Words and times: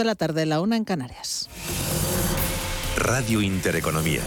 de 0.00 0.06
la 0.06 0.14
tarde, 0.14 0.46
la 0.46 0.60
una 0.60 0.76
en 0.76 0.84
Canarias. 0.84 1.48
Radio 2.96 3.40
Intereconomía. 3.40 4.22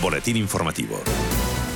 Boletín 0.00 0.36
informativo. 0.36 1.00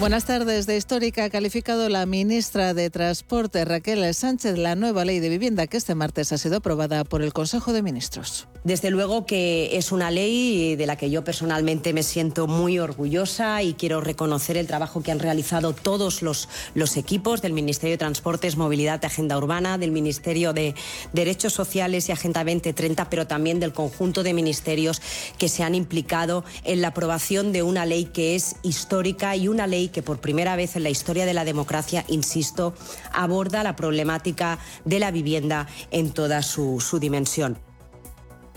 Buenas 0.01 0.25
tardes. 0.25 0.67
De 0.67 0.79
histórica 0.79 1.25
ha 1.25 1.31
calificado 1.31 1.91
la 1.91 2.07
ministra 2.07 2.73
de 2.73 2.89
Transporte, 2.89 3.67
Raquel 3.67 4.15
Sánchez, 4.15 4.57
la 4.57 4.75
nueva 4.75 5.05
ley 5.05 5.21
de 5.21 5.29
vivienda 5.29 5.67
que 5.67 5.77
este 5.77 5.95
martes 5.95 6.33
ha 6.33 6.39
sido 6.39 6.57
aprobada 6.57 7.05
por 7.05 7.21
el 7.21 7.35
Consejo 7.35 7.75
de 7.75 7.83
Ministros. 7.83 8.49
Desde 8.65 8.91
luego 8.91 9.27
que 9.27 9.77
es 9.77 9.93
una 9.93 10.11
ley 10.11 10.75
de 10.77 10.87
la 10.87 10.97
que 10.97 11.11
yo 11.11 11.23
personalmente 11.23 11.93
me 11.93 12.03
siento 12.03 12.47
muy 12.47 12.79
orgullosa 12.79 13.63
y 13.63 13.75
quiero 13.75 14.01
reconocer 14.01 14.57
el 14.57 14.67
trabajo 14.67 15.03
que 15.03 15.13
han 15.13 15.19
realizado 15.19 15.75
todos 15.75 16.23
los, 16.23 16.49
equipos 16.97 17.43
del 17.43 17.53
Ministerio 17.53 17.95
de 17.95 17.99
Transportes, 17.99 18.57
Movilidad 18.57 19.01
y 19.03 19.07
Agenda 19.07 19.37
Urbana, 19.37 19.77
del 19.77 19.91
Ministerio 19.91 20.55
de 20.55 20.75
Derechos 21.13 21.53
Sociales 21.53 22.09
y 22.09 22.13
Agenda 22.13 22.43
2030, 22.43 23.11
pero 23.11 23.27
también 23.27 23.61
del 23.61 23.75
conjunto 23.75 24.23
de 24.23 24.33
ministerios 24.33 25.03
que 25.37 25.51
se 25.51 25.63
han 25.63 25.75
implicado 25.75 26.43
en 26.65 26.81
la 26.81 26.89
aprobación 26.89 27.53
de 27.53 27.63
una 27.63 27.85
ley 27.85 28.07
que 28.07 28.35
es 28.35 28.57
histórica 28.63 29.37
y 29.37 29.49
una 29.49 29.67
ley 29.67 29.90
que 29.91 30.03
por 30.03 30.21
primera 30.21 30.57
vez 30.57 30.77
en 30.77 30.83
la 30.83 30.91
historia 30.91 31.27
de 31.27 31.35
la 31.35 31.45
democracia, 31.45 32.05
insisto, 32.09 32.75
aborda 33.13 33.63
la 33.63 33.77
problemática 33.77 34.59
de 34.85 34.99
la 34.99 35.11
vivienda 35.11 35.67
en 35.91 36.13
toda 36.13 36.43
su, 36.43 36.81
su 36.81 36.99
dimensión. 36.99 37.59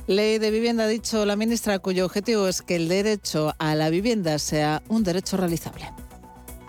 Ley 0.08 0.38
de 0.38 0.52
vivienda, 0.52 0.84
ha 0.84 0.88
dicho 0.88 1.26
la 1.26 1.36
ministra, 1.36 1.80
cuyo 1.80 2.06
objetivo 2.06 2.48
es 2.48 2.62
que 2.62 2.76
el 2.76 2.90
derecho 2.90 3.56
a 3.58 3.74
la 3.76 3.90
vivienda 3.90 4.38
sea 4.38 4.84
un 4.90 5.04
derecho 5.04 5.38
realizable 5.38 5.94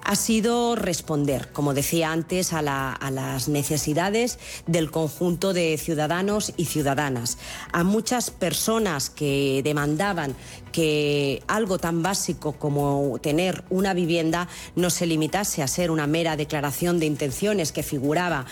ha 0.05 0.17
sido 0.17 0.77
responder, 0.77 1.49
como 1.53 1.75
decía 1.75 2.13
antes, 2.13 2.53
a, 2.53 2.93
a, 2.93 3.11
las 3.11 3.49
necesidades 3.49 4.39
del 4.67 4.91
conjunto 4.91 5.53
de 5.53 5.79
ciudadanos 5.79 6.53
y 6.57 6.67
ciudadanas, 6.67 7.39
a 7.73 7.85
muchas 7.85 8.31
personas 8.31 9.11
que 9.11 9.63
demandaban 9.65 10.37
que 10.73 11.43
algo 11.47 11.79
tan 11.79 12.03
básico 12.03 12.53
como 12.53 13.19
tener 13.23 13.63
una 13.71 13.95
vivienda 13.95 14.49
no 14.75 14.91
se 14.91 15.07
limitase 15.07 15.63
a 15.63 15.69
ser 15.69 15.91
una 15.91 16.09
mera 16.09 16.37
declaración 16.37 16.99
de 16.99 17.07
intenciones 17.07 17.71
que 17.71 17.85
figuraba 17.85 18.45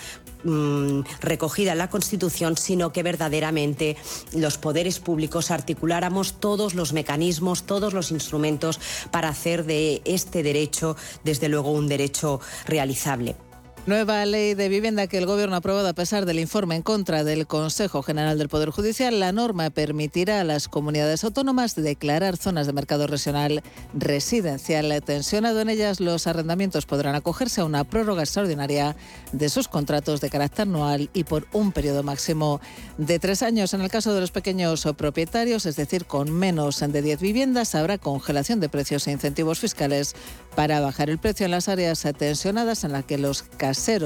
mm, 0.45 1.01
recogida 1.21 1.73
en 1.73 1.79
la 1.79 1.91
Constitución, 1.91 2.57
sino 2.57 2.93
que 2.93 3.03
verdaderamente 3.03 3.97
los 4.35 4.59
poderes 4.59 5.01
públicos 5.01 5.51
articuláramos 5.51 6.35
todos 6.41 6.75
los 6.75 6.93
mecanismos, 6.93 7.65
todos 7.65 7.93
los 7.93 8.11
instrumentos 8.11 8.81
para 9.11 9.29
hacer 9.29 9.65
de 9.65 10.03
este 10.05 10.43
derecho, 10.43 10.97
desde 11.25 11.48
luego, 11.48 11.73
un 11.73 11.89
derecho 11.89 12.41
realizable. 12.67 13.37
Nueva 13.84 14.25
ley 14.27 14.55
de 14.55 14.69
vivienda 14.69 15.08
que 15.08 15.19
el 15.19 15.27
Gobierno 15.27 15.56
ha 15.56 15.58
aprobado 15.58 15.88
a 15.88 15.92
pesar 15.92 16.25
del 16.25 16.38
informe 16.38 16.77
en 16.77 16.83
contra 16.83 17.25
del 17.25 17.48
Consejo 17.48 18.05
General 18.05 18.39
del 18.39 18.48
Poder 18.48 18.70
Judicial. 18.70 19.19
La 19.19 19.33
norma 19.33 19.70
permitirá 19.70 20.41
a 20.41 20.44
las 20.44 20.69
comunidades 20.69 21.24
autónomas 21.24 21.74
declarar 21.74 22.36
zonas 22.36 22.69
de 22.69 22.74
mercado 22.74 23.08
regional 23.08 23.61
residencial 23.92 25.02
tensionado. 25.02 25.61
En 25.61 25.69
ellas, 25.69 25.98
los 25.98 26.28
arrendamientos 26.28 26.86
podrán 26.86 27.16
acogerse 27.16 27.61
a 27.61 27.64
una 27.64 27.83
prórroga 27.83 28.22
extraordinaria 28.22 28.94
de 29.33 29.48
sus 29.48 29.66
contratos 29.66 30.20
de 30.20 30.30
carácter 30.30 30.62
anual 30.62 31.11
y 31.12 31.24
por 31.24 31.48
un 31.52 31.72
periodo 31.72 32.05
máximo 32.05 32.61
de 32.98 33.19
tres 33.19 33.42
años. 33.42 33.74
En 33.74 33.80
el 33.80 33.91
caso 33.91 34.14
de 34.14 34.20
los 34.20 34.30
pequeños 34.30 34.86
propietarios, 34.96 35.67
es 35.67 35.74
decir, 35.74 36.06
con 36.06 36.30
menos 36.30 36.78
de 36.78 37.02
10 37.02 37.19
viviendas, 37.20 37.74
habrá 37.74 37.98
congelación 37.98 38.61
de 38.61 38.69
precios 38.69 39.08
e 39.08 39.11
incentivos 39.11 39.58
fiscales 39.58 40.14
para 40.55 40.80
bajar 40.80 41.11
el 41.11 41.19
precio 41.19 41.46
en 41.46 41.50
las 41.50 41.69
áreas 41.69 42.06
tensionadas 42.17 42.84
en 42.84 42.92
las 42.92 43.05
que 43.05 43.19
los 43.19 43.42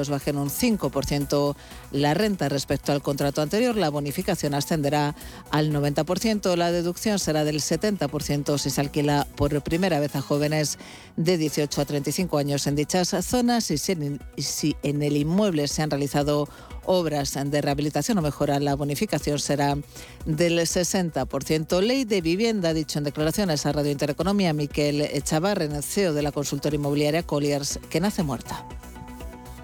bajen 0.09 0.39
un 0.39 0.51
5% 0.51 1.57
la 1.93 2.15
renta 2.15 2.49
respecto 2.49 2.93
al 2.93 3.03
contrato 3.03 3.43
anterior, 3.43 3.77
la 3.77 3.91
bonificación 3.91 4.55
ascenderá 4.55 5.15
al 5.51 5.73
90%, 5.73 6.57
la 6.57 6.73
deducción 6.73 7.19
será 7.19 7.45
del 7.45 7.57
70% 7.57 8.59
si 8.59 8.71
se 8.71 8.81
alquila 8.81 9.27
por 9.37 9.61
primera 9.63 10.01
vez 10.01 10.17
a 10.17 10.23
jóvenes 10.23 10.79
de 11.17 11.39
18 11.39 11.81
a 11.81 11.85
35 11.85 12.39
años 12.39 12.67
en 12.67 12.77
dichas 12.77 13.15
zonas 13.25 13.71
y 13.71 13.79
si 13.79 14.77
en 14.83 15.03
el 15.03 15.17
inmueble 15.17 15.69
se 15.69 15.83
han 15.83 15.91
realizado 15.91 16.49
obras 16.87 17.35
de 17.35 17.61
rehabilitación 17.61 18.19
o 18.19 18.23
mejora, 18.23 18.59
la 18.61 18.75
bonificación 18.75 19.39
será 19.39 19.77
del 20.25 20.59
60%. 20.59 21.81
Ley 21.83 22.05
de 22.05 22.21
vivienda, 22.21 22.73
dicho 22.73 22.99
en 22.99 23.05
declaraciones 23.05 23.67
a 23.67 23.73
Radio 23.73 23.91
Intereconomía, 23.91 24.53
Miquel 24.53 25.03
Echavarren, 25.03 25.83
CEO 25.83 26.15
de 26.15 26.23
la 26.23 26.33
consultora 26.33 26.75
inmobiliaria 26.75 27.25
Colliers, 27.25 27.79
que 27.91 28.01
nace 28.01 28.23
muerta. 28.23 28.65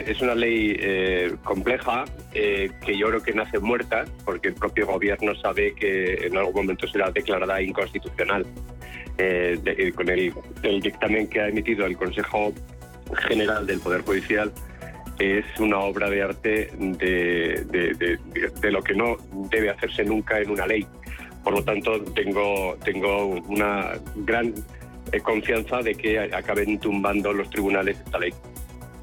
Es 0.06 0.20
una 0.20 0.34
ley 0.34 0.76
eh, 0.78 1.34
compleja 1.44 2.04
eh, 2.34 2.70
que 2.84 2.96
yo 2.96 3.08
creo 3.08 3.22
que 3.22 3.32
nace 3.32 3.58
muerta 3.58 4.04
porque 4.24 4.48
el 4.48 4.54
propio 4.54 4.86
gobierno 4.86 5.34
sabe 5.36 5.74
que 5.74 6.26
en 6.26 6.36
algún 6.36 6.54
momento 6.54 6.86
será 6.88 7.10
declarada 7.10 7.60
inconstitucional. 7.62 8.46
Eh, 9.18 9.92
con 9.94 10.08
el, 10.08 10.32
dictamen 10.80 11.28
que 11.28 11.40
ha 11.40 11.48
emitido 11.48 11.86
el 11.86 11.96
Consejo 11.96 12.52
General 13.28 13.66
del 13.66 13.78
Poder 13.80 14.00
Judicial 14.02 14.50
es 15.18 15.44
una 15.60 15.78
obra 15.80 16.08
de 16.08 16.22
arte 16.22 16.70
de, 16.78 18.18
de, 18.60 18.70
lo 18.70 18.82
que 18.82 18.94
no 18.94 19.18
debe 19.50 19.70
hacerse 19.70 20.04
nunca 20.04 20.40
en 20.40 20.50
una 20.50 20.66
ley. 20.66 20.86
Por 21.44 21.52
lo 21.52 21.62
tanto, 21.62 22.02
tengo, 22.14 22.76
tengo 22.84 23.26
una 23.26 23.92
gran 24.16 24.54
confianza 25.22 25.82
de 25.82 25.94
que 25.94 26.18
acaben 26.18 26.78
tumbando 26.78 27.32
los 27.32 27.50
tribunales 27.50 27.98
esta 28.04 28.18
ley. 28.18 28.32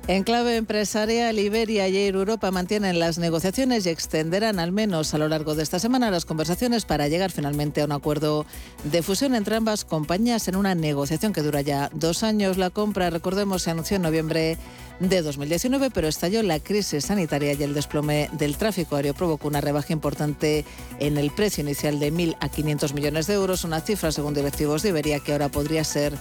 En 0.08 0.24
clave 0.24 0.56
empresarial, 0.56 1.38
Iberia 1.38 1.88
y 1.88 1.96
Air 1.96 2.16
Europa 2.16 2.50
mantienen 2.50 2.98
las 2.98 3.20
negociaciones 3.20 3.86
y 3.86 3.90
extenderán 3.90 4.58
al 4.58 4.72
menos 4.72 5.14
a 5.14 5.20
lo 5.20 5.28
largo 5.28 5.54
de 5.54 5.62
esta 5.62 5.78
semana 5.78 6.10
las 6.10 6.26
conversaciones 6.26 6.86
para 6.86 7.08
llegar 7.08 7.32
finalmente 7.32 7.82
a 7.82 7.86
un 7.86 7.92
acuerdo 7.92 8.48
de 8.86 9.04
fusión 9.04 9.36
entre 9.36 9.56
ambas 9.56 9.86
compañías 9.86 10.48
en 10.48 10.56
una 10.56 10.74
negociación 10.74 11.32
que 11.32 11.44
dura 11.44 11.62
ya 11.62 11.92
dos 11.94 12.24
años. 12.24 12.58
La 12.58 12.72
compra, 12.72 13.12
recordemos, 13.12 13.62
se 13.62 13.70
anunció 13.70 13.98
en 13.98 14.02
noviembre 14.02 14.58
de 15.00 15.22
2019, 15.22 15.92
pero 15.92 16.08
estalló 16.08 16.44
la 16.44 16.60
crisis 16.60 17.06
sanitaria 17.06 17.54
y 17.54 17.64
el 17.64 17.74
desplome 17.74 18.30
del 18.34 18.58
tráfico 18.58 18.96
aéreo 18.96 19.14
provocó 19.14 19.48
una 19.48 19.62
rebaja 19.62 19.94
importante 19.94 20.66
en 21.00 21.18
el 21.18 21.32
precio 21.32 21.64
inicial 21.64 22.00
de 22.00 22.12
1.000 22.12 22.36
a 22.40 22.50
500 22.50 22.94
millones 22.94 23.28
de 23.28 23.36
euros, 23.36 23.64
una 23.64 23.80
cifra 23.80 24.12
según 24.12 24.34
directivos 24.34 24.84
de 24.84 24.90
Iberia 24.90 25.20
que 25.20 25.32
ahora 25.32 25.50
podría 25.50 25.84
ser 25.84 26.14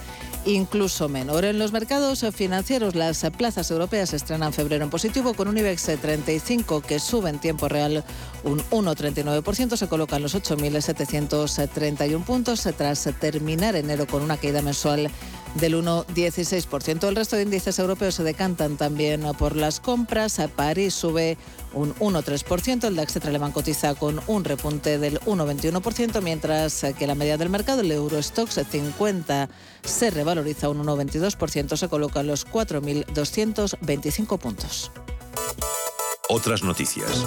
incluso 0.45 1.09
menor. 1.09 1.43
En 1.43 1.59
los 1.59 1.73
mercados 1.73 2.25
financieros, 2.33 2.95
las 2.95 3.25
plazas 3.37 3.69
europeas 3.71 4.13
estrenan 4.13 4.53
febrero 4.53 4.85
en 4.85 4.89
positivo 4.89 5.33
con 5.33 5.49
un 5.49 5.57
IBEX 5.57 5.99
35 6.01 6.81
que 6.81 6.99
sube 6.99 7.29
en 7.29 7.39
tiempo 7.39 7.67
real 7.67 8.03
un 8.43 8.59
1,39%, 8.69 9.75
se 9.75 9.87
colocan 9.87 10.21
los 10.21 10.35
8.731 10.35 12.23
puntos 12.23 12.67
tras 12.77 13.09
terminar 13.19 13.75
enero 13.75 14.07
con 14.07 14.21
una 14.21 14.37
caída 14.37 14.61
mensual 14.61 15.09
del 15.55 15.75
1,16%. 15.75 17.07
El 17.07 17.15
resto 17.15 17.35
de 17.35 17.43
índices 17.43 17.79
europeos 17.79 18.15
se 18.15 18.23
decantan 18.23 18.77
también 18.77 19.23
por 19.37 19.55
las 19.55 19.79
compras. 19.79 20.39
París 20.55 20.93
sube 20.93 21.37
un 21.73 21.93
1,3%, 21.95 22.85
el 22.85 22.95
DAX 22.95 23.17
alemán 23.17 23.51
cotiza 23.51 23.95
con 23.95 24.21
un 24.27 24.43
repunte 24.43 24.97
del 24.97 25.19
1,21%, 25.21 26.21
mientras 26.21 26.85
que 26.97 27.07
la 27.07 27.15
media 27.15 27.37
del 27.37 27.49
mercado, 27.49 27.81
el 27.81 27.91
Eurostox 27.91 28.59
50, 28.69 29.49
se 29.83 30.09
revaloriza 30.09 30.69
un 30.69 30.83
1,22%, 30.83 31.77
se 31.77 31.87
coloca 31.89 32.21
en 32.21 32.27
los 32.27 32.47
4.225 32.47 34.39
puntos. 34.39 34.91
Otras 36.29 36.63
noticias. 36.63 37.25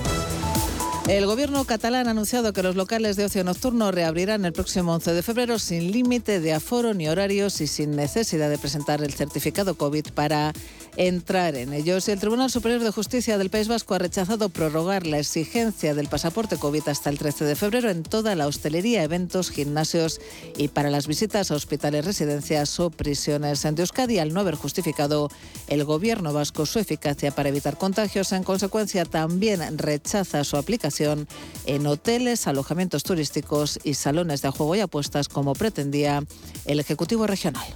El 1.08 1.26
gobierno 1.26 1.64
catalán 1.64 2.06
ha 2.06 2.12
anunciado 2.12 2.52
que 2.52 2.62
los 2.62 2.76
locales 2.76 3.16
de 3.16 3.24
ocio 3.24 3.42
nocturno 3.42 3.90
reabrirán 3.90 4.44
el 4.44 4.52
próximo 4.52 4.94
11 4.94 5.14
de 5.14 5.22
febrero 5.24 5.58
sin 5.58 5.90
límite 5.90 6.38
de 6.38 6.52
aforo 6.52 6.94
ni 6.94 7.08
horarios 7.08 7.60
y 7.60 7.66
sin 7.66 7.96
necesidad 7.96 8.48
de 8.48 8.56
presentar 8.56 9.02
el 9.02 9.12
certificado 9.12 9.74
COVID 9.74 10.06
para 10.14 10.52
entrar 10.96 11.56
en 11.56 11.72
ellos. 11.72 12.08
El 12.08 12.20
Tribunal 12.20 12.50
Superior 12.50 12.82
de 12.82 12.92
Justicia 12.92 13.36
del 13.36 13.50
País 13.50 13.66
Vasco 13.66 13.94
ha 13.94 13.98
rechazado 13.98 14.48
prorrogar 14.48 15.04
la 15.04 15.18
exigencia 15.18 15.94
del 15.94 16.06
pasaporte 16.06 16.56
COVID 16.56 16.86
hasta 16.86 17.10
el 17.10 17.18
13 17.18 17.46
de 17.46 17.56
febrero 17.56 17.90
en 17.90 18.04
toda 18.04 18.36
la 18.36 18.46
hostelería, 18.46 19.02
eventos, 19.02 19.50
gimnasios 19.50 20.20
y 20.56 20.68
para 20.68 20.90
las 20.90 21.08
visitas 21.08 21.50
a 21.50 21.56
hospitales, 21.56 22.04
residencias 22.04 22.78
o 22.78 22.90
prisiones. 22.90 23.64
En 23.64 23.76
Euskadi, 23.76 24.20
al 24.20 24.32
no 24.32 24.40
haber 24.40 24.54
justificado 24.54 25.30
el 25.66 25.84
gobierno 25.84 26.32
vasco 26.32 26.64
su 26.64 26.78
eficacia 26.78 27.32
para 27.32 27.48
evitar 27.48 27.76
contagios, 27.76 28.30
en 28.30 28.44
consecuencia 28.44 29.04
también 29.04 29.78
rechaza 29.78 30.44
su 30.44 30.56
aplicación 30.56 30.91
en 31.00 31.86
hoteles, 31.86 32.46
alojamientos 32.46 33.02
turísticos 33.02 33.78
y 33.82 33.94
salones 33.94 34.42
de 34.42 34.50
juego 34.50 34.74
y 34.76 34.80
apuestas 34.80 35.28
como 35.28 35.54
pretendía 35.54 36.24
el 36.64 36.80
Ejecutivo 36.80 37.26
Regional. 37.26 37.66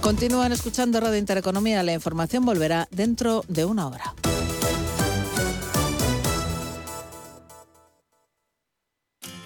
Continúan 0.00 0.50
escuchando 0.52 1.00
Radio 1.00 1.18
Intereconomía. 1.18 1.82
La 1.82 1.92
información 1.92 2.44
volverá 2.44 2.88
dentro 2.90 3.44
de 3.48 3.64
una 3.64 3.86
hora. 3.86 4.14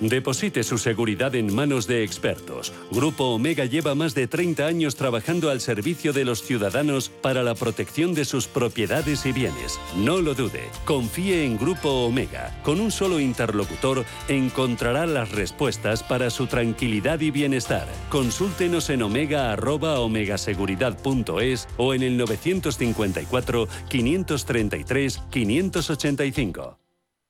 Deposite 0.00 0.62
su 0.62 0.78
seguridad 0.78 1.34
en 1.34 1.54
manos 1.54 1.86
de 1.86 2.02
expertos. 2.04 2.72
Grupo 2.90 3.24
Omega 3.26 3.64
lleva 3.64 3.94
más 3.94 4.14
de 4.14 4.26
30 4.26 4.66
años 4.66 4.96
trabajando 4.96 5.48
al 5.50 5.60
servicio 5.60 6.12
de 6.12 6.26
los 6.26 6.42
ciudadanos 6.42 7.08
para 7.08 7.42
la 7.42 7.54
protección 7.54 8.12
de 8.12 8.26
sus 8.26 8.46
propiedades 8.46 9.24
y 9.24 9.32
bienes. 9.32 9.80
No 9.96 10.20
lo 10.20 10.34
dude, 10.34 10.68
confíe 10.84 11.44
en 11.44 11.56
Grupo 11.56 11.88
Omega. 12.06 12.60
Con 12.62 12.78
un 12.80 12.90
solo 12.90 13.20
interlocutor 13.20 14.04
encontrará 14.28 15.06
las 15.06 15.32
respuestas 15.32 16.02
para 16.02 16.28
su 16.30 16.46
tranquilidad 16.46 17.20
y 17.20 17.30
bienestar. 17.30 17.88
Consúltenos 18.10 18.90
en 18.90 19.00
omega@omegaseguridad.es 19.02 21.68
o 21.76 21.94
en 21.94 22.02
el 22.02 22.18
954 22.18 23.68
533 23.88 25.22
585. 25.30 26.85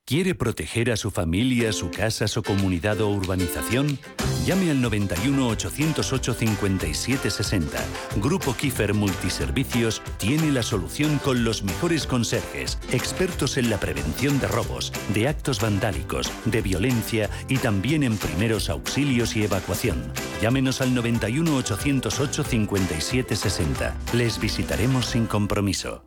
¿Quiere 0.08 0.36
proteger 0.36 0.92
a 0.92 0.96
su 0.96 1.10
familia, 1.10 1.72
su 1.72 1.90
casa, 1.90 2.28
su 2.28 2.44
comunidad 2.44 3.00
o 3.00 3.10
urbanización? 3.10 3.98
Llame 4.46 4.70
al 4.70 4.80
91 4.80 5.48
808 5.48 6.32
5760. 6.32 7.84
Grupo 8.18 8.54
Kiefer 8.54 8.94
Multiservicios 8.94 10.02
tiene 10.18 10.52
la 10.52 10.62
solución 10.62 11.18
con 11.18 11.42
los 11.42 11.64
mejores 11.64 12.06
conserjes, 12.06 12.78
expertos 12.92 13.56
en 13.56 13.68
la 13.68 13.80
prevención 13.80 14.38
de 14.38 14.46
robos, 14.46 14.92
de 15.12 15.26
actos 15.26 15.60
vandálicos, 15.60 16.30
de 16.44 16.62
violencia 16.62 17.28
y 17.48 17.56
también 17.58 18.04
en 18.04 18.16
primeros 18.16 18.70
auxilios 18.70 19.34
y 19.34 19.42
evacuación. 19.42 20.12
Llámenos 20.40 20.80
al 20.82 20.94
91 20.94 21.56
808 21.56 22.44
5760. 22.44 23.96
Les 24.12 24.38
visitaremos 24.38 25.06
sin 25.06 25.26
compromiso. 25.26 26.04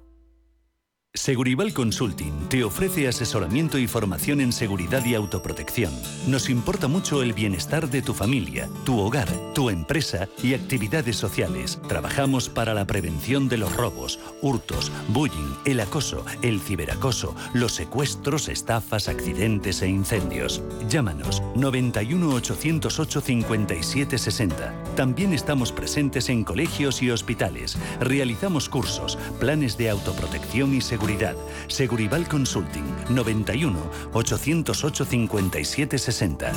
Segurival 1.15 1.73
Consulting 1.73 2.49
te 2.49 2.63
ofrece 2.63 3.07
asesoramiento 3.07 3.79
y 3.79 3.87
formación 3.87 4.41
en 4.41 4.53
seguridad 4.53 5.03
y 5.05 5.15
autoprotección. 5.15 5.91
Nos 6.27 6.51
importa 6.51 6.87
mucho 6.87 7.23
el 7.23 7.33
bienestar 7.33 7.89
de 7.89 8.03
tu 8.03 8.13
familia, 8.13 8.69
tu 8.85 8.99
hogar, 8.99 9.27
tu 9.55 9.71
empresa 9.71 10.29
y 10.43 10.53
actividades 10.53 11.15
sociales. 11.15 11.79
Trabajamos 11.87 12.47
para 12.47 12.75
la 12.75 12.85
prevención 12.85 13.49
de 13.49 13.57
los 13.57 13.75
robos, 13.75 14.19
hurtos, 14.43 14.91
bullying, 15.07 15.55
el 15.65 15.79
acoso, 15.79 16.23
el 16.43 16.61
ciberacoso, 16.61 17.35
los 17.55 17.73
secuestros, 17.73 18.47
estafas, 18.47 19.09
accidentes 19.09 19.81
e 19.81 19.87
incendios. 19.87 20.61
Llámanos 20.87 21.41
91 21.55 22.35
808 22.35 23.21
5760. 23.21 24.95
También 24.95 25.33
estamos 25.33 25.71
presentes 25.71 26.29
en 26.29 26.43
colegios 26.43 27.01
y 27.01 27.09
hospitales. 27.09 27.79
Realizamos 27.99 28.69
cursos, 28.69 29.17
planes 29.39 29.75
de 29.75 29.89
autoprotección 29.89 30.75
y 30.75 30.81
seguridad 30.81 30.98
seguridad. 30.99 31.35
Segurival 31.67 32.27
Consulting 32.27 32.83
91 33.09 33.79
808 34.13 35.05
5760. 35.05 36.51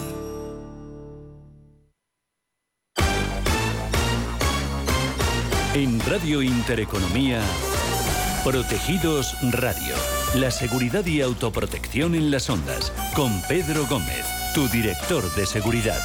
En 5.74 6.00
Radio 6.00 6.42
Intereconomía, 6.42 7.40
Protegidos 8.44 9.34
Radio. 9.52 9.94
La 10.34 10.50
seguridad 10.50 11.06
y 11.06 11.22
autoprotección 11.22 12.14
en 12.14 12.30
las 12.30 12.50
ondas. 12.50 12.92
Con 13.14 13.30
Pedro 13.48 13.86
Gómez, 13.86 14.26
tu 14.54 14.66
director 14.68 15.22
de 15.34 15.46
seguridad. 15.46 16.00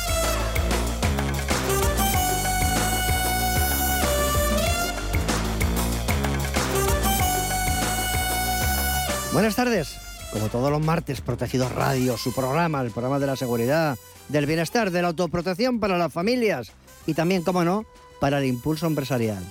Buenas 9.37 9.55
tardes. 9.55 9.99
Como 10.33 10.49
todos 10.49 10.71
los 10.71 10.83
martes, 10.83 11.21
Protegidos 11.21 11.71
Radio, 11.71 12.17
su 12.17 12.33
programa, 12.33 12.81
el 12.81 12.89
programa 12.89 13.19
de 13.19 13.27
la 13.27 13.35
seguridad, 13.35 13.95
del 14.29 14.47
bienestar, 14.47 14.89
de 14.89 15.03
la 15.03 15.09
autoprotección 15.09 15.79
para 15.79 15.99
las 15.99 16.11
familias 16.11 16.71
y 17.05 17.13
también, 17.13 17.43
como 17.43 17.63
no, 17.63 17.85
para 18.19 18.39
el 18.39 18.45
impulso 18.45 18.87
empresarial. 18.87 19.43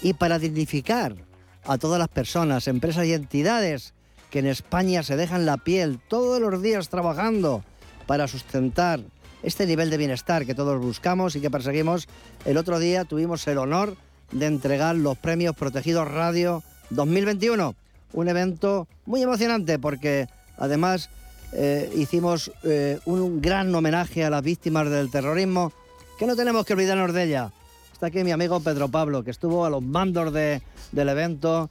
Y 0.00 0.12
para 0.12 0.38
dignificar 0.38 1.16
a 1.64 1.76
todas 1.76 1.98
las 1.98 2.06
personas, 2.06 2.68
empresas 2.68 3.04
y 3.04 3.14
entidades 3.14 3.94
que 4.30 4.38
en 4.38 4.46
España 4.46 5.02
se 5.02 5.16
dejan 5.16 5.44
la 5.44 5.56
piel 5.56 5.98
todos 6.06 6.40
los 6.40 6.62
días 6.62 6.88
trabajando 6.88 7.64
para 8.06 8.28
sustentar 8.28 9.00
este 9.42 9.66
nivel 9.66 9.90
de 9.90 9.96
bienestar 9.96 10.46
que 10.46 10.54
todos 10.54 10.80
buscamos 10.80 11.34
y 11.34 11.40
que 11.40 11.50
perseguimos. 11.50 12.06
El 12.44 12.58
otro 12.58 12.78
día 12.78 13.04
tuvimos 13.04 13.44
el 13.48 13.58
honor 13.58 13.96
de 14.30 14.46
entregar 14.46 14.94
los 14.94 15.18
premios 15.18 15.56
Protegidos 15.56 16.08
Radio 16.08 16.62
2021 16.90 17.74
un 18.12 18.28
evento 18.28 18.88
muy 19.04 19.22
emocionante 19.22 19.78
porque 19.78 20.28
además 20.56 21.10
eh, 21.52 21.90
hicimos 21.96 22.50
eh, 22.64 22.98
un 23.04 23.40
gran 23.40 23.74
homenaje 23.74 24.24
a 24.24 24.30
las 24.30 24.42
víctimas 24.42 24.90
del 24.90 25.10
terrorismo, 25.10 25.72
que 26.18 26.26
no 26.26 26.36
tenemos 26.36 26.64
que 26.64 26.72
olvidarnos 26.72 27.12
de 27.12 27.24
ella. 27.24 27.52
Está 27.92 28.06
aquí 28.06 28.22
mi 28.24 28.32
amigo 28.32 28.60
Pedro 28.60 28.88
Pablo, 28.88 29.22
que 29.22 29.30
estuvo 29.30 29.64
a 29.64 29.70
los 29.70 29.82
mandos 29.82 30.32
del 30.32 31.08
evento, 31.08 31.70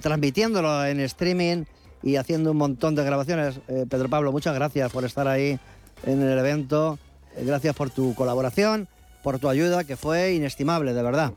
transmitiéndolo 0.00 0.84
en 0.84 1.00
streaming 1.00 1.64
y 2.02 2.16
haciendo 2.16 2.50
un 2.50 2.58
montón 2.58 2.94
de 2.94 3.04
grabaciones. 3.04 3.58
Eh, 3.68 3.86
Pedro 3.88 4.08
Pablo, 4.08 4.32
muchas 4.32 4.54
gracias 4.54 4.92
por 4.92 5.04
estar 5.04 5.28
ahí 5.28 5.58
en 6.04 6.22
el 6.22 6.38
evento. 6.38 6.98
gracias 7.40 7.74
por 7.74 7.88
tu 7.90 8.14
colaboración, 8.14 8.88
por 9.22 9.38
tu 9.38 9.48
ayuda, 9.48 9.84
que 9.84 9.96
fue 9.96 10.34
inestimable, 10.34 10.92
de 10.92 11.02
verdad. 11.02 11.32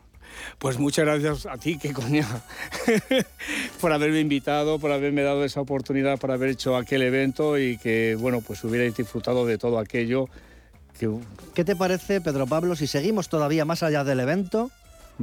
Pues 0.59 0.79
muchas 0.79 1.05
gracias 1.05 1.45
a 1.45 1.57
ti, 1.57 1.77
que 1.77 1.93
coña, 1.93 2.27
por 3.81 3.91
haberme 3.91 4.19
invitado, 4.19 4.79
por 4.79 4.91
haberme 4.91 5.21
dado 5.23 5.43
esa 5.43 5.61
oportunidad, 5.61 6.17
por 6.17 6.31
haber 6.31 6.49
hecho 6.49 6.75
aquel 6.75 7.01
evento 7.01 7.57
y 7.57 7.77
que, 7.77 8.17
bueno, 8.19 8.41
pues 8.41 8.63
hubierais 8.63 8.95
disfrutado 8.95 9.45
de 9.45 9.57
todo 9.57 9.79
aquello. 9.79 10.27
¿Qué 11.53 11.65
te 11.65 11.75
parece, 11.75 12.21
Pedro 12.21 12.47
Pablo, 12.47 12.75
si 12.75 12.87
seguimos 12.87 13.27
todavía 13.27 13.65
más 13.65 13.83
allá 13.83 14.03
del 14.03 14.19
evento 14.19 14.71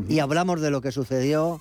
y 0.08 0.18
hablamos 0.18 0.60
de 0.60 0.70
lo 0.70 0.82
que 0.82 0.92
sucedió 0.92 1.60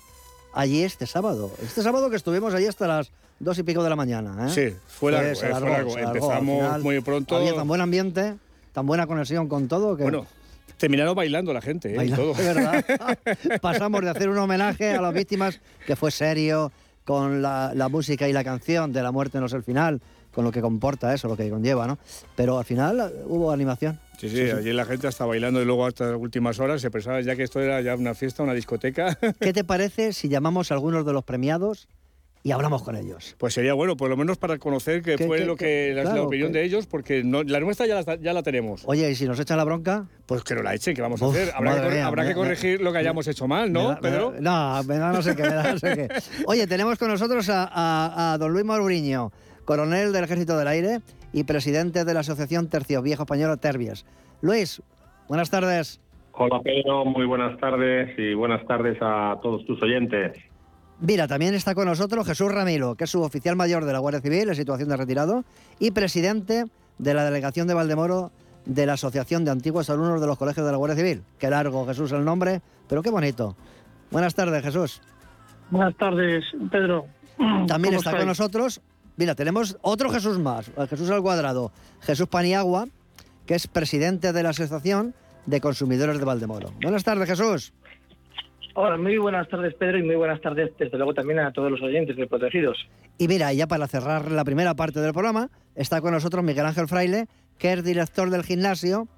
allí 0.52 0.82
este 0.82 1.06
sábado? 1.06 1.50
Este 1.62 1.82
sábado 1.82 2.10
que 2.10 2.16
estuvimos 2.16 2.52
allí 2.52 2.66
hasta 2.66 2.86
las 2.86 3.10
dos 3.40 3.58
y 3.58 3.62
pico 3.62 3.82
de 3.82 3.88
la 3.88 3.96
mañana. 3.96 4.46
¿eh? 4.46 4.50
Sí, 4.50 4.76
fue 4.86 5.12
largo, 5.12 5.40
eh, 5.40 5.48
largo. 5.48 5.98
Empezamos 5.98 6.82
muy 6.82 7.00
pronto. 7.00 7.36
Había 7.36 7.54
tan 7.54 7.66
buen 7.66 7.80
ambiente, 7.80 8.34
tan 8.72 8.86
buena 8.86 9.06
conexión 9.06 9.48
con 9.48 9.66
todo 9.68 9.96
que... 9.96 10.02
Bueno, 10.02 10.26
Terminaron 10.82 11.14
bailando 11.14 11.52
la 11.52 11.60
gente, 11.60 11.94
¿eh? 11.94 12.10
todo. 12.10 12.34
verdad. 12.38 12.84
Pasamos 13.62 14.02
de 14.02 14.10
hacer 14.10 14.28
un 14.28 14.36
homenaje 14.38 14.90
a 14.90 15.00
las 15.00 15.14
víctimas, 15.14 15.60
que 15.86 15.94
fue 15.94 16.10
serio, 16.10 16.72
con 17.04 17.40
la, 17.40 17.88
música 17.88 18.28
y 18.28 18.32
la 18.32 18.42
canción 18.42 18.92
de 18.92 19.00
La 19.00 19.12
muerte 19.12 19.38
no 19.38 19.46
es 19.46 19.52
el 19.52 19.62
final, 19.62 20.02
con 20.32 20.44
lo 20.44 20.50
que 20.50 20.60
comporta 20.60 21.14
eso, 21.14 21.28
lo 21.28 21.36
que 21.36 21.48
conlleva, 21.48 21.86
¿no? 21.86 22.00
Pero 22.34 22.58
al 22.58 22.64
final 22.64 23.12
hubo 23.26 23.52
animación. 23.52 24.00
Sí, 24.18 24.28
sí, 24.28 24.40
allí 24.40 24.72
la 24.72 24.84
gente 24.84 25.06
está 25.06 25.24
bailando 25.24 25.62
y 25.62 25.64
luego 25.64 25.86
hasta 25.86 26.06
las 26.06 26.20
últimas 26.20 26.58
horas 26.58 26.80
se 26.80 26.90
pensaba 26.90 27.20
ya 27.20 27.36
que 27.36 27.44
esto 27.44 27.60
era 27.60 27.80
ya 27.80 27.94
una 27.94 28.16
fiesta, 28.16 28.42
una 28.42 28.52
discoteca. 28.52 29.16
¿Qué 29.38 29.52
te 29.52 29.62
parece 29.62 30.12
si 30.12 30.28
llamamos 30.28 30.72
a 30.72 30.74
algunos 30.74 31.06
de 31.06 31.12
los 31.12 31.22
premiados 31.22 31.86
y 32.44 32.50
hablamos 32.50 32.82
con 32.82 32.96
ellos. 32.96 33.36
Pues 33.38 33.54
sería 33.54 33.74
bueno, 33.74 33.96
por 33.96 34.10
lo 34.10 34.16
menos 34.16 34.36
para 34.36 34.58
conocer 34.58 35.02
qué, 35.02 35.16
fue 35.16 35.44
lo 35.44 35.56
que, 35.56 35.92
la, 35.94 36.22
opinión 36.22 36.52
de 36.52 36.64
ellos, 36.64 36.86
porque 36.86 37.22
la 37.22 37.60
nuestra 37.60 37.86
ya 37.86 38.02
la, 38.02 38.16
ya 38.16 38.32
la 38.32 38.42
tenemos. 38.42 38.82
Oye, 38.86 39.10
¿y 39.10 39.14
si 39.14 39.26
nos 39.26 39.38
echan 39.38 39.56
la 39.56 39.64
bronca? 39.64 40.06
Pues 40.26 40.42
que 40.42 40.54
no 40.54 40.62
la 40.62 40.74
echen, 40.74 40.94
¿qué 40.94 41.02
vamos 41.02 41.22
a 41.22 41.26
hacer? 41.26 41.52
Habrá, 41.54 42.26
que, 42.26 42.34
corregir 42.34 42.80
lo 42.80 42.92
que 42.92 42.98
hayamos 42.98 43.26
hecho 43.28 43.46
mal, 43.46 43.72
¿no, 43.72 43.98
Pedro? 44.00 44.34
no, 44.40 44.82
no 44.82 45.22
sé 45.22 45.36
qué, 45.36 45.42
no 45.42 45.78
sé 45.78 45.94
qué. 45.94 46.08
Oye, 46.46 46.66
tenemos 46.66 46.98
con 46.98 47.08
nosotros 47.08 47.46
a, 47.48 48.36
don 48.40 48.52
Luis 48.52 48.64
Mauriño, 48.64 49.30
coronel 49.64 50.12
del 50.12 50.24
Ejército 50.24 50.58
del 50.58 50.68
Aire 50.68 51.00
y 51.32 51.44
presidente 51.44 52.04
de 52.04 52.14
la 52.14 52.20
Asociación 52.20 52.68
Tercio 52.68 53.02
Viejo 53.02 53.22
Español 53.22 53.58
Terbies. 53.60 54.04
Luis, 54.40 54.82
buenas 55.28 55.50
tardes. 55.50 56.00
Hola 56.32 56.60
Pedro, 56.62 57.04
muy 57.04 57.26
buenas 57.26 57.58
tardes 57.60 58.18
y 58.18 58.34
buenas 58.34 58.66
tardes 58.66 58.96
a 59.00 59.38
todos 59.42 59.64
tus 59.66 59.80
oyentes. 59.82 60.32
Mira, 61.04 61.26
también 61.26 61.52
está 61.54 61.74
con 61.74 61.86
nosotros 61.86 62.24
Jesús 62.24 62.52
Ramiro, 62.52 62.94
que 62.94 63.04
es 63.04 63.10
suboficial 63.10 63.56
mayor 63.56 63.84
de 63.84 63.92
la 63.92 63.98
Guardia 63.98 64.20
Civil 64.20 64.48
en 64.48 64.54
situación 64.54 64.88
de 64.88 64.96
retirado 64.96 65.44
y 65.80 65.90
presidente 65.90 66.66
de 66.98 67.14
la 67.14 67.24
delegación 67.24 67.66
de 67.66 67.74
Valdemoro 67.74 68.30
de 68.66 68.86
la 68.86 68.92
Asociación 68.92 69.44
de 69.44 69.50
Antiguos 69.50 69.90
Alumnos 69.90 70.20
de 70.20 70.28
los 70.28 70.38
Colegios 70.38 70.64
de 70.64 70.70
la 70.70 70.78
Guardia 70.78 70.96
Civil. 70.96 71.24
Qué 71.40 71.50
largo, 71.50 71.84
Jesús, 71.86 72.12
el 72.12 72.24
nombre, 72.24 72.62
pero 72.88 73.02
qué 73.02 73.10
bonito. 73.10 73.56
Buenas 74.12 74.36
tardes, 74.36 74.62
Jesús. 74.62 75.00
Buenas 75.70 75.96
tardes, 75.96 76.44
Pedro. 76.70 77.06
También 77.66 77.94
está 77.94 78.16
con 78.16 78.26
nosotros, 78.28 78.80
mira, 79.16 79.34
tenemos 79.34 79.76
otro 79.82 80.08
Jesús 80.08 80.38
más, 80.38 80.70
Jesús 80.88 81.10
al 81.10 81.20
cuadrado, 81.20 81.72
Jesús 82.02 82.28
Paniagua, 82.28 82.86
que 83.44 83.56
es 83.56 83.66
presidente 83.66 84.32
de 84.32 84.42
la 84.44 84.50
Asociación 84.50 85.16
de 85.46 85.60
Consumidores 85.60 86.20
de 86.20 86.24
Valdemoro. 86.24 86.72
Buenas 86.80 87.02
tardes, 87.02 87.28
Jesús. 87.28 87.72
Hola, 88.74 88.96
muy 88.96 89.18
buenas 89.18 89.48
tardes 89.48 89.74
Pedro 89.74 89.98
y 89.98 90.02
muy 90.02 90.16
buenas 90.16 90.40
tardes 90.40 90.70
desde 90.78 90.96
luego 90.96 91.12
también 91.12 91.40
a 91.40 91.52
todos 91.52 91.70
los 91.70 91.82
oyentes 91.82 92.16
de 92.16 92.26
Protegidos. 92.26 92.78
Y 93.18 93.28
mira, 93.28 93.52
ya 93.52 93.66
para 93.66 93.86
cerrar 93.86 94.30
la 94.30 94.44
primera 94.44 94.74
parte 94.74 95.00
del 95.00 95.12
programa, 95.12 95.50
está 95.74 96.00
con 96.00 96.12
nosotros 96.12 96.42
Miguel 96.42 96.64
Ángel 96.64 96.88
Fraile, 96.88 97.26
que 97.58 97.74
es 97.74 97.84
director 97.84 98.30
del 98.30 98.44
gimnasio 98.44 99.08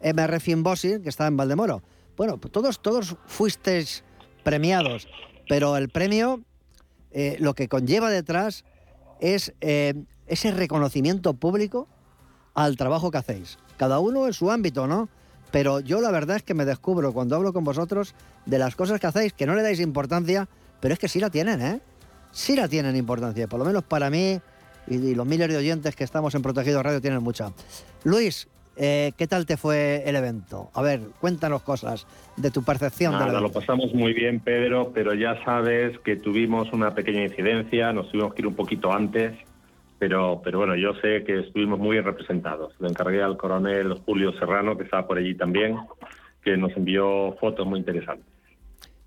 MR 0.00 0.38
Finbosi, 0.38 1.02
que 1.02 1.08
está 1.08 1.26
en 1.26 1.36
Valdemoro. 1.36 1.82
Bueno, 2.16 2.38
pues 2.38 2.52
todos, 2.52 2.80
todos 2.80 3.16
fuisteis 3.26 4.04
premiados, 4.44 5.08
pero 5.48 5.76
el 5.76 5.88
premio, 5.88 6.42
eh, 7.10 7.36
lo 7.40 7.54
que 7.54 7.66
conlleva 7.66 8.10
detrás 8.10 8.64
es 9.20 9.52
eh, 9.60 9.94
ese 10.28 10.52
reconocimiento 10.52 11.34
público 11.34 11.88
al 12.54 12.76
trabajo 12.76 13.10
que 13.10 13.18
hacéis. 13.18 13.58
Cada 13.76 13.98
uno 13.98 14.28
en 14.28 14.34
su 14.34 14.52
ámbito, 14.52 14.86
¿no? 14.86 15.08
Pero 15.50 15.80
yo 15.80 16.00
la 16.00 16.10
verdad 16.10 16.36
es 16.36 16.42
que 16.42 16.54
me 16.54 16.64
descubro 16.64 17.12
cuando 17.12 17.36
hablo 17.36 17.52
con 17.52 17.64
vosotros 17.64 18.14
de 18.46 18.58
las 18.58 18.76
cosas 18.76 19.00
que 19.00 19.06
hacéis, 19.06 19.32
que 19.32 19.46
no 19.46 19.54
le 19.54 19.62
dais 19.62 19.80
importancia, 19.80 20.48
pero 20.80 20.94
es 20.94 21.00
que 21.00 21.08
sí 21.08 21.20
la 21.20 21.30
tienen, 21.30 21.60
¿eh? 21.60 21.80
Sí 22.32 22.54
la 22.54 22.68
tienen 22.68 22.96
importancia, 22.96 23.48
por 23.48 23.58
lo 23.58 23.64
menos 23.64 23.82
para 23.82 24.08
mí 24.08 24.40
y, 24.86 25.14
los 25.14 25.26
miles 25.26 25.48
de 25.48 25.56
oyentes 25.56 25.96
que 25.96 26.04
estamos 26.04 26.34
en 26.34 26.42
Protegido 26.42 26.82
Radio 26.82 27.00
tienen 27.00 27.22
mucha. 27.22 27.52
Luis, 28.04 28.48
eh, 28.76 29.12
¿qué 29.16 29.26
tal 29.26 29.46
te 29.46 29.56
fue 29.56 30.04
el 30.06 30.14
evento? 30.14 30.70
A 30.74 30.82
ver, 30.82 31.00
cuéntanos 31.20 31.62
cosas 31.62 32.06
de 32.36 32.50
tu 32.50 32.62
percepción. 32.62 33.12
Nada, 33.12 33.40
lo 33.40 33.50
pasamos 33.50 33.92
muy 33.92 34.14
bien, 34.14 34.40
Pedro, 34.40 34.92
pero 34.94 35.14
ya 35.14 35.42
sabes 35.44 35.98
que 36.00 36.16
tuvimos 36.16 36.72
una 36.72 36.94
pequeña 36.94 37.24
incidencia, 37.24 37.92
nos 37.92 38.10
tuvimos 38.10 38.34
que 38.34 38.42
ir 38.42 38.46
un 38.46 38.54
poquito 38.54 38.92
antes 38.92 39.36
pero, 40.00 40.40
pero 40.42 40.58
bueno, 40.58 40.74
yo 40.76 40.94
sé 40.94 41.22
que 41.24 41.40
estuvimos 41.40 41.78
muy 41.78 41.90
bien 41.90 42.04
representados. 42.04 42.72
Le 42.80 42.88
encargué 42.88 43.22
al 43.22 43.36
coronel 43.36 43.92
Julio 44.06 44.32
Serrano, 44.32 44.76
que 44.76 44.84
estaba 44.84 45.06
por 45.06 45.18
allí 45.18 45.34
también, 45.36 45.76
que 46.42 46.56
nos 46.56 46.74
envió 46.74 47.36
fotos 47.38 47.66
muy 47.66 47.78
interesantes. 47.78 48.26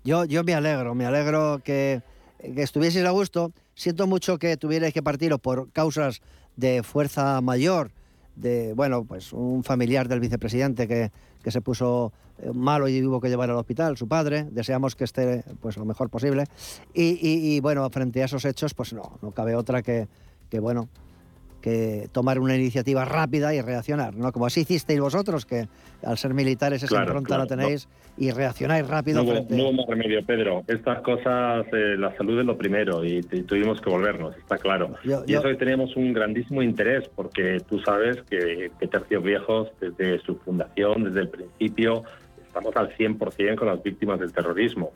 Yo, 0.04 0.24
yo 0.24 0.44
me 0.44 0.54
alegro, 0.54 0.94
me 0.94 1.04
alegro 1.04 1.60
que, 1.64 2.00
que 2.40 2.62
estuvieseis 2.62 3.04
a 3.04 3.10
gusto. 3.10 3.50
Siento 3.74 4.06
mucho 4.06 4.38
que 4.38 4.56
tuvierais 4.56 4.94
que 4.94 5.02
partiros 5.02 5.40
por 5.40 5.72
causas 5.72 6.22
de 6.54 6.84
fuerza 6.84 7.40
mayor, 7.40 7.90
de, 8.36 8.72
bueno, 8.74 9.04
pues 9.04 9.32
un 9.32 9.64
familiar 9.64 10.06
del 10.06 10.20
vicepresidente 10.20 10.86
que, 10.86 11.10
que 11.42 11.50
se 11.50 11.60
puso 11.60 12.12
eh, 12.38 12.50
malo 12.54 12.86
y 12.86 13.04
hubo 13.04 13.20
que 13.20 13.28
llevar 13.28 13.50
al 13.50 13.56
hospital, 13.56 13.96
su 13.96 14.06
padre. 14.06 14.46
Deseamos 14.48 14.94
que 14.94 15.02
esté 15.02 15.42
pues 15.60 15.76
lo 15.76 15.84
mejor 15.86 16.08
posible. 16.08 16.44
Y, 16.92 17.18
y, 17.20 17.56
y 17.56 17.60
bueno, 17.60 17.90
frente 17.90 18.22
a 18.22 18.26
esos 18.26 18.44
hechos, 18.44 18.74
pues 18.74 18.92
no, 18.92 19.18
no 19.22 19.32
cabe 19.32 19.56
otra 19.56 19.82
que 19.82 20.06
que 20.54 20.60
bueno, 20.60 20.88
que 21.60 22.08
tomar 22.12 22.38
una 22.38 22.54
iniciativa 22.54 23.04
rápida 23.04 23.52
y 23.54 23.60
reaccionar, 23.60 24.14
¿no? 24.14 24.30
Como 24.30 24.46
así 24.46 24.60
hicisteis 24.60 25.00
vosotros, 25.00 25.44
que 25.44 25.66
al 26.04 26.16
ser 26.16 26.32
militares 26.32 26.84
esa 26.84 27.00
impronta 27.00 27.36
la 27.38 27.46
tenéis 27.46 27.88
y 28.16 28.30
reaccionáis 28.30 28.86
rápido. 28.86 29.24
No, 29.24 29.32
frente... 29.32 29.56
no 29.56 29.72
más 29.72 29.84
remedio, 29.88 30.24
Pedro. 30.24 30.62
Estas 30.68 31.00
cosas, 31.00 31.66
eh, 31.72 31.96
la 31.98 32.16
salud 32.16 32.38
es 32.38 32.46
lo 32.46 32.56
primero 32.56 33.04
y, 33.04 33.20
tuvimos 33.22 33.80
que 33.80 33.90
volvernos, 33.90 34.36
está 34.36 34.58
claro. 34.58 34.94
y 35.26 35.34
eso 35.34 35.42
que 35.42 35.56
teníamos 35.56 35.96
un 35.96 36.12
grandísimo 36.12 36.62
interés, 36.62 37.08
porque 37.16 37.60
tú 37.68 37.80
sabes 37.80 38.18
que, 38.30 38.70
que 38.78 38.86
Tercios 38.86 39.24
Viejos, 39.24 39.72
desde 39.80 40.20
su 40.20 40.36
fundación, 40.36 41.02
desde 41.02 41.22
el 41.22 41.28
principio, 41.30 42.04
estamos 42.46 42.76
al 42.76 42.96
100% 42.96 43.56
con 43.56 43.66
las 43.66 43.82
víctimas 43.82 44.20
del 44.20 44.32
terrorismo. 44.32 44.92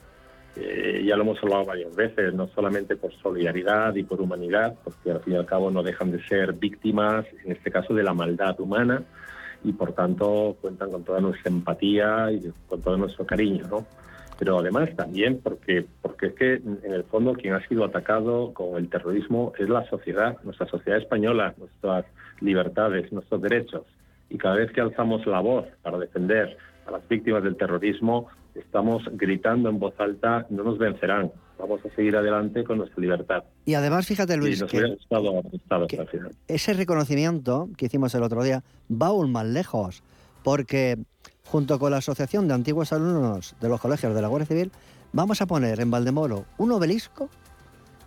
Eh, 0.61 1.03
ya 1.05 1.15
lo 1.15 1.23
hemos 1.23 1.41
hablado 1.41 1.65
varias 1.65 1.95
veces, 1.95 2.33
no 2.33 2.47
solamente 2.49 2.97
por 2.97 3.13
solidaridad 3.13 3.95
y 3.95 4.03
por 4.03 4.19
humanidad, 4.19 4.75
porque 4.83 5.11
al 5.11 5.21
fin 5.21 5.33
y 5.33 5.37
al 5.37 5.45
cabo 5.45 5.71
no 5.71 5.83
dejan 5.83 6.11
de 6.11 6.21
ser 6.27 6.51
víctimas, 6.53 7.25
en 7.45 7.53
este 7.53 7.71
caso, 7.71 7.93
de 7.93 8.03
la 8.03 8.13
maldad 8.13 8.59
humana, 8.59 9.03
y 9.63 9.71
por 9.71 9.93
tanto 9.93 10.57
cuentan 10.59 10.91
con 10.91 11.03
toda 11.03 11.21
nuestra 11.21 11.49
empatía 11.49 12.29
y 12.31 12.51
con 12.67 12.81
todo 12.81 12.97
nuestro 12.97 13.25
cariño, 13.25 13.67
¿no? 13.69 13.85
Pero 14.37 14.59
además 14.59 14.89
también 14.95 15.39
porque, 15.41 15.85
porque 16.01 16.27
es 16.27 16.33
que 16.33 16.53
en 16.55 16.93
el 16.93 17.03
fondo 17.03 17.33
quien 17.33 17.53
ha 17.53 17.67
sido 17.67 17.85
atacado 17.85 18.53
con 18.53 18.77
el 18.77 18.89
terrorismo 18.89 19.53
es 19.57 19.67
la 19.69 19.85
sociedad, 19.89 20.37
nuestra 20.43 20.65
sociedad 20.67 20.97
española, 20.99 21.53
nuestras 21.57 22.05
libertades, 22.39 23.11
nuestros 23.11 23.41
derechos. 23.41 23.83
Y 24.29 24.37
cada 24.37 24.55
vez 24.55 24.71
que 24.71 24.79
alzamos 24.79 25.25
la 25.25 25.41
voz 25.41 25.65
para 25.81 25.97
defender 25.97 26.57
a 26.85 26.91
las 26.91 27.07
víctimas 27.09 27.43
del 27.43 27.57
terrorismo, 27.57 28.27
estamos 28.59 29.03
gritando 29.13 29.69
en 29.69 29.79
voz 29.79 29.93
alta, 29.99 30.45
no 30.49 30.63
nos 30.63 30.77
vencerán, 30.77 31.31
vamos 31.57 31.81
a 31.85 31.95
seguir 31.95 32.15
adelante 32.15 32.63
con 32.63 32.77
nuestra 32.77 33.01
libertad. 33.01 33.43
Y 33.65 33.73
además, 33.73 34.07
fíjate 34.07 34.37
Luis, 34.37 34.63
que, 34.63 34.97
ese 36.47 36.73
reconocimiento 36.73 37.69
que 37.77 37.85
hicimos 37.87 38.13
el 38.15 38.23
otro 38.23 38.43
día 38.43 38.63
va 38.89 39.07
aún 39.07 39.31
más 39.31 39.45
lejos, 39.45 40.03
porque 40.43 40.97
junto 41.45 41.79
con 41.79 41.91
la 41.91 41.97
Asociación 41.97 42.47
de 42.47 42.53
Antiguos 42.53 42.93
Alumnos 42.93 43.55
de 43.59 43.69
los 43.69 43.81
Colegios 43.81 44.13
de 44.13 44.21
la 44.21 44.27
Guardia 44.27 44.47
Civil, 44.47 44.71
vamos 45.11 45.41
a 45.41 45.47
poner 45.47 45.79
en 45.79 45.91
Valdemoro 45.91 46.45
un 46.57 46.71
obelisco 46.71 47.29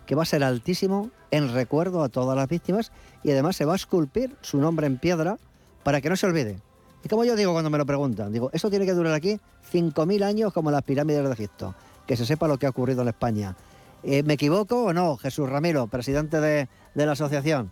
que 0.05 0.15
va 0.15 0.23
a 0.23 0.25
ser 0.25 0.43
altísimo 0.43 1.11
en 1.31 1.53
recuerdo 1.53 2.03
a 2.03 2.09
todas 2.09 2.35
las 2.35 2.47
víctimas 2.47 2.91
y 3.23 3.31
además 3.31 3.55
se 3.55 3.65
va 3.65 3.73
a 3.73 3.77
esculpir 3.77 4.35
su 4.41 4.59
nombre 4.59 4.87
en 4.87 4.97
piedra 4.97 5.37
para 5.83 6.01
que 6.01 6.09
no 6.09 6.15
se 6.15 6.25
olvide. 6.25 6.57
Y 7.03 7.09
como 7.09 7.25
yo 7.25 7.35
digo 7.35 7.51
cuando 7.51 7.69
me 7.69 7.77
lo 7.77 7.85
preguntan, 7.85 8.31
digo, 8.31 8.49
eso 8.53 8.69
tiene 8.69 8.85
que 8.85 8.93
durar 8.93 9.13
aquí 9.13 9.37
5.000 9.71 10.23
años 10.23 10.53
como 10.53 10.71
las 10.71 10.83
pirámides 10.83 11.25
de 11.25 11.33
Egipto, 11.33 11.75
que 12.07 12.15
se 12.15 12.25
sepa 12.25 12.47
lo 12.47 12.57
que 12.57 12.65
ha 12.65 12.69
ocurrido 12.69 13.01
en 13.01 13.09
España. 13.09 13.55
Eh, 14.03 14.23
¿Me 14.23 14.33
equivoco 14.33 14.85
o 14.85 14.93
no, 14.93 15.17
Jesús 15.17 15.49
Ramiro, 15.49 15.87
presidente 15.87 16.39
de, 16.39 16.67
la 16.95 17.11
Asociación 17.11 17.71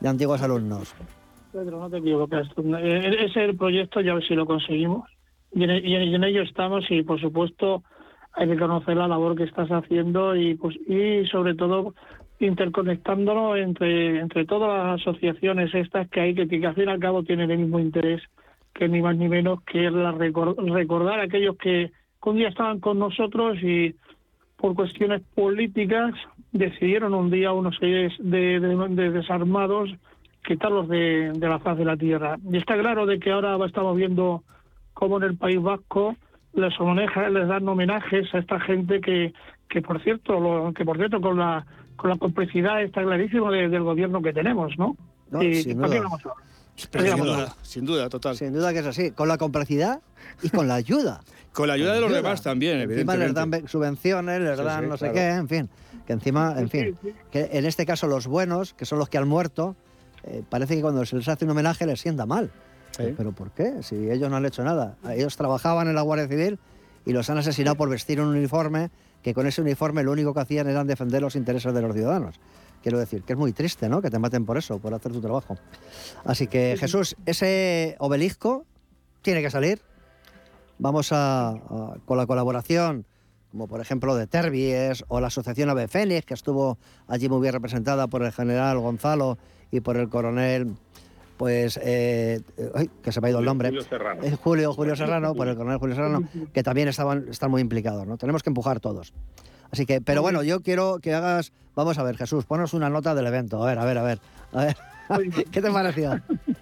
de 0.00 0.08
Antiguos 0.08 0.42
Alumnos? 0.42 0.94
Pedro, 1.52 1.78
no 1.78 1.90
te 1.90 1.98
equivocas. 1.98 2.48
Eh, 2.56 3.16
ese 3.20 3.24
es 3.24 3.36
el 3.36 3.56
proyecto, 3.56 4.00
ya 4.00 4.14
ver 4.14 4.26
si 4.26 4.34
lo 4.34 4.46
conseguimos. 4.46 5.08
Y 5.54 5.64
en, 5.64 6.24
ello 6.24 6.42
estamos 6.42 6.84
y, 6.90 7.02
por 7.02 7.20
supuesto, 7.20 7.84
hay 8.32 8.48
que 8.48 8.58
conocer 8.58 8.96
la 8.96 9.06
labor 9.06 9.36
que 9.36 9.44
estás 9.44 9.68
haciendo 9.68 10.34
y, 10.34 10.54
pues, 10.54 10.76
y 10.88 11.24
sobre 11.26 11.54
todo, 11.54 11.94
interconectándolo 12.40 13.54
entre, 13.56 14.18
entre 14.18 14.44
todas 14.44 14.86
las 14.86 15.00
asociaciones 15.00 15.72
estas 15.72 16.08
que 16.08 16.20
hay, 16.20 16.34
que, 16.34 16.48
que 16.48 16.66
al 16.66 16.74
fin 16.74 16.88
y 16.88 16.90
al 16.90 16.98
cabo 16.98 17.22
tienen 17.22 17.50
el 17.50 17.58
mismo 17.58 17.78
interés 17.78 18.22
que 18.74 18.88
ni 18.88 19.02
más 19.02 19.16
ni 19.16 19.28
menos 19.28 19.62
que 19.62 19.90
la 19.90 20.12
recordar 20.12 21.20
a 21.20 21.24
aquellos 21.24 21.56
que 21.56 21.90
un 22.24 22.36
día 22.36 22.48
estaban 22.48 22.80
con 22.80 22.98
nosotros 22.98 23.58
y 23.62 23.94
por 24.56 24.74
cuestiones 24.74 25.22
políticas 25.34 26.14
decidieron 26.52 27.14
un 27.14 27.30
día 27.30 27.52
unos 27.52 27.76
seis 27.80 28.12
de, 28.18 28.60
desarmados 29.10 29.90
quitarlos 30.46 30.88
de, 30.88 31.32
de 31.32 31.48
la 31.48 31.58
faz 31.58 31.78
de 31.78 31.84
la 31.84 31.96
tierra. 31.96 32.36
Y 32.50 32.56
está 32.56 32.78
claro 32.78 33.06
de 33.06 33.18
que 33.18 33.30
ahora 33.30 33.56
estamos 33.64 33.96
viendo 33.96 34.42
cómo 34.94 35.18
en 35.18 35.24
el 35.24 35.36
País 35.36 35.60
Vasco 35.60 36.16
les, 36.54 36.74
les 36.78 37.48
dan 37.48 37.68
homenajes 37.68 38.32
a 38.34 38.38
esta 38.38 38.60
gente 38.60 39.00
que, 39.00 39.32
que 39.68 39.82
por 39.82 40.02
cierto, 40.02 40.38
lo, 40.38 40.72
que 40.72 40.84
por 40.84 40.96
cierto 40.96 41.20
con 41.20 41.38
la 41.38 41.64
con 41.96 42.10
la 42.10 42.16
complicidad 42.16 42.82
está 42.82 43.02
clarísimo 43.02 43.50
del 43.50 43.82
gobierno 43.82 44.22
que 44.22 44.32
tenemos, 44.32 44.76
¿no? 44.76 44.96
y, 45.40 45.54
sin 45.54 45.80
duda. 45.80 46.02
Sin 47.62 47.84
duda, 47.84 48.08
total. 48.08 48.36
Sin 48.36 48.52
duda 48.52 48.72
que 48.72 48.80
es 48.80 48.86
así, 48.86 49.10
con 49.10 49.28
la 49.28 49.38
complicidad 49.38 50.00
y 50.42 50.50
con 50.50 50.68
la 50.68 50.74
ayuda. 50.74 51.20
con 51.52 51.68
la 51.68 51.74
ayuda 51.74 51.94
de 51.94 52.00
los 52.00 52.12
demás 52.12 52.42
también, 52.42 52.80
evidentemente. 52.80 53.26
Encima 53.26 53.46
les 53.46 53.60
dan 53.60 53.68
subvenciones, 53.68 54.40
les 54.40 54.56
dan 54.58 54.88
no 54.88 54.96
sé 54.96 55.12
qué, 55.12 55.28
en 55.28 55.48
fin. 55.48 55.68
Que 56.06 56.14
encima, 56.14 56.54
en 56.58 56.68
fin, 56.68 56.98
que 57.30 57.50
en 57.52 57.64
este 57.64 57.86
caso 57.86 58.06
los 58.06 58.26
buenos, 58.26 58.74
que 58.74 58.84
son 58.84 58.98
los 58.98 59.08
que 59.08 59.18
han 59.18 59.28
muerto, 59.28 59.76
eh, 60.24 60.42
parece 60.48 60.76
que 60.76 60.82
cuando 60.82 61.04
se 61.04 61.16
les 61.16 61.28
hace 61.28 61.44
un 61.44 61.52
homenaje 61.52 61.86
les 61.86 62.00
sienta 62.00 62.26
mal. 62.26 62.50
¿Pero 62.96 63.32
por 63.32 63.50
qué? 63.52 63.82
Si 63.82 64.10
ellos 64.10 64.28
no 64.28 64.36
han 64.36 64.44
hecho 64.44 64.62
nada. 64.64 64.96
Ellos 65.10 65.36
trabajaban 65.36 65.88
en 65.88 65.94
la 65.94 66.02
Guardia 66.02 66.28
Civil 66.28 66.58
y 67.06 67.12
los 67.12 67.30
han 67.30 67.38
asesinado 67.38 67.76
por 67.76 67.88
vestir 67.88 68.20
un 68.20 68.28
uniforme 68.28 68.90
que 69.22 69.34
con 69.34 69.46
ese 69.46 69.62
uniforme 69.62 70.02
lo 70.02 70.12
único 70.12 70.34
que 70.34 70.40
hacían 70.40 70.68
era 70.68 70.84
defender 70.84 71.22
los 71.22 71.36
intereses 71.36 71.72
de 71.72 71.80
los 71.80 71.94
ciudadanos. 71.94 72.38
Quiero 72.82 72.98
decir, 72.98 73.22
que 73.22 73.34
es 73.34 73.38
muy 73.38 73.52
triste, 73.52 73.88
¿no? 73.88 74.02
Que 74.02 74.10
te 74.10 74.18
maten 74.18 74.44
por 74.44 74.58
eso, 74.58 74.78
por 74.78 74.92
hacer 74.92 75.12
tu 75.12 75.20
trabajo. 75.20 75.56
Así 76.24 76.48
que, 76.48 76.76
Jesús, 76.78 77.16
ese 77.26 77.96
obelisco 77.98 78.64
tiene 79.22 79.40
que 79.40 79.50
salir. 79.50 79.80
Vamos 80.78 81.10
a, 81.12 81.54
con 82.04 82.18
la 82.18 82.26
colaboración, 82.26 83.06
como 83.52 83.68
por 83.68 83.80
ejemplo 83.80 84.16
de 84.16 84.26
Terbies 84.26 85.04
o 85.08 85.20
la 85.20 85.28
Asociación 85.28 85.70
Ave 85.70 85.86
Fénix, 85.86 86.26
que 86.26 86.34
estuvo 86.34 86.78
allí 87.06 87.28
muy 87.28 87.40
bien 87.40 87.52
representada 87.52 88.08
por 88.08 88.24
el 88.24 88.32
general 88.32 88.78
Gonzalo 88.78 89.38
y 89.70 89.80
por 89.80 89.96
el 89.96 90.08
coronel 90.08 90.74
pues 91.36 91.80
eh, 91.82 92.40
que 93.02 93.10
se 93.10 93.20
me 93.20 93.26
ha 93.26 93.30
ido 93.30 93.40
el 93.40 93.44
nombre 93.44 93.70
Julio 93.70 93.82
Serrano. 93.82 94.22
Julio, 94.42 94.72
Julio 94.74 94.96
Serrano 94.96 95.34
por 95.34 95.48
el 95.48 95.56
coronel 95.56 95.78
Julio 95.78 95.96
Serrano 95.96 96.28
que 96.52 96.62
también 96.62 96.88
estaban 96.88 97.26
están 97.28 97.50
muy 97.50 97.60
implicados 97.60 98.06
no 98.06 98.16
tenemos 98.16 98.42
que 98.42 98.50
empujar 98.50 98.78
todos 98.80 99.12
Así 99.72 99.86
que, 99.86 100.02
pero 100.02 100.20
bueno, 100.20 100.42
yo 100.42 100.60
quiero 100.60 100.98
que 101.00 101.14
hagas, 101.14 101.50
vamos 101.74 101.98
a 101.98 102.02
ver, 102.02 102.18
Jesús, 102.18 102.44
ponos 102.44 102.74
una 102.74 102.90
nota 102.90 103.14
del 103.14 103.26
evento. 103.26 103.62
A 103.62 103.66
ver, 103.66 103.78
a 103.78 103.84
ver, 103.86 103.98
a 103.98 104.02
ver. 104.02 104.18
A 104.52 104.64
ver. 104.66 104.76
¿Qué 105.50 105.62
te 105.62 105.70
pareció? 105.70 106.12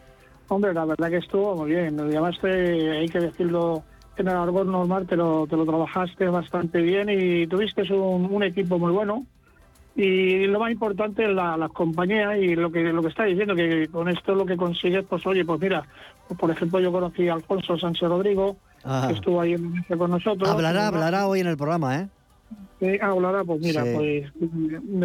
Hombre, 0.48 0.72
la 0.72 0.84
verdad 0.84 1.10
que 1.10 1.16
estuvo 1.16 1.56
muy 1.56 1.70
bien. 1.70 1.96
Nos 1.96 2.12
llamaste, 2.12 2.90
hay 2.98 3.08
que 3.08 3.18
decirlo 3.18 3.82
en 4.16 4.28
el 4.28 4.36
árbol 4.36 4.70
normal, 4.70 5.06
te 5.06 5.16
lo, 5.16 5.46
te 5.48 5.56
lo 5.56 5.64
trabajaste 5.64 6.26
bastante 6.26 6.80
bien 6.80 7.08
y 7.08 7.46
tuviste 7.48 7.82
un, 7.92 8.42
equipo 8.44 8.78
muy 8.78 8.92
bueno. 8.92 9.26
Y 9.96 10.46
lo 10.46 10.60
más 10.60 10.70
importante 10.70 11.24
es 11.24 11.30
la, 11.30 11.56
las 11.56 11.72
compañías 11.72 12.36
y 12.38 12.54
lo 12.54 12.70
que 12.70 12.92
lo 12.92 13.02
que 13.02 13.08
está 13.08 13.24
diciendo, 13.24 13.56
que 13.56 13.88
con 13.88 14.08
esto 14.08 14.34
lo 14.34 14.46
que 14.46 14.56
consigues, 14.56 15.04
pues 15.08 15.26
oye, 15.26 15.44
pues 15.44 15.60
mira, 15.60 15.84
por 16.38 16.50
ejemplo, 16.50 16.78
yo 16.78 16.92
conocí 16.92 17.28
a 17.28 17.34
Alfonso 17.34 17.76
Sánchez 17.76 18.08
Rodrigo, 18.08 18.56
que 19.08 19.14
estuvo 19.14 19.40
ahí 19.40 19.54
en 19.54 19.98
con 19.98 20.12
nosotros. 20.12 20.48
Hablará, 20.48 20.86
hablará 20.86 21.26
hoy 21.26 21.40
en 21.40 21.48
el 21.48 21.56
programa, 21.56 21.98
¿eh? 21.98 22.08
Eh, 22.80 22.98
ahora, 23.02 23.44
pues 23.44 23.60
mira, 23.60 23.84
pues 23.94 24.26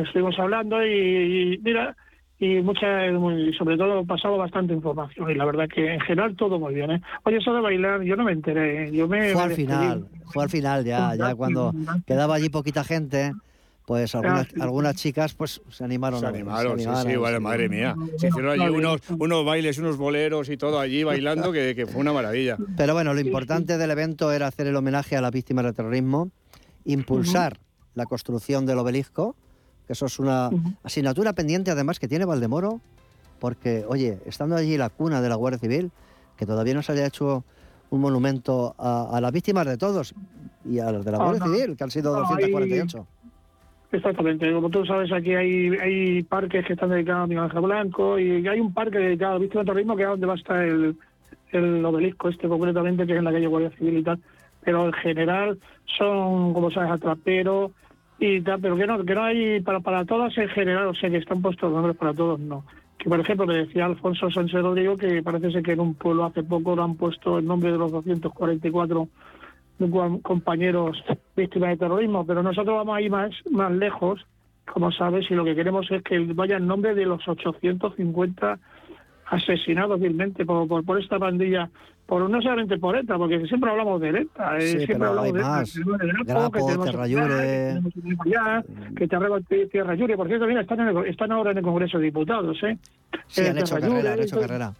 estuvimos 0.07 0.39
hablando 0.39 0.85
y, 0.85 1.59
mira, 1.61 1.95
y 2.39 2.61
mucha, 2.61 3.07
y 3.07 3.53
sobre 3.53 3.77
todo 3.77 4.05
pasado 4.05 4.37
bastante 4.37 4.73
información 4.73 5.29
y 5.29 5.35
la 5.35 5.45
verdad 5.45 5.67
que 5.67 5.93
en 5.93 5.99
general 6.01 6.35
todo 6.35 6.57
muy 6.59 6.73
bien. 6.73 6.91
¿eh? 6.91 7.01
Oye, 7.23 7.37
eso 7.37 7.53
de 7.53 7.61
bailar, 7.61 8.01
yo 8.03 8.15
no 8.15 8.23
me 8.23 8.31
enteré, 8.31 8.85
¿eh? 8.85 8.91
yo 8.93 9.07
me... 9.07 9.31
Fue 9.33 9.43
al 9.43 9.51
final, 9.51 10.07
fue 10.25 10.43
al 10.43 10.49
final 10.49 10.85
ya, 10.85 11.15
ya 11.15 11.35
cuando 11.35 11.73
quedaba 12.05 12.35
allí 12.35 12.49
poquita 12.49 12.85
gente, 12.85 13.33
pues 13.85 14.15
algunas, 14.15 14.47
algunas 14.59 14.95
chicas 14.95 15.33
pues 15.33 15.61
se 15.69 15.83
animaron. 15.83 16.19
Se 16.19 16.25
animaron, 16.25 16.79
sí, 16.79 16.87
sí, 17.05 17.15
vale, 17.17 17.39
madre 17.39 17.69
mía. 17.69 17.93
Se 18.17 18.29
hicieron 18.29 18.59
allí 18.59 18.69
unos, 18.69 19.01
unos 19.19 19.45
bailes, 19.45 19.77
unos 19.77 19.97
boleros 19.97 20.49
y 20.49 20.57
todo 20.57 20.79
allí 20.79 21.03
bailando, 21.03 21.51
que, 21.51 21.75
que 21.75 21.85
fue 21.85 22.01
una 22.01 22.13
maravilla. 22.13 22.57
Pero 22.77 22.93
bueno, 22.93 23.13
lo 23.13 23.19
importante 23.19 23.77
del 23.77 23.91
evento 23.91 24.31
era 24.31 24.47
hacer 24.47 24.67
el 24.67 24.75
homenaje 24.75 25.17
a 25.17 25.21
las 25.21 25.31
víctimas 25.31 25.65
del 25.65 25.75
terrorismo, 25.75 26.31
impulsar 26.85 27.59
la 27.93 28.05
construcción 28.05 28.65
del 28.65 28.77
obelisco, 28.79 29.35
que 29.87 29.93
eso 29.93 30.05
es 30.05 30.19
una 30.19 30.49
asignatura 30.83 31.33
pendiente 31.33 31.71
además 31.71 31.99
que 31.99 32.07
tiene 32.07 32.25
Valdemoro, 32.25 32.81
porque, 33.39 33.85
oye, 33.87 34.19
estando 34.25 34.55
allí 34.55 34.77
la 34.77 34.89
cuna 34.89 35.21
de 35.21 35.29
la 35.29 35.35
Guardia 35.35 35.59
Civil, 35.59 35.91
que 36.37 36.45
todavía 36.45 36.73
no 36.73 36.81
se 36.81 36.93
haya 36.93 37.05
hecho 37.05 37.43
un 37.89 38.01
monumento 38.01 38.75
a, 38.77 39.19
las 39.21 39.31
víctimas 39.31 39.65
de 39.67 39.77
todos 39.77 40.13
y 40.65 40.79
a 40.79 40.91
las 40.91 41.05
de 41.05 41.11
la 41.11 41.17
Guardia 41.17 41.43
Civil, 41.43 41.77
que 41.77 41.83
han 41.83 41.91
sido 41.91 42.13
248. 42.13 43.07
Exactamente, 43.91 44.51
como 44.51 44.69
tú 44.69 44.85
sabes, 44.85 45.11
aquí 45.11 45.33
hay, 45.33 45.69
hay 45.77 46.23
parques 46.23 46.65
que 46.65 46.73
están 46.73 46.89
dedicados 46.89 47.23
a 47.23 47.27
Miguel 47.27 47.43
Ángel 47.45 47.61
Blanco 47.61 48.19
y 48.19 48.45
hay 48.45 48.59
un 48.59 48.73
parque 48.73 48.97
dedicado 48.97 49.35
a 49.35 49.37
víctimas 49.37 49.65
de 49.65 49.71
terrorismo 49.71 49.95
que 49.95 50.03
es 50.03 50.09
donde 50.09 50.25
va 50.25 50.33
a 50.33 50.37
estar 50.37 50.61
el, 50.63 50.97
el 51.51 51.85
obelisco 51.85 52.29
este 52.29 52.47
concretamente, 52.47 53.05
que 53.05 53.13
es 53.13 53.19
en 53.19 53.25
la 53.25 53.31
calle 53.31 53.47
Guardia 53.47 53.71
Civil 53.77 53.99
y 53.99 54.03
tal. 54.03 54.19
Pero 54.65 54.87
en 54.87 54.93
general 54.93 55.59
son, 55.97 56.53
como 56.53 56.71
sabes, 56.71 56.91
atraperos 56.91 57.71
y 58.19 58.41
tal, 58.41 58.59
pero 58.59 58.75
que 58.75 58.87
no, 58.87 59.05
que 59.05 59.15
no 59.15 59.23
hay 59.23 59.61
para, 59.61 59.79
para 59.79 60.05
todas 60.05 60.37
en 60.37 60.49
general, 60.49 60.87
o 60.87 60.95
sea, 60.95 61.09
que 61.09 61.17
están 61.17 61.41
puestos 61.41 61.71
nombres 61.71 61.95
para 61.95 62.13
todos, 62.13 62.39
no. 62.39 62.65
Que 62.97 63.09
por 63.09 63.19
ejemplo, 63.19 63.45
me 63.45 63.55
decía 63.55 63.85
Alfonso 63.85 64.31
Sánchez 64.31 64.61
Rodrigo 64.61 64.97
que 64.97 65.21
parece 65.21 65.51
ser 65.51 65.63
que 65.63 65.73
en 65.73 65.81
un 65.81 65.93
pueblo 65.95 66.25
hace 66.25 66.43
poco 66.43 66.75
lo 66.75 66.83
han 66.83 66.95
puesto 66.95 67.37
el 67.37 67.45
nombre 67.45 67.71
de 67.71 67.77
los 67.77 67.91
244 67.91 69.07
compañeros 70.23 71.03
víctimas 71.35 71.71
de 71.71 71.77
terrorismo, 71.77 72.25
pero 72.25 72.41
nosotros 72.41 72.75
vamos 72.77 72.95
a 72.95 73.01
ir 73.01 73.11
más, 73.11 73.31
más 73.51 73.71
lejos, 73.71 74.25
como 74.65 74.91
sabes, 74.91 75.29
y 75.29 75.35
lo 75.35 75.43
que 75.43 75.55
queremos 75.55 75.89
es 75.91 76.01
que 76.01 76.17
vaya 76.33 76.57
el 76.57 76.65
nombre 76.65 76.95
de 76.95 77.05
los 77.05 77.27
850 77.27 78.57
asesinados 79.27 79.99
vilmente 79.99 80.45
por, 80.45 80.67
por, 80.85 80.99
esta 80.99 81.19
pandilla, 81.19 81.69
por 82.05 82.29
no 82.29 82.41
solamente 82.41 82.77
por 82.77 82.95
ETA, 82.95 83.17
porque 83.17 83.45
siempre 83.47 83.69
hablamos 83.71 83.99
de 83.99 84.09
ETA, 84.09 84.57
eh, 84.59 84.85
siempre 84.85 85.07
hablamos 85.07 85.33
de 85.33 85.39
ETA, 85.39 85.63
Grapo, 86.25 86.51
que 86.51 86.73
Tierra 86.83 87.07
Llure, 87.07 87.81
que 88.95 89.67
Tierra 89.67 89.95
Llure, 89.95 90.15
por 90.15 90.27
cierto, 90.27 90.45
mira, 90.45 90.61
están, 90.61 91.05
están 91.05 91.31
ahora 91.31 91.51
en 91.51 91.57
el 91.57 91.63
Congreso 91.63 91.97
de 91.97 92.05
Diputados, 92.05 92.57
¿eh? 92.63 92.77
Sí, 93.27 93.45
han, 93.45 93.57
hecho 93.57 93.75
carrera, 93.75 94.13
han 94.13 94.19
hecho 94.19 94.39
carrera, 94.39 94.73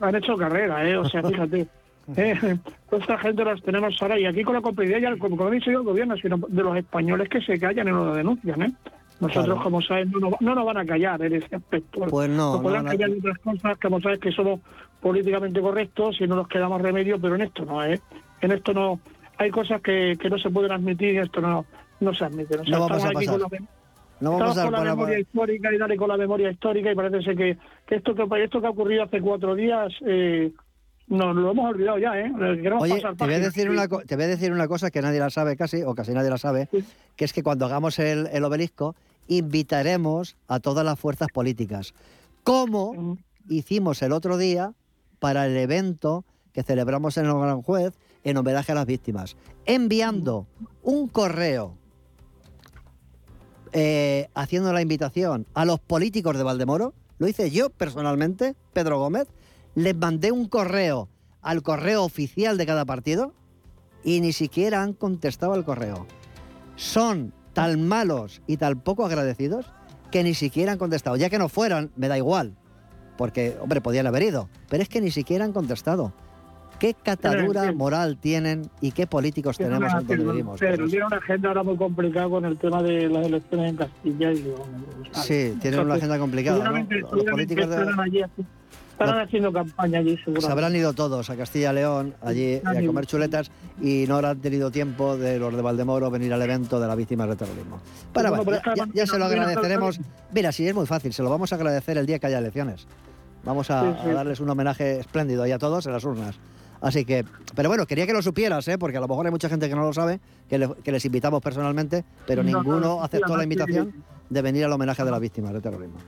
han 0.00 0.14
hecho 0.14 0.36
carrera. 0.36 0.88
¿eh? 0.88 0.96
O 0.96 1.08
sea, 1.08 1.22
fíjate. 1.28 1.68
Eh, 2.16 2.56
esta 2.90 3.18
gente 3.18 3.44
las 3.44 3.62
tenemos 3.62 3.94
ahora 4.00 4.18
y 4.18 4.24
aquí 4.24 4.42
con 4.42 4.54
la 4.54 4.62
complicidad 4.62 4.98
ya, 4.98 5.16
como, 5.18 5.36
como 5.36 5.50
dice 5.50 5.70
el 5.70 5.82
gobierno, 5.82 6.16
sino 6.16 6.38
de 6.38 6.62
los 6.62 6.76
españoles 6.76 7.28
que 7.28 7.42
se 7.42 7.60
callan 7.60 7.86
y 7.86 7.90
no 7.90 8.06
lo 8.06 8.14
denuncian. 8.14 8.62
¿eh? 8.62 8.72
Nosotros, 9.20 9.60
como 9.62 9.82
sabes, 9.82 10.08
no, 10.08 10.30
no, 10.38 10.54
nos 10.54 10.64
van 10.64 10.76
a 10.78 10.86
callar 10.86 11.20
en 11.22 11.34
ese 11.34 11.56
aspecto. 11.56 12.00
Pues 12.08 12.28
no. 12.30 12.52
Nos 12.52 12.62
podrán 12.62 12.84
callar 12.84 13.10
en 13.10 13.18
otras 13.18 13.38
cosas, 13.38 13.78
como 13.80 14.00
sabes, 14.00 14.20
que 14.20 14.30
somos 14.30 14.60
políticamente 15.00 15.60
correctos 15.60 16.20
y 16.20 16.26
no 16.26 16.36
nos 16.36 16.48
quedamos 16.48 16.80
remedio, 16.80 17.20
pero 17.20 17.34
en 17.34 17.42
esto 17.42 17.64
no, 17.64 17.84
¿eh? 17.84 18.00
En 18.40 18.52
esto 18.52 18.72
no. 18.72 19.00
Hay 19.38 19.50
cosas 19.50 19.80
que, 19.82 20.16
que 20.20 20.30
no 20.30 20.38
se 20.38 20.50
pueden 20.50 20.72
admitir 20.72 21.14
y 21.14 21.18
esto 21.18 21.40
no, 21.40 21.64
no 22.00 22.14
se 22.14 22.24
admite. 22.24 22.56
O 22.58 22.64
no 22.64 22.80
vamos 22.80 23.04
a 23.04 23.10
pasar. 23.10 23.38
no 24.20 24.38
vamos 24.38 24.58
a 24.58 24.64
con 24.64 24.72
la 24.72 24.82
memoria 24.82 25.18
histórica 25.18 25.72
y 25.72 25.78
dale 25.78 25.96
con 25.96 26.08
la 26.08 26.16
memoria 26.16 26.50
histórica 26.50 26.92
y 26.92 26.94
parece 26.94 27.22
ser 27.22 27.36
que, 27.36 27.58
que 27.86 27.96
esto 27.96 28.14
que 28.14 28.44
esto 28.44 28.60
que 28.60 28.66
ha 28.66 28.70
ocurrido 28.70 29.04
hace 29.04 29.20
cuatro 29.20 29.54
días 29.54 29.92
eh, 30.06 30.52
no, 31.08 31.32
lo 31.32 31.52
hemos 31.52 31.70
olvidado 31.70 31.98
ya, 31.98 32.18
¿eh? 32.20 32.30
Oye, 32.78 33.00
te 33.00 33.24
voy, 33.24 33.34
a 33.34 33.38
decir 33.38 33.70
una, 33.70 33.88
te 33.88 34.14
voy 34.14 34.24
a 34.24 34.28
decir 34.28 34.52
una 34.52 34.68
cosa 34.68 34.90
que 34.90 35.00
nadie 35.00 35.18
la 35.18 35.30
sabe 35.30 35.56
casi, 35.56 35.82
o 35.82 35.94
casi 35.94 36.12
nadie 36.12 36.28
la 36.28 36.36
sabe, 36.36 36.68
que 37.16 37.24
es 37.24 37.32
que 37.32 37.42
cuando 37.42 37.64
hagamos 37.64 37.98
el, 37.98 38.28
el, 38.30 38.44
obelisco, 38.44 38.94
invitaremos 39.28 40.36
a 40.48 40.60
todas 40.60 40.84
las 40.84 40.98
fuerzas 40.98 41.28
políticas, 41.32 41.94
como 42.42 43.18
hicimos 43.48 44.02
el 44.02 44.12
otro 44.12 44.36
día 44.36 44.74
para 45.18 45.46
el 45.46 45.56
evento 45.56 46.24
que 46.52 46.62
celebramos 46.62 47.16
en 47.16 47.26
el 47.26 47.34
Gran 47.34 47.62
Juez 47.62 47.94
en 48.24 48.36
homenaje 48.36 48.72
a 48.72 48.74
las 48.74 48.86
víctimas, 48.86 49.36
enviando 49.64 50.46
un 50.82 51.08
correo 51.08 51.76
eh, 53.72 54.28
haciendo 54.34 54.72
la 54.72 54.82
invitación 54.82 55.46
a 55.54 55.64
los 55.64 55.78
políticos 55.78 56.36
de 56.36 56.42
Valdemoro, 56.42 56.94
lo 57.18 57.28
hice 57.28 57.50
yo 57.50 57.70
personalmente, 57.70 58.54
Pedro 58.72 58.98
Gómez, 58.98 59.28
les 59.74 59.96
mandé 59.96 60.32
un 60.32 60.48
correo 60.48 61.08
al 61.42 61.62
correo 61.62 62.04
oficial 62.04 62.58
de 62.58 62.66
cada 62.66 62.84
partido 62.84 63.34
y 64.04 64.20
ni 64.20 64.32
siquiera 64.32 64.82
han 64.82 64.92
contestado 64.92 65.52
al 65.52 65.64
correo. 65.64 66.06
Son 66.76 67.32
tan 67.58 67.88
malos 67.88 68.40
y 68.46 68.56
tan 68.56 68.78
poco 68.78 69.04
agradecidos 69.04 69.66
que 70.12 70.22
ni 70.22 70.34
siquiera 70.34 70.70
han 70.70 70.78
contestado. 70.78 71.16
Ya 71.16 71.28
que 71.28 71.40
no 71.40 71.48
fueran, 71.48 71.90
me 71.96 72.06
da 72.06 72.16
igual, 72.16 72.54
porque, 73.16 73.56
hombre, 73.60 73.80
podían 73.80 74.06
haber 74.06 74.22
ido, 74.22 74.48
pero 74.68 74.80
es 74.80 74.88
que 74.88 75.00
ni 75.00 75.10
siquiera 75.10 75.44
han 75.44 75.52
contestado. 75.52 76.12
¿Qué 76.78 76.94
catadura 76.94 77.72
moral 77.72 78.16
tienen 78.20 78.70
y 78.80 78.92
qué 78.92 79.08
políticos 79.08 79.58
tenemos 79.58 79.92
en 79.92 80.06
donde 80.06 80.16
vivimos? 80.16 80.60
Pero 80.60 80.86
tiene 80.86 81.06
una 81.06 81.16
agenda 81.16 81.48
ahora 81.48 81.64
muy 81.64 81.76
complicada 81.76 82.28
con 82.28 82.44
el 82.44 82.56
tema 82.56 82.80
de 82.80 83.08
las 83.08 83.26
elecciones 83.26 83.70
en 83.70 83.76
Castilla 83.76 84.32
y. 84.32 84.54
Sí, 85.10 85.58
tienen 85.60 85.80
una 85.80 85.94
agenda 85.94 86.16
complicada. 86.20 86.70
Los 86.70 87.24
políticos 87.24 87.68
de... 87.68 88.28
Estarán 88.98 89.20
haciendo 89.20 89.52
campaña 89.52 90.00
allí, 90.00 90.16
seguro. 90.18 90.40
Se 90.40 90.50
habrán 90.50 90.74
ido 90.74 90.92
todos 90.92 91.30
a 91.30 91.36
Castilla 91.36 91.70
y 91.70 91.74
León, 91.76 92.14
allí 92.20 92.60
a 92.64 92.84
comer 92.84 93.06
chuletas 93.06 93.48
y 93.80 94.06
no 94.08 94.16
habrán 94.16 94.40
tenido 94.40 94.72
tiempo 94.72 95.16
de 95.16 95.38
los 95.38 95.54
de 95.54 95.62
Valdemoro 95.62 96.10
venir 96.10 96.32
al 96.32 96.42
evento 96.42 96.80
de 96.80 96.88
las 96.88 96.96
víctimas 96.96 97.28
del 97.28 97.36
terrorismo. 97.36 97.80
Para, 98.12 98.30
bueno, 98.30 98.60
ya, 98.92 99.06
se 99.06 99.16
lo 99.16 99.26
agradeceremos. 99.26 100.00
Mira, 100.32 100.50
sí, 100.50 100.66
es 100.66 100.74
muy 100.74 100.86
fácil, 100.86 101.12
se 101.12 101.22
lo 101.22 101.30
vamos 101.30 101.52
a 101.52 101.54
agradecer 101.54 101.96
el 101.96 102.06
día 102.06 102.18
que 102.18 102.26
haya 102.26 102.38
elecciones. 102.38 102.88
Vamos 103.44 103.70
a, 103.70 103.84
darles 103.84 104.40
un 104.40 104.50
homenaje 104.50 104.98
espléndido 104.98 105.44
ahí 105.44 105.52
a 105.52 105.58
todos 105.58 105.86
en 105.86 105.92
las 105.92 106.04
urnas. 106.04 106.36
Así 106.80 107.04
que, 107.04 107.24
pero 107.54 107.68
bueno, 107.68 107.86
quería 107.86 108.04
que 108.04 108.12
lo 108.12 108.22
supieras, 108.22 108.66
¿eh? 108.66 108.78
porque 108.78 108.96
a 108.96 109.00
lo 109.00 109.06
mejor 109.06 109.26
hay 109.26 109.32
mucha 109.32 109.48
gente 109.48 109.68
que 109.68 109.76
no 109.76 109.82
lo 109.82 109.92
sabe, 109.92 110.18
que, 110.48 110.58
les 110.90 111.04
invitamos 111.04 111.40
personalmente, 111.40 112.04
pero 112.26 112.42
ninguno 112.42 113.00
aceptó 113.02 113.36
la 113.36 113.44
invitación 113.44 113.94
de 114.28 114.42
venir 114.42 114.64
al 114.64 114.72
homenaje 114.72 115.04
de 115.04 115.10
las 115.10 115.20
víctimas 115.20 115.52
del 115.52 115.62
terrorismo. 115.62 115.98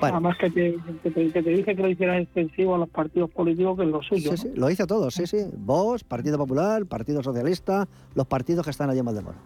Además 0.00 0.36
que 0.38 0.50
te, 0.50 0.76
que, 1.02 1.42
dice 1.42 1.74
que 1.74 1.82
lo 1.82 1.88
hicieras 1.88 2.22
extensivo 2.22 2.74
a 2.74 2.78
los 2.78 2.88
partidos 2.88 3.30
políticos, 3.30 3.76
que 3.76 3.84
es 3.84 3.90
lo 3.90 4.02
suyo. 4.02 4.30
Sí, 4.32 4.36
sí, 4.36 4.52
lo 4.54 4.70
hice 4.70 4.82
a 4.82 4.86
todos, 4.86 5.14
sí, 5.14 5.26
sí. 5.26 5.38
Vos, 5.56 6.04
Partido 6.04 6.38
Popular, 6.38 6.84
Partido 6.86 7.22
Socialista, 7.22 7.88
los 8.14 8.26
partidos 8.26 8.64
que 8.64 8.70
están 8.70 8.90
allí 8.90 8.98
en 8.98 9.06
Valdemoro. 9.06 9.36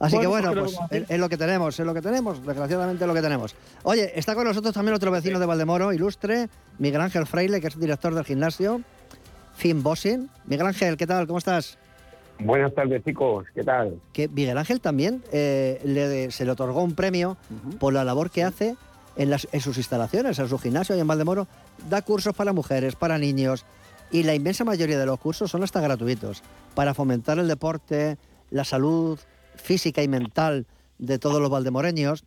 Así 0.00 0.18
que 0.18 0.26
bueno, 0.26 0.54
pues 0.54 0.78
es, 0.90 1.18
lo 1.18 1.28
que 1.28 1.36
tenemos, 1.36 1.78
es 1.78 1.84
lo 1.84 1.92
que 1.92 2.00
tenemos, 2.00 2.44
desgraciadamente 2.44 3.04
es 3.04 3.08
lo 3.08 3.12
que 3.12 3.20
tenemos. 3.20 3.54
Oye, 3.82 4.18
está 4.18 4.34
con 4.34 4.44
nosotros 4.44 4.72
también 4.72 4.94
otro 4.94 5.10
vecino 5.10 5.38
de 5.38 5.44
Valdemoro, 5.44 5.92
ilustre, 5.92 6.48
Miguel 6.78 7.02
Ángel 7.02 7.26
Freile, 7.26 7.60
que 7.60 7.66
es 7.66 7.78
director 7.78 8.14
del 8.14 8.24
gimnasio, 8.24 8.80
Finn 9.52 9.82
Bosin. 9.82 10.30
Miguel 10.46 10.68
Ángel, 10.68 10.96
¿qué 10.96 11.06
tal? 11.06 11.26
¿Cómo 11.26 11.38
estás? 11.38 11.78
Buenas 12.38 12.74
tardes, 12.74 13.04
chicos. 13.04 13.46
¿Qué 13.54 13.62
tal? 13.62 14.00
Que 14.14 14.26
Miguel 14.28 14.56
Ángel 14.56 14.80
también 14.80 15.22
eh, 15.32 16.28
se 16.30 16.46
le 16.46 16.50
otorgó 16.50 16.82
un 16.82 16.94
premio 16.94 17.36
por 17.78 17.92
la 17.92 18.02
labor 18.02 18.30
que 18.30 18.42
hace 18.42 18.76
en, 19.20 19.60
sus 19.60 19.76
instalaciones, 19.76 20.38
en 20.38 20.48
su 20.48 20.58
gimnasio 20.58 20.96
y 20.96 21.00
en 21.00 21.06
Valdemoro, 21.06 21.46
da 21.90 22.00
cursos 22.00 22.34
para 22.34 22.54
mujeres, 22.54 22.96
para 22.96 23.18
niños, 23.18 23.66
y 24.10 24.22
la 24.22 24.34
inmensa 24.34 24.64
mayoría 24.64 24.98
de 24.98 25.06
los 25.06 25.20
cursos 25.20 25.50
son 25.50 25.62
hasta 25.62 25.80
gratuitos, 25.80 26.42
para 26.74 26.94
fomentar 26.94 27.38
el 27.38 27.46
deporte, 27.46 28.16
la 28.50 28.64
salud 28.64 29.18
física 29.56 30.02
y 30.02 30.08
mental 30.08 30.66
de 30.98 31.18
todos 31.18 31.40
los 31.40 31.50
valdemoreños. 31.50 32.24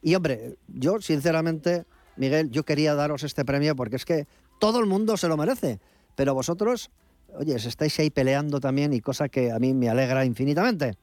Y 0.00 0.14
hombre, 0.14 0.56
yo 0.68 1.00
sinceramente, 1.00 1.84
Miguel, 2.16 2.50
yo 2.50 2.64
quería 2.64 2.94
daros 2.94 3.24
este 3.24 3.44
premio 3.44 3.74
porque 3.74 3.96
es 3.96 4.04
que 4.04 4.26
todo 4.60 4.78
el 4.78 4.86
mundo 4.86 5.16
se 5.16 5.26
lo 5.26 5.36
merece, 5.36 5.80
pero 6.14 6.34
vosotros, 6.34 6.90
oye, 7.34 7.56
estáis 7.56 7.98
ahí 7.98 8.10
peleando 8.10 8.60
también 8.60 8.92
y 8.92 9.00
cosa 9.00 9.28
que 9.28 9.50
a 9.50 9.58
mí 9.58 9.74
me 9.74 9.88
alegra 9.88 10.24
infinitamente. 10.24 10.94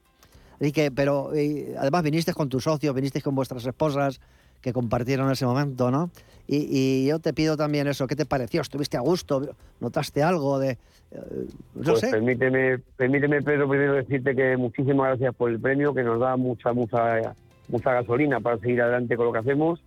Y 0.60 0.72
que, 0.72 0.90
pero 0.90 1.32
además 1.78 2.02
vinisteis 2.02 2.34
con 2.34 2.48
tus 2.48 2.64
socios, 2.64 2.94
vinisteis 2.94 3.22
con 3.22 3.34
vuestras 3.34 3.66
esposas, 3.66 4.20
que 4.60 4.72
compartieron 4.72 5.30
ese 5.30 5.46
momento, 5.46 5.90
¿no? 5.90 6.10
Y, 6.48 7.06
yo 7.06 7.18
te 7.18 7.32
pido 7.32 7.56
también 7.56 7.88
eso, 7.88 8.06
¿qué 8.06 8.14
te 8.14 8.26
pareció? 8.26 8.60
¿Estuviste 8.60 8.96
a 8.96 9.00
gusto? 9.00 9.42
¿Notaste 9.80 10.22
algo 10.22 10.58
de...? 10.58 10.78
Eh, 11.10 11.46
no 11.74 11.82
pues 11.82 12.00
sé. 12.00 12.10
Permíteme, 12.10 12.78
permíteme, 12.96 13.42
Pedro, 13.42 13.68
primero 13.68 13.94
decirte 13.94 14.34
que 14.34 14.56
muchísimas 14.56 15.08
gracias 15.08 15.34
por 15.34 15.50
el 15.50 15.60
premio, 15.60 15.92
que 15.92 16.02
nos 16.02 16.20
da 16.20 16.36
mucha, 16.36 16.72
mucha, 16.72 17.34
mucha 17.68 17.92
gasolina 17.92 18.40
para 18.40 18.58
seguir 18.58 18.80
adelante 18.82 19.16
con 19.16 19.26
lo 19.26 19.32
que 19.32 19.38
hacemos, 19.40 19.82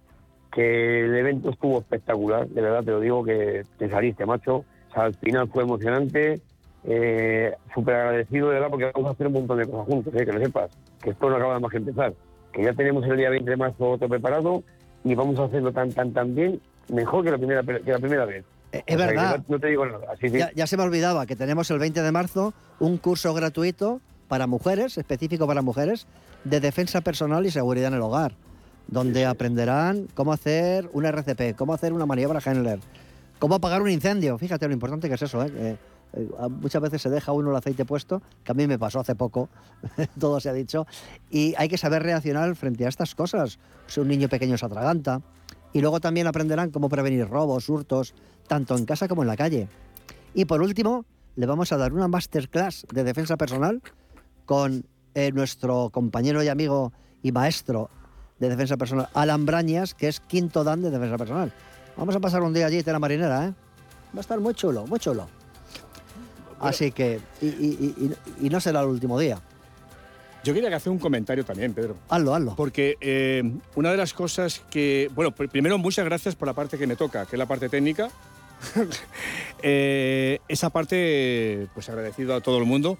que 0.51 1.05
el 1.05 1.15
evento 1.15 1.51
estuvo 1.51 1.79
espectacular, 1.79 2.47
de 2.47 2.62
verdad 2.62 2.84
te 2.84 2.91
lo 2.91 2.99
digo, 2.99 3.23
que 3.23 3.63
te 3.77 3.89
saliste, 3.89 4.25
macho. 4.25 4.65
al 4.93 5.13
final 5.13 5.47
fue 5.49 5.63
emocionante, 5.63 6.41
eh, 6.84 7.53
súper 7.73 7.95
agradecido, 7.95 8.47
de 8.47 8.55
verdad, 8.55 8.69
porque 8.69 8.91
vamos 8.93 9.10
a 9.10 9.13
hacer 9.13 9.27
un 9.27 9.34
montón 9.34 9.60
de 9.60 9.67
cosas 9.67 9.88
juntos, 9.88 10.13
¿eh? 10.15 10.25
que 10.25 10.34
lo 10.34 10.39
sepas, 10.39 10.71
que 11.01 11.12
esto 11.12 11.29
no 11.29 11.36
acaba 11.38 11.60
más 11.60 11.71
que 11.71 11.77
empezar 11.77 12.13
que 12.54 12.64
ya 12.64 12.74
tenemos 12.74 13.06
el 13.06 13.18
día 13.18 13.30
20 13.30 13.50
de 13.50 13.58
marzo 13.58 13.92
otro 13.92 14.10
preparado 14.10 14.64
y 15.04 15.16
vamos 15.16 15.40
a 15.40 15.46
hacerlo 15.46 15.72
tan, 15.72 15.92
tan, 15.92 16.14
tan 16.14 16.36
bien, 16.36 16.60
mejor 16.90 17.24
que 17.24 17.32
la 17.32 17.38
primera, 17.38 17.64
que 17.64 17.92
la 17.92 18.00
primera 18.00 18.26
vez. 18.26 18.44
Eh, 18.72 18.84
es 18.86 18.98
verdad. 18.98 19.42
No, 19.48 19.60
te 19.60 19.68
digo 19.68 19.86
nada. 19.86 20.08
Ya, 20.56 20.68
se 20.68 20.78
me 20.78 20.84
olvidaba 20.84 21.26
que 21.26 21.36
tenemos 21.36 21.70
el 21.72 21.80
20 21.80 22.02
de 22.02 22.12
marzo 22.12 22.54
un 22.80 22.98
curso 22.98 23.34
gratuito 23.34 24.02
para 24.28 24.48
mujeres, 24.48 24.98
específico 24.98 25.48
para 25.48 25.62
mujeres, 25.62 26.08
de 26.44 26.60
defensa 26.60 27.02
personal 27.02 27.46
y 27.46 27.52
seguridad 27.52 27.88
en 27.88 27.96
el 27.96 28.02
hogar, 28.02 28.34
donde 28.88 29.26
aprenderán 29.26 30.08
cómo 30.14 30.34
hacer 30.34 30.90
un 30.94 31.06
RCP, 31.06 31.56
cómo 31.56 31.74
hacer 31.74 31.94
una 31.94 32.06
maniobra 32.06 32.40
Handler, 32.46 32.80
cómo 33.40 33.56
apagar 33.56 33.82
un 33.82 33.90
incendio. 33.90 34.38
Fíjate 34.38 34.68
lo 34.68 34.74
importante 34.74 35.10
que 35.10 35.16
es 35.16 35.22
eso, 35.22 35.44
¿eh? 35.44 35.78
Eh, 36.13 36.28
muchas 36.50 36.82
veces 36.82 37.02
se 37.02 37.10
deja 37.10 37.32
uno 37.32 37.52
el 37.52 37.56
aceite 37.56 37.86
puesto, 37.86 38.22
que 38.43 38.52
a 38.52 38.56
mí 38.56 38.67
me 38.67 38.80
pasó 38.80 39.00
hace 39.00 39.15
poco, 39.15 39.50
todo 40.19 40.39
se 40.39 40.50
ha 40.50 40.54
dicho, 40.54 40.88
y 41.30 41.54
hay 41.58 41.69
que 41.69 41.78
saber 41.78 42.04
reaccionar 42.04 42.56
frente 42.56 42.86
a 42.86 42.89
estas 42.89 43.15
cosas. 43.15 43.60
Si 43.88 44.00
un 44.00 44.08
niño 44.08 44.30
pequeño 44.30 44.58
se 44.58 44.65
atraganta, 44.65 45.22
y 45.74 45.82
luego 45.82 46.00
también 46.00 46.28
aprenderán 46.28 46.72
cómo 46.72 46.89
prevenir 46.89 47.28
robos, 47.28 47.69
hurtos, 47.69 48.13
tanto 48.48 48.76
en 48.76 48.86
casa 48.86 49.08
como 49.08 49.22
en 49.22 49.28
la 49.28 49.38
calle. 49.38 49.67
Y 50.34 50.45
por 50.45 50.62
último, 50.62 51.06
le 51.36 51.45
vamos 51.45 51.72
a 51.72 51.78
dar 51.78 51.93
una 51.93 52.08
masterclass 52.08 52.86
de 52.91 53.04
defensa 53.04 53.38
personal 53.38 53.82
con 54.45 54.86
eh, 55.13 55.32
nuestro 55.32 55.89
compañero 55.91 56.41
y 56.43 56.48
amigo 56.48 56.91
y 57.22 57.32
maestro 57.32 57.89
de 58.39 58.50
defensa 58.50 58.78
personal, 58.78 59.10
Alan 59.13 59.45
Brañas, 59.45 59.93
que 59.93 60.08
es 60.08 60.22
quinto 60.22 60.63
dan 60.63 60.82
de 60.82 60.89
defensa 60.89 61.17
personal. 61.17 61.54
Vamos 61.98 62.15
a 62.15 62.19
pasar 62.19 62.41
un 62.41 62.54
día 62.54 62.67
allí 62.67 62.80
en 62.80 62.93
la 62.93 63.00
marinera, 63.00 63.48
¿eh? 63.48 63.54
Va 64.15 64.19
a 64.19 64.22
estar 64.22 64.39
muy 64.39 64.54
chulo, 64.54 64.88
muy 64.88 65.00
chulo. 65.00 65.28
Así 66.60 66.91
que, 66.91 67.19
y, 67.41 68.50
no 68.50 68.60
será 68.60 68.82
el 68.82 68.88
último 68.88 69.19
día. 69.19 69.41
Yo 70.43 70.54
quería 70.54 70.76
hacer 70.76 70.91
un 70.91 71.00
comentario 71.00 71.43
también, 71.43 71.74
Pedro. 71.74 71.98
Hazlo, 72.08 72.34
hazlo. 72.34 72.56
Porque 72.56 72.95
eh, 73.02 73.43
una 73.76 73.91
de 73.91 73.98
las 73.98 74.13
cosas 74.13 74.62
que. 74.69 75.10
Bueno, 75.13 75.32
primero, 75.32 75.78
muchas 75.78 76.06
gracias 76.06 76.36
por 76.36 76.48
la 76.48 76.54
parte 76.54 76.78
que 76.78 76.88
me 76.88 76.95
toca, 76.95 77.26
que 77.26 77.36
es 77.36 77.39
la 77.39 77.48
parte 77.48 77.69
técnica. 77.69 78.10
Eh, 79.62 80.39
esa 80.48 80.69
parte, 80.69 81.67
pues 81.74 81.89
agradecido 81.89 82.34
a 82.34 82.39
todo 82.39 82.60
el 82.60 82.63
mundo. 82.63 82.98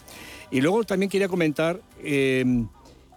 Y 0.52 0.60
luego 0.60 0.84
también 0.84 1.10
quería 1.10 1.30
comentar 1.30 1.80
eh, 2.04 2.66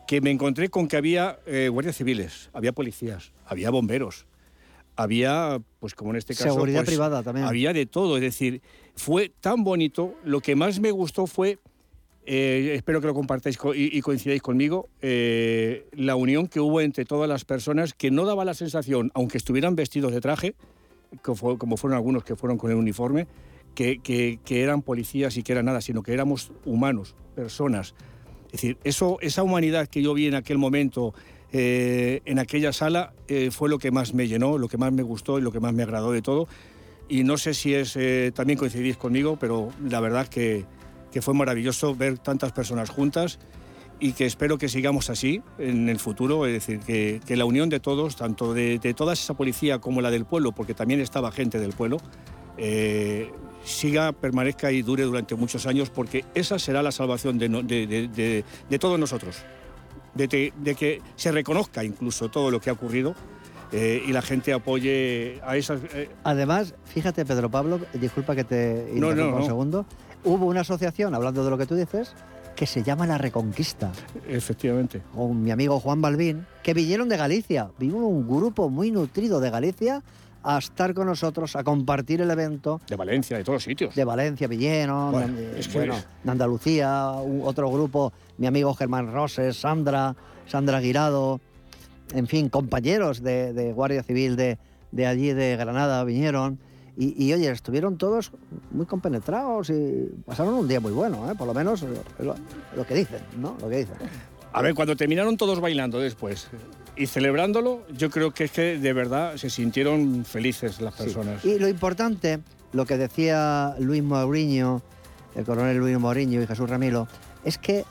que 0.07 0.21
me 0.21 0.31
encontré 0.31 0.69
con 0.69 0.87
que 0.87 0.97
había 0.97 1.41
guardias 1.71 1.97
civiles, 1.97 2.51
había 2.53 2.71
policías, 2.71 3.33
había 3.47 3.71
bomberos, 3.71 4.27
había, 4.97 5.61
pues 5.79 5.95
como 5.95 6.11
en 6.11 6.17
este 6.17 6.35
caso... 6.35 6.53
Seguridad 6.53 6.81
pues, 6.81 6.91
privada 6.91 7.23
también. 7.23 7.47
Había 7.47 7.73
de 7.73 7.87
todo, 7.87 8.17
es 8.17 8.23
decir, 8.23 8.63
fue 8.95 9.33
tan 9.41 9.65
bonito. 9.65 10.15
Lo 10.25 10.41
que 10.41 10.57
más 10.57 10.81
me 10.81 10.91
gustó 10.91 11.27
fue, 11.27 11.59
eh, 12.27 12.73
espero 12.75 13.01
que 13.01 13.07
lo 13.07 13.15
compartáis 13.15 13.59
y, 13.75 14.01
coincidáis 14.01 14.43
conmigo, 14.43 14.89
eh, 15.01 15.87
la 15.93 16.17
unión 16.17 16.47
que 16.47 16.61
hubo 16.61 16.81
entre 16.81 17.05
todas 17.05 17.29
las 17.29 17.45
personas 17.45 17.95
que 17.95 18.11
no 18.11 18.25
daba 18.27 18.45
la 18.45 18.55
sensación, 18.55 19.11
aunque 19.15 19.39
estuvieran 19.39 19.77
vestidos 19.77 20.13
de 20.13 20.21
traje, 20.21 20.55
como 21.21 21.77
fueron 21.77 21.97
algunos 21.97 22.25
que 22.25 22.37
fueron 22.37 22.59
con 22.59 22.71
el 22.71 22.77
uniforme, 22.77 23.27
que, 23.75 23.99
que, 24.45 24.63
eran 24.63 24.83
policías 24.83 25.37
y 25.37 25.43
que 25.43 25.53
eran 25.53 25.67
nada, 25.67 25.81
sino 25.81 26.03
que 26.03 26.13
éramos 26.13 26.53
humanos, 26.65 27.15
personas. 27.35 27.95
Es 28.47 28.53
decir, 28.53 28.79
eso, 28.85 29.19
esa 29.21 29.43
humanidad 29.43 29.89
que 29.89 30.03
yo 30.03 30.15
vi 30.15 30.27
en 30.27 30.35
aquel 30.35 30.59
momento, 30.59 31.15
eh, 31.55 32.23
en 32.25 32.39
aquella 32.39 32.73
sala 32.73 33.13
eh, 33.29 33.51
fue 33.51 33.69
lo 33.69 33.79
que 33.79 33.91
más 33.91 34.15
me 34.15 34.27
llenó, 34.27 34.57
lo 34.57 34.69
que 34.69 34.79
más 34.79 34.91
me 34.91 35.03
gustó 35.03 35.39
y 35.39 35.43
lo 35.43 35.53
que 35.53 35.61
más 35.61 35.75
me 35.75 35.83
agradó 35.83 36.11
de 36.13 36.23
todo. 36.23 36.49
Y 37.09 37.25
no 37.25 37.37
sé 37.37 37.53
si 37.53 37.75
es 37.75 37.95
eh, 37.97 38.33
también 38.35 38.59
coincidís 38.59 38.97
conmigo, 38.97 39.37
pero 39.39 39.71
la 39.87 40.01
verdad 40.01 40.27
que, 40.27 40.65
fue 41.21 41.35
maravilloso 41.35 41.95
ver 41.95 42.19
tantas 42.19 42.53
personas 42.53 42.89
juntas 42.89 43.39
y 44.01 44.15
que 44.15 44.25
espero 44.25 44.57
que 44.57 44.71
sigamos 44.71 45.11
así 45.11 45.43
en 45.59 45.91
el 45.91 45.99
futuro, 45.99 46.47
es 46.47 46.55
decir, 46.55 46.81
que, 46.81 47.37
la 47.37 47.45
unión 47.45 47.69
de 47.69 47.81
todos, 47.81 48.17
tanto 48.17 48.55
de, 48.55 48.79
toda 48.97 49.13
esa 49.13 49.35
policía 49.35 49.79
como 49.79 50.01
la 50.01 50.11
del 50.11 50.25
pueblo, 50.25 50.53
porque 50.53 50.73
también 50.73 51.01
estaba 51.01 51.31
gente 51.31 51.59
del 51.61 51.75
pueblo, 51.75 51.99
siga, 53.63 54.13
permanezca 54.13 54.73
y 54.73 54.81
dure 54.81 55.05
durante 55.05 55.35
muchos 55.35 55.67
años, 55.67 55.91
porque 55.91 56.25
esa 56.35 56.59
será 56.59 56.83
la 56.83 56.93
salvación 56.93 57.39
de 57.39 58.79
todos 58.81 58.99
nosotros 58.99 59.45
de, 60.15 60.29
que 60.29 61.03
se 61.17 61.33
reconozca 61.33 61.85
incluso 61.85 62.31
todo 62.31 62.51
lo 62.51 62.61
que 62.61 62.71
ha 62.71 62.73
ocurrido 62.73 63.15
eh, 63.73 64.03
y 64.07 64.13
la 64.13 64.23
gente 64.23 64.53
apoye 64.53 65.41
a 65.45 65.57
esas... 65.57 65.81
Eh, 65.95 66.11
Además, 66.25 66.75
fíjate, 66.85 67.25
Pedro 67.25 67.51
Pablo, 67.51 67.81
disculpa 67.95 68.35
que 68.35 68.45
te 68.45 68.91
interrumpa 68.95 69.39
un 69.39 69.47
segundo, 69.47 69.87
hubo 70.25 70.47
una 70.47 70.61
asociación, 70.61 71.15
hablando 71.15 71.45
de 71.45 71.51
lo 71.51 71.59
que 71.59 71.67
tú 71.67 71.75
dices, 71.75 72.15
que 72.55 72.67
se 72.67 72.83
llama 72.83 73.07
La 73.07 73.19
Reconquista. 73.19 73.91
Efectivamente. 74.29 75.01
Con 75.15 75.43
mi 75.43 75.51
amigo 75.51 75.81
Juan 75.81 76.03
Balbín, 76.03 76.47
que 76.63 76.75
vinieron 76.75 77.09
de 77.09 77.17
Galicia. 77.17 77.71
Vino 77.79 77.97
un 77.97 78.29
grupo 78.29 78.69
muy 78.69 78.91
nutrido 78.91 79.41
de 79.41 79.51
Galicia 79.51 80.03
a 80.43 80.59
estar 80.59 80.95
con 80.95 81.07
nosotros, 81.07 81.57
a 81.57 81.65
compartir 81.65 82.21
el 82.21 82.31
evento. 82.31 82.81
De 82.89 82.97
Valencia, 82.97 83.37
de 83.37 83.45
todos 83.45 83.63
sitios. 83.63 83.95
De 83.95 84.05
Valencia, 84.05 84.49
Villeno, 84.49 85.13
bueno, 85.13 85.35
de, 85.35 86.31
Andalucía, 86.31 87.11
otro 87.11 87.71
grupo, 87.71 88.13
mi 88.39 88.47
amigo 88.47 88.75
Germán 88.75 89.13
Roses, 89.13 89.57
Sandra, 89.57 90.15
Sandra 90.47 90.81
Guirado, 90.81 91.41
en 92.15 92.27
fin, 92.27 92.49
compañeros 92.49 93.23
de, 93.23 93.73
Guardia 93.75 94.03
Civil 94.03 94.37
de, 94.37 94.59
de, 94.91 95.07
allí, 95.07 95.33
de 95.33 95.57
Granada, 95.57 96.03
vinieron. 96.05 96.59
Y, 96.95 97.33
oye, 97.33 97.51
estuvieron 97.51 97.97
todos 97.97 98.33
muy 98.71 98.85
compenetrados 98.85 99.71
y 99.71 100.11
pasaron 100.27 100.53
un 100.53 100.69
día 100.69 100.79
muy 100.79 100.93
bueno, 100.93 101.31
¿eh? 101.31 101.35
por 101.35 101.47
lo 101.47 101.55
menos 101.55 101.83
lo, 102.19 102.35
lo 102.77 102.87
que 102.87 102.95
dicen, 102.95 103.21
¿no? 103.39 103.57
Lo 103.63 103.71
que 103.71 103.79
dicen. 103.79 103.97
A 104.53 104.61
ver, 104.61 104.75
cuando 104.75 104.95
terminaron 104.95 105.39
todos 105.39 105.59
bailando 105.59 105.99
después, 105.99 106.49
y 106.97 107.07
celebrándolo, 107.07 107.83
yo 107.97 108.11
creo 108.11 108.33
que 108.33 108.45
es 108.45 108.51
que 108.51 108.79
de 108.79 108.93
verdad 108.93 109.37
se 109.37 109.51
sintieron 109.51 110.25
felices 110.25 110.81
las 110.81 110.95
personas. 110.95 111.45
Y 111.45 111.59
lo 111.59 111.69
importante, 111.69 112.41
lo 112.73 112.85
que 112.87 112.97
decía 112.97 113.75
Luis 113.79 114.03
Mourinho, 114.03 114.83
el 115.35 115.45
coronel 115.45 115.79
Luis 115.79 115.99
Mourinho 115.99 116.43
y 116.43 116.47
Jesús 116.47 116.69
Ramiro, 116.69 117.09
es 117.45 117.59
que 117.59 117.85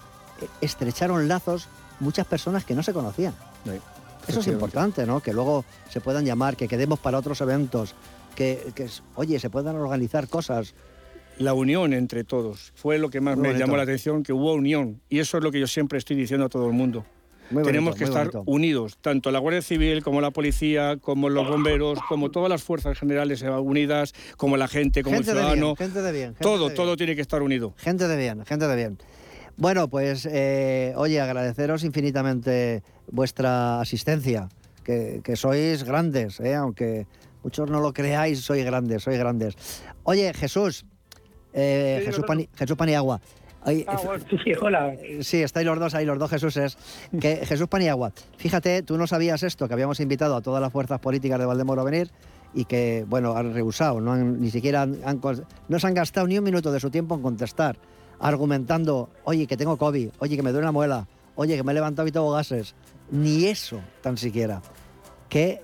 estrecharon 0.62 1.28
lazos 1.28 1.68
muchas 2.00 2.26
personas 2.26 2.66
que 2.66 2.76
no 2.76 2.84
se 2.84 2.94
conocían. 2.94 3.34
Eso 4.28 4.40
es 4.40 4.48
importante, 4.48 5.06
¿no? 5.06 5.20
Que 5.20 5.34
luego 5.34 5.66
se 5.90 6.00
puedan 6.00 6.26
llamar, 6.26 6.56
que 6.56 6.68
quedemos 6.68 7.00
para 7.00 7.18
otros 7.18 7.42
eventos, 7.42 7.96
que, 8.36 8.72
que 8.76 8.88
oye, 9.16 9.40
se 9.40 9.50
puedan 9.50 9.76
organizar 9.76 10.28
cosas. 10.28 10.76
La 11.40 11.54
unión 11.54 11.94
entre 11.94 12.24
todos 12.24 12.72
fue 12.76 13.00
lo 13.00 13.10
que 13.10 13.20
más 13.20 13.36
me 13.36 13.54
llamó 13.54 13.78
la 13.78 13.84
atención, 13.84 14.22
que 14.22 14.32
hubo 14.32 14.54
unión. 14.54 15.02
Y 15.10 15.20
eso 15.20 15.38
es 15.38 15.44
lo 15.44 15.52
que 15.52 15.60
yo 15.60 15.66
siempre 15.66 15.98
estoy 15.98 16.16
diciendo 16.16 16.46
a 16.46 16.50
todo 16.50 16.68
el 16.68 16.74
mundo. 16.74 17.04
Tenemos 17.64 17.96
que 17.96 18.06
estar 18.06 18.30
unidos, 18.46 18.98
tanto 19.02 19.32
la 19.32 19.40
Guardia 19.40 19.62
Civil 19.62 20.04
como 20.04 20.22
la 20.22 20.32
policía, 20.32 20.98
como 20.98 21.30
los 21.30 21.48
bomberos, 21.48 22.00
como 22.08 22.32
todas 22.32 22.50
las 22.50 22.64
fuerzas 22.64 22.98
generales 22.98 23.44
unidas, 23.44 24.14
como 24.38 24.58
la 24.58 24.68
gente, 24.68 25.04
como 25.04 25.18
el 25.18 25.24
ciudadano. 25.24 25.76
gente 25.76 26.02
de 26.02 26.12
bien. 26.12 26.36
todo, 26.40 26.70
todo 26.72 26.98
tiene 26.98 27.16
que 27.16 27.22
estar 27.22 27.42
unido. 27.42 27.74
Gente 27.78 28.08
de 28.08 28.18
bien, 28.18 28.46
gente 28.46 28.68
de 28.68 28.76
bien. 28.76 28.98
Bueno, 29.58 29.90
pues 29.90 30.28
eh, 30.30 30.94
oye, 30.96 31.20
agradeceros 31.22 31.84
infinitamente 31.84 32.84
vuestra 33.12 33.82
asistencia, 33.82 34.50
que, 34.84 35.22
sois 35.36 35.84
grandes, 35.84 36.40
eh, 36.40 36.56
aunque 36.56 37.06
muchos 37.44 37.70
no 37.70 37.80
lo 37.80 37.94
creáis, 37.94 38.40
sois 38.40 38.66
grandes, 38.66 39.04
sois 39.04 39.20
grandes. 39.20 39.56
Oye, 40.04 40.34
Jesús, 40.34 40.86
eh, 41.54 42.02
Jesús, 42.06 42.26
Jesús 42.56 42.78
Paniagua, 42.78 43.22
Ah, 43.63 43.71
sí, 44.43 44.54
hola. 44.60 44.95
Sí, 45.21 45.41
estáis 45.41 45.65
los 45.65 45.80
dos 45.80 45.93
ahí, 45.93 46.06
los 46.06 46.17
dos 46.17 46.30
Jesuses. 46.30 46.78
Que, 47.19 47.38
Jesús 47.45 47.67
Paniagua, 47.67 48.12
fíjate, 48.38 48.82
tú 48.84 48.97
no 48.97 49.08
sabías 49.08 49.43
esto, 49.43 49.67
que 49.67 49.74
habíamos 49.74 50.00
invitado 50.00 50.36
a 50.36 50.41
todas 50.41 50.62
las 50.62 50.71
fuerzas 50.71 51.00
políticas 51.00 51.39
de 51.39 51.45
Valdemoro 51.45 51.82
a 51.82 51.86
venir 51.86 52.12
y 52.54 52.65
que, 52.65 53.06
bueno, 53.08 53.36
han 53.38 53.54
rehusado, 53.54 54.02
no 54.02 54.15
ni 54.17 54.50
siquiera 54.50 54.82
han, 54.82 55.21
no 55.69 55.80
se 55.80 55.88
han 55.88 55.93
gastado 55.93 56.28
ni 56.28 56.38
un 56.38 56.43
minuto 56.43 56.71
de 56.71 56.82
su 56.82 56.89
tiempo 56.89 57.15
en 57.15 57.21
contestar, 57.21 57.78
argumentando, 58.19 59.10
oye, 59.24 59.47
que 59.47 59.56
tengo 59.56 59.78
COVID, 59.78 60.10
oye, 60.19 60.36
que 60.36 60.43
me 60.43 60.52
duele 60.52 60.65
la 60.65 60.74
muela, 60.74 61.08
oye, 61.36 61.56
que 61.56 61.63
me 61.63 61.71
he 61.71 61.76
levantado 61.76 62.08
y 62.08 62.12
tengo 62.12 62.32
gases. 62.32 62.76
Ni 63.10 63.45
eso, 63.45 63.80
tan 64.02 64.17
siquiera. 64.17 64.62
Qué, 65.30 65.62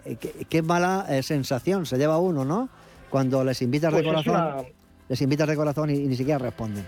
qué, 0.50 0.62
mala 0.62 1.06
eh, 1.10 1.24
sensación 1.24 1.86
se 1.86 1.98
lleva 1.98 2.20
uno, 2.20 2.46
¿no? 2.46 2.70
Cuando 3.10 3.44
les 3.44 3.62
invitas 3.62 3.94
de 3.94 4.02
pues 4.02 4.24
corazón, 4.24 4.66
les 5.10 5.22
invitas 5.22 5.48
de 5.48 5.56
corazón 5.58 5.90
y 5.90 6.08
ni 6.08 6.16
siquiera 6.16 6.38
responden 6.38 6.86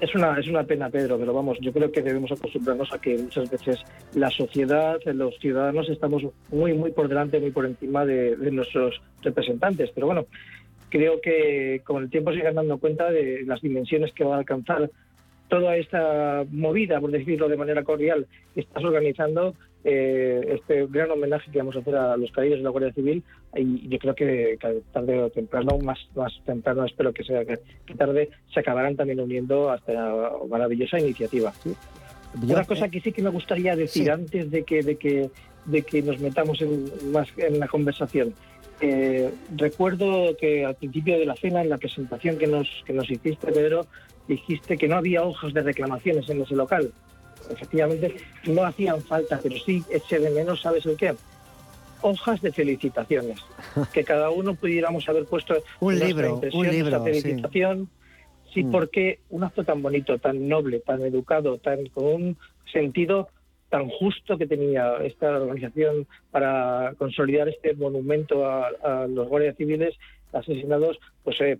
es 0.00 0.14
una, 0.14 0.38
es 0.38 0.48
una 0.48 0.64
pena, 0.64 0.90
Pedro, 0.90 1.18
pero 1.18 1.32
vamos, 1.32 1.58
yo 1.60 1.72
creo 1.72 1.90
que 1.90 2.02
debemos 2.02 2.32
acostumbrarnos 2.32 2.92
a 2.92 3.00
que 3.00 3.16
muchas 3.18 3.50
veces 3.50 3.80
la 4.14 4.30
sociedad, 4.30 4.98
los 5.06 5.36
ciudadanos, 5.38 5.88
estamos 5.88 6.22
muy, 6.50 6.72
muy 6.72 6.90
por 6.92 7.08
delante, 7.08 7.40
muy 7.40 7.50
por 7.50 7.66
encima 7.66 8.04
de, 8.04 8.36
nuestros 8.50 9.00
representantes. 9.22 9.90
Pero 9.94 10.06
bueno, 10.06 10.26
creo 10.88 11.20
que 11.20 11.80
con 11.84 12.02
el 12.02 12.10
tiempo 12.10 12.32
se 12.32 12.42
dando 12.42 12.78
cuenta 12.78 13.10
de 13.10 13.42
las 13.46 13.60
dimensiones 13.60 14.12
que 14.12 14.24
va 14.24 14.36
a 14.36 14.38
alcanzar 14.38 14.90
toda 15.48 15.76
esta 15.76 16.44
movida, 16.50 17.00
por 17.00 17.10
decirlo 17.10 17.48
de 17.48 17.56
manera 17.56 17.82
cordial, 17.84 18.26
que 18.54 18.60
estás 18.60 18.82
organizando 18.84 19.54
eh, 19.84 20.58
este 20.60 20.86
gran 20.86 21.10
homenaje 21.10 21.50
que 21.50 21.58
vamos 21.58 21.76
a 21.76 21.80
hacer 21.80 21.96
a 21.96 22.16
los 22.16 22.30
caídos 22.30 22.58
de 22.58 22.64
la 22.64 22.70
Guardia 22.70 22.92
Civil 22.92 23.22
y 23.56 23.88
yo 23.88 23.98
creo 23.98 24.14
que, 24.14 24.58
tarde 24.92 25.22
o 25.22 25.30
temprano, 25.30 25.78
más, 25.78 25.98
más 26.14 26.32
temprano 26.44 26.84
espero 26.84 27.12
que 27.12 27.24
sea 27.24 27.44
que, 27.44 27.58
tarde, 27.96 28.30
se 28.52 28.60
acabarán 28.60 28.96
también 28.96 29.20
uniendo 29.20 29.70
a 29.70 29.76
esta 29.76 30.32
maravillosa 30.48 30.98
iniciativa. 30.98 31.52
Una 32.42 32.64
cosa 32.64 32.88
que 32.88 33.00
sí 33.00 33.12
que 33.12 33.22
me 33.22 33.30
gustaría 33.30 33.76
decir 33.76 34.10
antes 34.10 34.50
de 34.50 34.62
que, 34.62 34.82
de 34.82 34.96
que, 34.96 35.30
de 35.66 35.82
que 35.82 36.02
nos 36.02 36.18
metamos 36.20 36.62
en, 36.62 36.88
más 37.12 37.28
en 37.36 37.58
la 37.58 37.68
conversación 37.68 38.34
Eh, 38.84 39.30
recuerdo 39.56 40.36
que 40.36 40.64
al 40.64 40.74
principio 40.74 41.16
de 41.16 41.24
la 41.24 41.36
cena, 41.36 41.62
en 41.62 41.68
la 41.68 41.78
presentación 41.78 42.36
que 42.36 42.48
nos, 42.48 42.66
que 42.84 42.92
nos 42.92 43.08
hiciste, 43.08 43.52
Pedro, 43.52 43.86
dijiste 44.26 44.76
que 44.76 44.88
no 44.88 44.96
había 44.96 45.22
hojas 45.22 45.54
de 45.54 45.62
reclamaciones 45.62 46.28
en 46.28 46.42
ese 46.42 46.56
local. 46.56 46.90
Efectivamente, 47.52 48.16
no 48.46 48.64
hacían 48.64 49.00
falta, 49.02 49.38
pero 49.42 49.56
sí 49.56 49.82
eché 49.90 50.18
de 50.18 50.30
menos, 50.30 50.60
¿sabes 50.60 50.84
el 50.86 50.96
qué? 50.96 51.14
Hojas 52.00 52.40
de 52.42 52.52
felicitaciones. 52.52 53.40
que 53.92 54.04
cada 54.04 54.30
uno 54.30 54.54
pudiéramos 54.54 55.08
haber 55.08 55.24
puesto 55.26 55.54
un 55.80 55.98
libro, 55.98 56.40
un 56.52 56.68
libro, 56.68 57.04
felicitación. 57.04 57.88
Sí, 58.52 58.64
mm. 58.64 58.70
porque 58.70 59.20
un 59.30 59.44
acto 59.44 59.64
tan 59.64 59.80
bonito, 59.80 60.18
tan 60.18 60.46
noble, 60.48 60.80
tan 60.80 61.00
educado, 61.02 61.58
tan 61.58 61.86
con 61.86 62.04
un 62.04 62.36
sentido 62.70 63.28
tan 63.72 63.88
justo 63.88 64.36
que 64.36 64.46
tenía 64.46 64.96
esta 64.98 65.30
organización 65.30 66.06
para 66.30 66.92
consolidar 66.98 67.48
este 67.48 67.72
monumento 67.74 68.46
a, 68.46 69.06
los 69.06 69.28
guardias 69.28 69.56
civiles 69.56 69.94
asesinados, 70.30 70.98
pues 71.24 71.40
eh, 71.40 71.58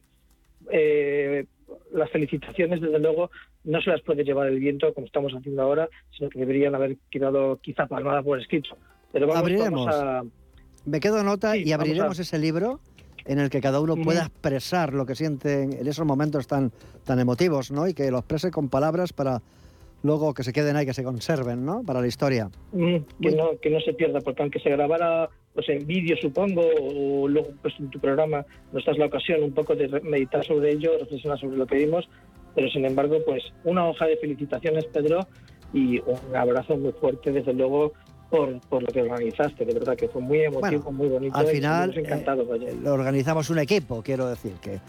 eh, 0.70 1.46
las 1.94 2.10
felicitaciones, 2.10 2.82
desde 2.82 2.98
luego, 2.98 3.30
no 3.64 3.80
se 3.80 3.90
las 3.90 4.00
puede 4.02 4.24
llevar 4.24 4.48
el 4.48 4.58
viento 4.58 4.92
como 4.94 5.06
estamos 5.06 5.32
haciendo 5.32 5.62
ahora, 5.62 5.88
sino 6.16 6.28
que 6.28 6.38
deberían 6.38 6.74
haber 6.74 6.96
quedado 7.10 7.58
quizá 7.62 7.86
palmadas 7.86 8.24
por 8.24 8.40
escrito. 8.40 8.76
Pero 9.12 9.26
vamos, 9.26 9.42
abriremos. 9.42 9.88
a... 9.88 10.22
Me 10.84 11.00
quedo 11.00 11.22
nota 11.22 11.56
y 11.56 11.72
abriremos 11.72 12.18
ese 12.18 12.38
libro 12.38 12.80
en 13.24 13.38
el 13.38 13.50
que 13.50 13.60
cada 13.60 13.80
uno 13.80 13.96
pueda 13.96 14.22
expresar 14.22 14.92
lo 14.92 15.06
que 15.06 15.14
siente 15.14 15.62
en 15.62 15.86
esos 15.86 16.04
momentos 16.04 16.46
tan, 16.46 16.72
tan 17.04 17.20
emotivos, 17.20 17.70
¿no? 17.70 17.86
Y 17.86 17.94
que 17.94 18.10
lo 18.10 18.18
exprese 18.18 18.50
con 18.50 18.68
palabras 18.68 19.12
para 19.12 19.42
luego 20.02 20.34
que 20.34 20.42
se 20.42 20.52
queden 20.52 20.76
ahí, 20.76 20.86
que 20.86 20.94
se 20.94 21.04
conserven, 21.04 21.64
¿no? 21.64 21.82
Para 21.84 22.00
la 22.00 22.08
historia. 22.08 22.50
Mm, 22.72 22.96
que, 23.20 23.30
no, 23.30 23.58
que 23.60 23.70
no 23.70 23.80
se 23.80 23.94
pierda, 23.94 24.20
porque 24.20 24.42
aunque 24.42 24.58
se 24.58 24.70
grabara 24.70 25.30
pues 25.54 25.68
en 25.68 25.86
vídeo, 25.86 26.16
supongo, 26.20 26.62
o 26.80 27.28
luego 27.28 27.50
pues 27.60 27.74
en 27.78 27.90
tu 27.90 28.00
programa 28.00 28.44
no 28.72 28.78
estás 28.78 28.96
la 28.98 29.06
ocasión 29.06 29.42
un 29.42 29.52
poco 29.52 29.76
de 29.76 29.88
meditar 30.00 30.44
sobre 30.44 30.72
ello, 30.72 30.92
reflexionar 30.98 31.38
sobre 31.38 31.58
lo 31.58 31.66
que 31.66 31.76
vimos, 31.76 32.08
pero 32.54 32.68
sin 32.70 32.84
embargo, 32.84 33.18
pues 33.24 33.42
una 33.64 33.86
hoja 33.86 34.06
de 34.06 34.16
felicitaciones, 34.16 34.84
Pedro, 34.86 35.26
y 35.72 35.98
un 36.00 36.36
abrazo 36.36 36.76
muy 36.76 36.92
fuerte, 36.92 37.32
desde 37.32 37.52
luego, 37.54 37.92
por, 38.30 38.60
por, 38.62 38.82
lo 38.82 38.88
que 38.88 39.02
organizaste, 39.02 39.64
de 39.64 39.74
verdad 39.74 39.96
que 39.96 40.08
fue 40.08 40.22
muy 40.22 40.40
emotivo, 40.40 40.90
muy 40.90 41.08
bonito. 41.08 41.36
Al 41.36 41.46
final, 41.46 41.92
eh, 41.96 42.76
lo 42.82 42.94
organizamos 42.94 43.50
un 43.50 43.58
equipo, 43.58 44.02
quiero 44.02 44.28
decir, 44.28 44.52
que, 44.60 44.80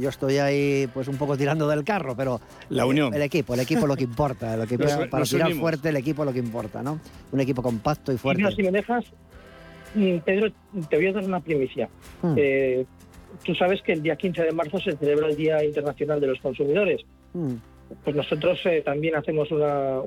yo 0.00 0.08
estoy 0.08 0.38
ahí 0.38 0.88
pues 0.94 1.08
un 1.08 1.16
poco 1.16 1.36
tirando 1.36 1.68
del 1.68 1.84
carro, 1.84 2.16
pero 2.16 2.40
la 2.70 2.86
unión. 2.86 3.12
El 3.12 3.22
equipo, 3.22 3.54
el 3.54 3.60
equipo 3.60 3.86
lo 3.86 3.96
que 3.96 4.04
importa, 4.04 4.56
lo 4.56 4.66
que, 4.66 4.78
para 5.10 5.24
tirar 5.24 5.52
fuerte 5.54 5.90
el 5.90 5.96
equipo 5.96 6.24
lo 6.24 6.32
que 6.32 6.38
importa, 6.38 6.82
¿no? 6.82 7.00
Un 7.32 7.40
equipo 7.40 7.62
compacto 7.62 8.12
y 8.12 8.16
fuerte. 8.16 8.50
si 8.52 8.62
me 8.62 8.70
dejas, 8.70 9.04
mm, 9.94 10.18
Pedro, 10.18 10.52
te 10.88 10.96
voy 10.96 11.06
a 11.06 11.12
dar 11.12 11.24
una 11.24 11.40
primicia. 11.40 11.88
Hmm. 12.22 12.34
Eh, 12.36 12.86
tú 13.44 13.54
sabes 13.54 13.82
que 13.82 13.92
el 13.92 14.02
día 14.02 14.16
15 14.16 14.44
de 14.44 14.52
marzo 14.52 14.78
se 14.78 14.96
celebra 14.96 15.28
el 15.28 15.36
Día 15.36 15.64
Internacional 15.64 16.20
de 16.20 16.26
los 16.28 16.40
Consumidores. 16.40 17.02
Hmm 17.32 17.56
pues 18.04 18.14
nosotros 18.14 18.60
eh, 18.66 18.82
también 18.84 19.16
hacemos 19.16 19.50
una, 19.50 20.00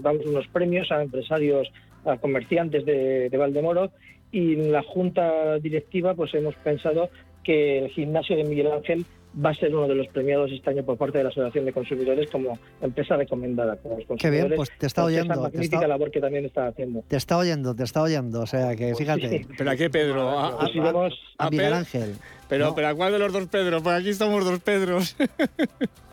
damos 0.00 0.26
unos 0.26 0.46
premios 0.48 0.90
a 0.90 1.02
empresarios, 1.02 1.68
a 2.04 2.16
comerciantes 2.16 2.84
de, 2.84 3.30
Valdemoro 3.36 3.90
y 4.30 4.54
en 4.54 4.72
la 4.72 4.82
junta 4.82 5.58
directiva 5.58 6.14
pues 6.14 6.34
hemos 6.34 6.54
pensado 6.56 7.10
que 7.48 7.78
el 7.78 7.88
gimnasio 7.88 8.36
de 8.36 8.44
Miguel 8.44 8.70
Ángel 8.70 9.06
va 9.42 9.50
a 9.50 9.54
ser 9.54 9.74
uno 9.74 9.88
de 9.88 9.94
los 9.94 10.06
premiados 10.08 10.52
este 10.52 10.68
año 10.68 10.84
por 10.84 10.98
parte 10.98 11.16
de 11.16 11.24
la 11.24 11.30
Asociación 11.30 11.64
de 11.64 11.72
Consumidores 11.72 12.28
como 12.28 12.58
empresa 12.82 13.16
recomendada 13.16 13.74
por 13.76 13.96
los 13.96 14.06
consumidores. 14.06 14.20
Qué 14.20 14.48
bien, 14.48 14.56
pues 14.56 14.70
te 14.76 14.86
está 14.86 15.02
oyendo. 15.04 15.32
Esa 15.32 15.42
magnífica 15.44 15.88
labor 15.88 16.10
que 16.10 16.20
también 16.20 16.44
está 16.44 16.66
haciendo. 16.66 17.02
Te 17.08 17.16
está 17.16 17.38
oyendo, 17.38 17.74
te 17.74 17.84
está 17.84 18.02
oyendo, 18.02 18.42
o 18.42 18.46
sea 18.46 18.76
que 18.76 18.88
pues 18.88 18.98
fíjate. 18.98 19.46
¿Pero 19.56 19.70
a 19.70 19.76
qué 19.76 19.88
Pedro? 19.88 20.28
A, 20.28 20.66
a, 21.38 21.50
Miguel 21.50 21.72
Ángel. 21.72 22.16
Pero, 22.50 22.74
pero 22.74 22.88
¿a 22.88 22.94
cuál 22.94 23.12
de 23.12 23.18
los 23.18 23.32
dos 23.32 23.46
Pedros? 23.46 23.82
Pues 23.82 23.98
aquí 23.98 24.10
estamos 24.10 24.44
dos 24.44 24.60
Pedros. 24.60 25.16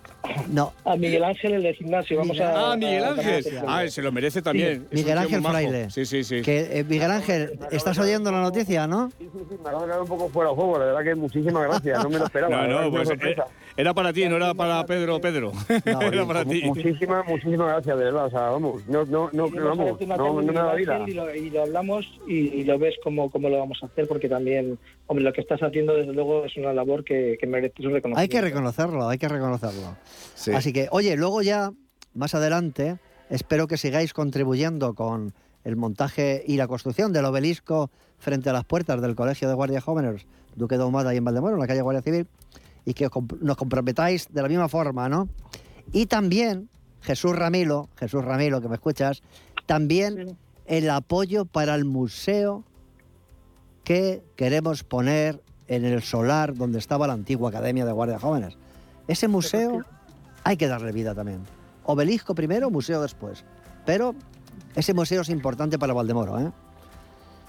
No. 0.49 0.73
A 0.83 0.95
Miguel 0.95 1.23
Ángel, 1.23 1.53
el 1.53 1.63
de 1.63 1.73
gimnasio. 1.73 2.17
Vamos 2.17 2.39
a, 2.39 2.71
ah, 2.71 2.77
Miguel 2.77 3.03
Ángel. 3.03 3.45
ah, 3.67 3.83
se 3.88 4.01
lo 4.01 4.11
merece 4.11 4.41
también. 4.41 4.88
Miguel 4.91 5.17
Ángel 5.17 5.41
Fraile. 5.41 5.89
Sí, 5.89 6.05
sí, 6.05 6.23
sí. 6.23 6.41
Que, 6.41 6.79
eh, 6.79 6.83
Miguel 6.83 7.11
Ángel, 7.11 7.59
estás 7.71 7.97
oyendo 7.99 8.31
la 8.31 8.41
noticia, 8.41 8.88
¿no? 8.88 9.11
Sí, 9.17 9.29
sí, 9.31 9.39
sí. 9.49 9.55
Me 9.63 9.69
de 9.69 9.85
quedar 9.85 10.01
un 10.01 10.07
poco 10.07 10.29
fuera 10.29 10.49
de 10.49 10.55
juego. 10.55 10.79
La 10.79 10.85
verdad 10.85 11.03
que 11.03 11.15
muchísimas 11.15 11.63
gracias. 11.67 12.03
No 12.03 12.09
me 12.09 12.19
lo 12.19 12.25
esperaba. 12.25 12.55
No, 12.65 12.81
no, 12.83 12.91
pues 12.91 13.09
eh, 13.09 13.35
era 13.77 13.93
para 13.93 14.13
ti, 14.13 14.27
no 14.29 14.38
era 14.38 14.53
para 14.53 14.85
Pedro 14.85 15.19
Pedro. 15.19 15.51
No, 15.85 16.01
era 16.01 16.25
para 16.25 16.45
ti. 16.45 16.63
Muchísimas, 16.63 17.27
muchísimas 17.27 17.67
gracias, 17.67 17.97
de 17.97 18.03
verdad. 18.05 18.25
O 18.25 18.29
sea, 18.29 18.41
vamos, 18.49 18.88
no, 18.88 19.05
no, 19.05 19.29
no, 19.33 19.49
no 19.49 19.65
vamos, 19.65 19.99
no, 20.01 20.41
no 20.41 20.53
me 20.53 20.53
da 20.53 20.73
vida. 20.75 21.03
Y 21.05 21.13
lo, 21.13 21.35
y 21.35 21.49
lo 21.49 21.63
hablamos 21.63 22.05
y, 22.27 22.63
lo 22.63 22.79
ves 22.79 22.95
cómo, 23.03 23.29
cómo 23.29 23.49
lo 23.49 23.59
vamos 23.59 23.79
a 23.83 23.88
hacer, 23.88 24.07
porque 24.07 24.29
también, 24.29 24.79
hombre, 25.07 25.23
lo 25.23 25.33
que 25.33 25.41
estás 25.41 25.61
haciendo, 25.61 25.93
desde 25.93 26.13
luego, 26.13 26.45
es 26.45 26.55
una 26.57 26.73
labor 26.73 27.03
que, 27.03 27.37
que 27.39 27.47
merece 27.47 27.75
su 27.77 27.89
reconocimiento. 27.89 28.19
Hay 28.19 28.29
que 28.29 28.41
reconocerlo, 28.41 29.07
hay 29.07 29.17
que 29.17 29.27
reconocerlo. 29.27 29.95
Sí. 30.35 30.51
Así 30.51 30.73
que, 30.73 30.87
Oye, 30.91 31.15
luego 31.15 31.41
ya, 31.41 31.71
más 32.13 32.35
adelante, 32.35 32.97
espero 33.29 33.67
que 33.67 33.77
sigáis 33.77 34.13
contribuyendo 34.13 34.93
con 34.93 35.33
el 35.63 35.75
montaje 35.75 36.43
y 36.45 36.57
la 36.57 36.67
construcción 36.67 37.11
del 37.11 37.25
obelisco 37.25 37.89
frente 38.19 38.49
a 38.49 38.53
las 38.53 38.65
puertas 38.65 39.01
del 39.01 39.15
Colegio 39.15 39.47
de 39.47 39.55
Guardias 39.55 39.83
Jóvenes 39.83 40.25
Duque 40.55 40.77
de 40.77 40.83
Ahumada 40.83 41.13
y 41.13 41.17
en 41.17 41.25
Valdemoro, 41.25 41.55
en 41.55 41.59
la 41.59 41.67
calle 41.67 41.81
Guardia 41.81 42.01
Civil, 42.01 42.27
y 42.85 42.93
que 42.93 43.09
nos 43.41 43.57
comprometáis 43.57 44.31
de 44.31 44.41
la 44.41 44.47
misma 44.47 44.69
forma, 44.69 45.09
¿no? 45.09 45.27
Y 45.91 46.05
también, 46.05 46.69
Jesús 47.01 47.35
Ramilo, 47.35 47.89
Jesús 47.97 48.23
Ramilo, 48.23 48.61
que 48.61 48.69
me 48.69 48.75
escuchas, 48.75 49.21
también 49.65 50.37
el 50.65 50.89
apoyo 50.89 51.45
para 51.45 51.75
el 51.75 51.85
museo 51.85 52.63
que 53.85 54.23
queremos 54.35 54.83
poner 54.83 55.39
en 55.67 55.85
el 55.85 56.01
solar 56.01 56.55
donde 56.55 56.79
estaba 56.79 57.07
la 57.07 57.13
antigua 57.13 57.49
Academia 57.49 57.85
de 57.85 57.91
Guardias 57.93 58.21
Jóvenes. 58.21 58.57
Ese 59.07 59.27
museo 59.27 59.85
hay 60.43 60.57
que 60.57 60.67
darle 60.67 60.91
vida 60.91 61.15
también. 61.15 61.39
Obelisco 61.85 62.35
primero, 62.35 62.69
museo 62.69 63.01
después. 63.01 63.45
Pero 63.85 64.15
ese 64.75 64.93
museo 64.93 65.21
es 65.21 65.29
importante 65.29 65.79
para 65.79 65.93
Valdemoro, 65.93 66.39
¿eh? 66.39 66.51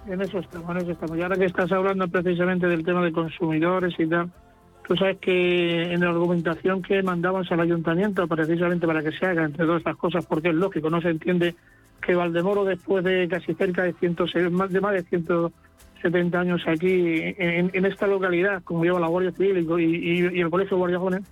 En 0.09 0.20
eso 0.20 0.38
estamos, 0.38 0.70
en 0.70 0.77
eso 0.83 0.92
estamos. 0.92 1.18
Y 1.18 1.22
ahora 1.22 1.37
que 1.37 1.46
estás 1.46 1.72
hablando 1.72 2.07
precisamente 2.07 2.68
del 2.68 2.85
tema 2.85 3.03
de 3.03 3.11
consumidores 3.11 3.94
y 3.99 4.07
tal, 4.07 4.31
tú 4.87 4.94
sabes 4.94 5.18
que 5.18 5.92
en 5.92 6.01
la 6.01 6.11
argumentación 6.11 6.83
que 6.83 7.03
mandamos 7.03 7.51
al 7.51 7.61
ayuntamiento, 7.61 8.29
precisamente 8.29 8.87
para 8.87 9.03
que 9.03 9.11
se 9.12 9.27
haga 9.27 9.44
entre 9.44 9.64
todas 9.64 9.79
estas 9.79 9.96
cosas, 9.96 10.25
porque 10.27 10.51
es 10.51 10.55
lógico, 10.55 10.90
no 10.90 11.01
se 11.01 11.09
entiende 11.09 11.57
que 12.01 12.14
Valdemoro, 12.14 12.64
después 12.64 13.03
de 13.03 13.27
casi 13.27 13.55
cerca 13.55 13.83
de, 13.83 13.94
106, 13.94 14.51
más, 14.53 14.70
de 14.70 14.81
más 14.81 14.92
de 14.92 15.03
170 16.01 16.41
años 16.41 16.63
aquí, 16.67 17.35
en, 17.39 17.85
esta 17.85 18.07
localidad, 18.07 18.63
como 18.63 18.85
lleva 18.85 19.01
la 19.01 19.09
Guardia 19.09 19.33
Civil 19.33 19.67
y, 19.79 20.41
el 20.41 20.51
Colegio 20.51 20.77
de 20.77 20.81
Guardia 20.81 20.99
Jóvenes, 20.99 21.29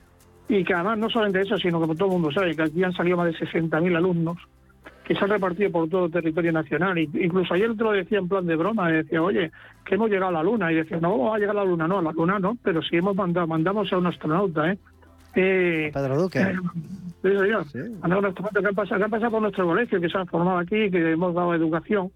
y 0.48 0.64
que 0.64 0.74
además 0.74 0.98
no 0.98 1.09
solamente 1.09 1.40
eso, 1.40 1.57
sino 1.57 1.81
que 1.81 1.94
todo 1.94 2.09
el 2.09 2.12
mundo 2.14 2.33
sabe 2.33 2.55
que 2.55 2.62
aquí 2.62 2.83
han 2.83 2.92
salido 2.92 3.16
más 3.16 3.27
de 3.27 3.38
60.000 3.38 3.96
alumnos 3.96 4.38
que 5.05 5.14
se 5.14 5.22
han 5.22 5.31
repartido 5.31 5.70
por 5.70 5.88
todo 5.88 6.07
el 6.07 6.12
territorio 6.12 6.53
nacional. 6.53 6.98
Incluso 6.98 7.55
ayer 7.55 7.70
otro 7.70 7.92
decía 7.92 8.18
en 8.18 8.29
plan 8.29 8.46
de 8.46 8.57
broma, 8.57 8.90
decía, 8.90 9.22
oye, 9.22 9.50
que 9.85 9.96
hemos 9.96 10.09
llegado 10.09 10.29
a 10.31 10.33
la 10.33 10.42
Luna. 10.42 10.72
Y 10.72 10.77
decía, 10.77 10.98
no 10.98 11.11
vamos 11.11 11.37
a 11.37 11.38
llegar 11.38 11.57
a 11.57 11.61
la 11.61 11.64
Luna, 11.66 11.87
no, 11.87 11.98
a 11.98 12.03
la 12.03 12.12
Luna 12.12 12.38
no, 12.38 12.57
pero 12.62 12.83
sí 12.83 12.96
hemos 12.96 13.14
mandado, 13.14 13.46
mandamos 13.46 13.92
a 13.92 13.98
un 13.98 14.07
astronauta, 14.07 14.72
¿eh? 14.72 14.79
eh 15.35 15.90
Pedro 15.92 16.22
Duque. 16.22 16.40
Eh, 16.40 16.57
sí. 17.70 17.79
que 17.79 18.66
han, 18.66 18.74
pasado, 18.74 18.98
que 18.98 19.05
han 19.05 19.11
pasado 19.11 19.31
por 19.31 19.42
nuestro 19.42 19.66
colegio, 19.66 20.00
que 20.00 20.09
se 20.09 20.16
han 20.16 20.27
formado 20.27 20.59
aquí, 20.59 20.90
que 20.90 21.12
hemos 21.12 21.35
dado 21.35 21.55
educación 21.55 22.11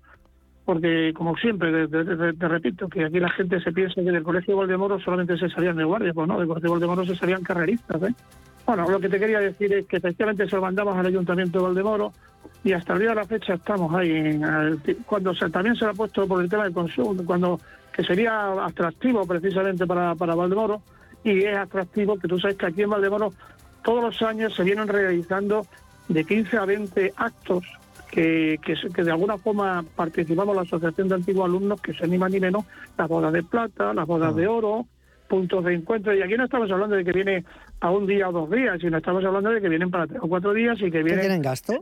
porque 0.69 1.15
como 1.15 1.35
siempre, 1.39 1.89
te, 1.89 2.47
repito, 2.47 2.91
que 2.91 3.07
aquí 3.07 3.19
la 3.19 3.31
gente 3.31 3.59
se 3.59 3.73
piensa 3.73 4.03
que 4.03 4.13
del 4.13 4.23
Colegio 4.23 4.53
de 4.53 4.59
Valdemoro 4.59 5.01
solamente 5.01 5.39
se 5.39 5.49
salían 5.49 5.79
de 5.79 5.85
guardia, 5.85 6.13
pues 6.13 6.29
no, 6.29 6.39
del 6.39 6.47
Colegio 6.47 6.69
de 6.69 6.73
Valdemoro 6.73 7.07
se 7.07 7.17
salían 7.17 7.43
carreristas. 7.43 8.03
¿eh? 8.03 8.15
Bueno, 8.67 8.87
lo 8.87 9.01
que 9.01 9.09
te 9.09 9.19
quería 9.19 9.41
decir 9.41 9.73
es 9.73 9.87
que 9.87 9.97
efectivamente 9.97 10.47
se 10.47 10.57
lo 10.57 10.61
mandamos 10.61 10.95
al 10.95 11.07
Ayuntamiento 11.07 11.57
de 11.57 11.65
Valdemoro 11.65 12.13
y 12.63 12.73
hasta 12.73 12.93
el 12.93 12.99
día 12.99 13.09
de 13.09 13.15
la 13.15 13.25
fecha 13.25 13.55
estamos 13.55 13.95
ahí. 13.95 14.11
En, 14.11 14.43
cuando 15.07 15.35
se, 15.35 15.49
también 15.49 15.75
se 15.75 15.87
lo 15.87 15.93
ha 15.93 15.95
puesto 15.95 16.29
por 16.29 16.43
el 16.43 16.51
tema 16.51 16.65
del 16.65 16.75
consumo, 16.75 17.17
cuando 17.25 17.59
que 17.91 18.05
sería 18.05 18.53
atractivo 18.63 19.27
precisamente 19.27 19.87
para, 19.87 20.15
para 20.17 20.35
Valdemoro 20.35 20.83
y 21.25 21.45
es 21.45 21.57
atractivo 21.57 22.19
que 22.19 22.29
tú 22.29 22.39
sabes 22.39 22.59
que 22.59 22.67
aquí 22.67 22.83
en 22.83 22.91
Valdemoro 22.91 23.33
todos 23.83 24.03
los 24.03 24.21
años 24.21 24.55
se 24.55 24.65
vienen 24.65 24.87
realizando 24.87 25.67
de 26.09 26.25
15 26.25 26.59
a 26.59 26.67
20 26.67 27.15
actos 27.17 27.65
que, 28.11 28.59
que, 28.65 29.03
de 29.03 29.11
alguna 29.11 29.39
forma 29.39 29.85
participamos 29.95 30.57
la 30.57 30.63
Asociación 30.63 31.09
de 31.09 31.15
Antiguos 31.17 31.47
Alumnos, 31.47 31.81
que 31.81 31.95
se 31.95 32.05
anima 32.05 32.29
ni 32.29 32.41
menos 32.41 32.65
las 32.97 33.09
bodas 33.09 33.33
de 33.33 33.43
plata, 33.43 33.93
las 33.93 34.07
bodas 34.07 34.35
de 34.35 34.47
ah. 34.47 34.51
oro, 34.51 34.87
puntos 35.29 35.65
de 35.65 35.75
encuentro. 35.75 36.15
Y 36.15 36.23
aquí 36.23 36.35
no 36.37 36.45
estamos 36.45 36.71
hablando 36.71 36.97
de 36.97 37.05
que 37.05 37.13
viene 37.13 37.45
a 37.81 37.91
un 37.91 38.07
día 38.07 38.29
o 38.29 38.33
dos 38.33 38.51
días, 38.51 38.81
sino 38.81 38.97
estamos 38.97 39.25
hablando 39.25 39.51
de 39.51 39.61
que 39.61 39.69
vienen 39.69 39.91
para 39.91 40.07
tres 40.07 40.21
o 40.23 40.29
cuatro 40.29 40.53
días 40.53 40.79
y 40.81 40.91
que 40.91 41.03
vienen... 41.03 41.21
tienen 41.21 41.43
gasto? 41.43 41.75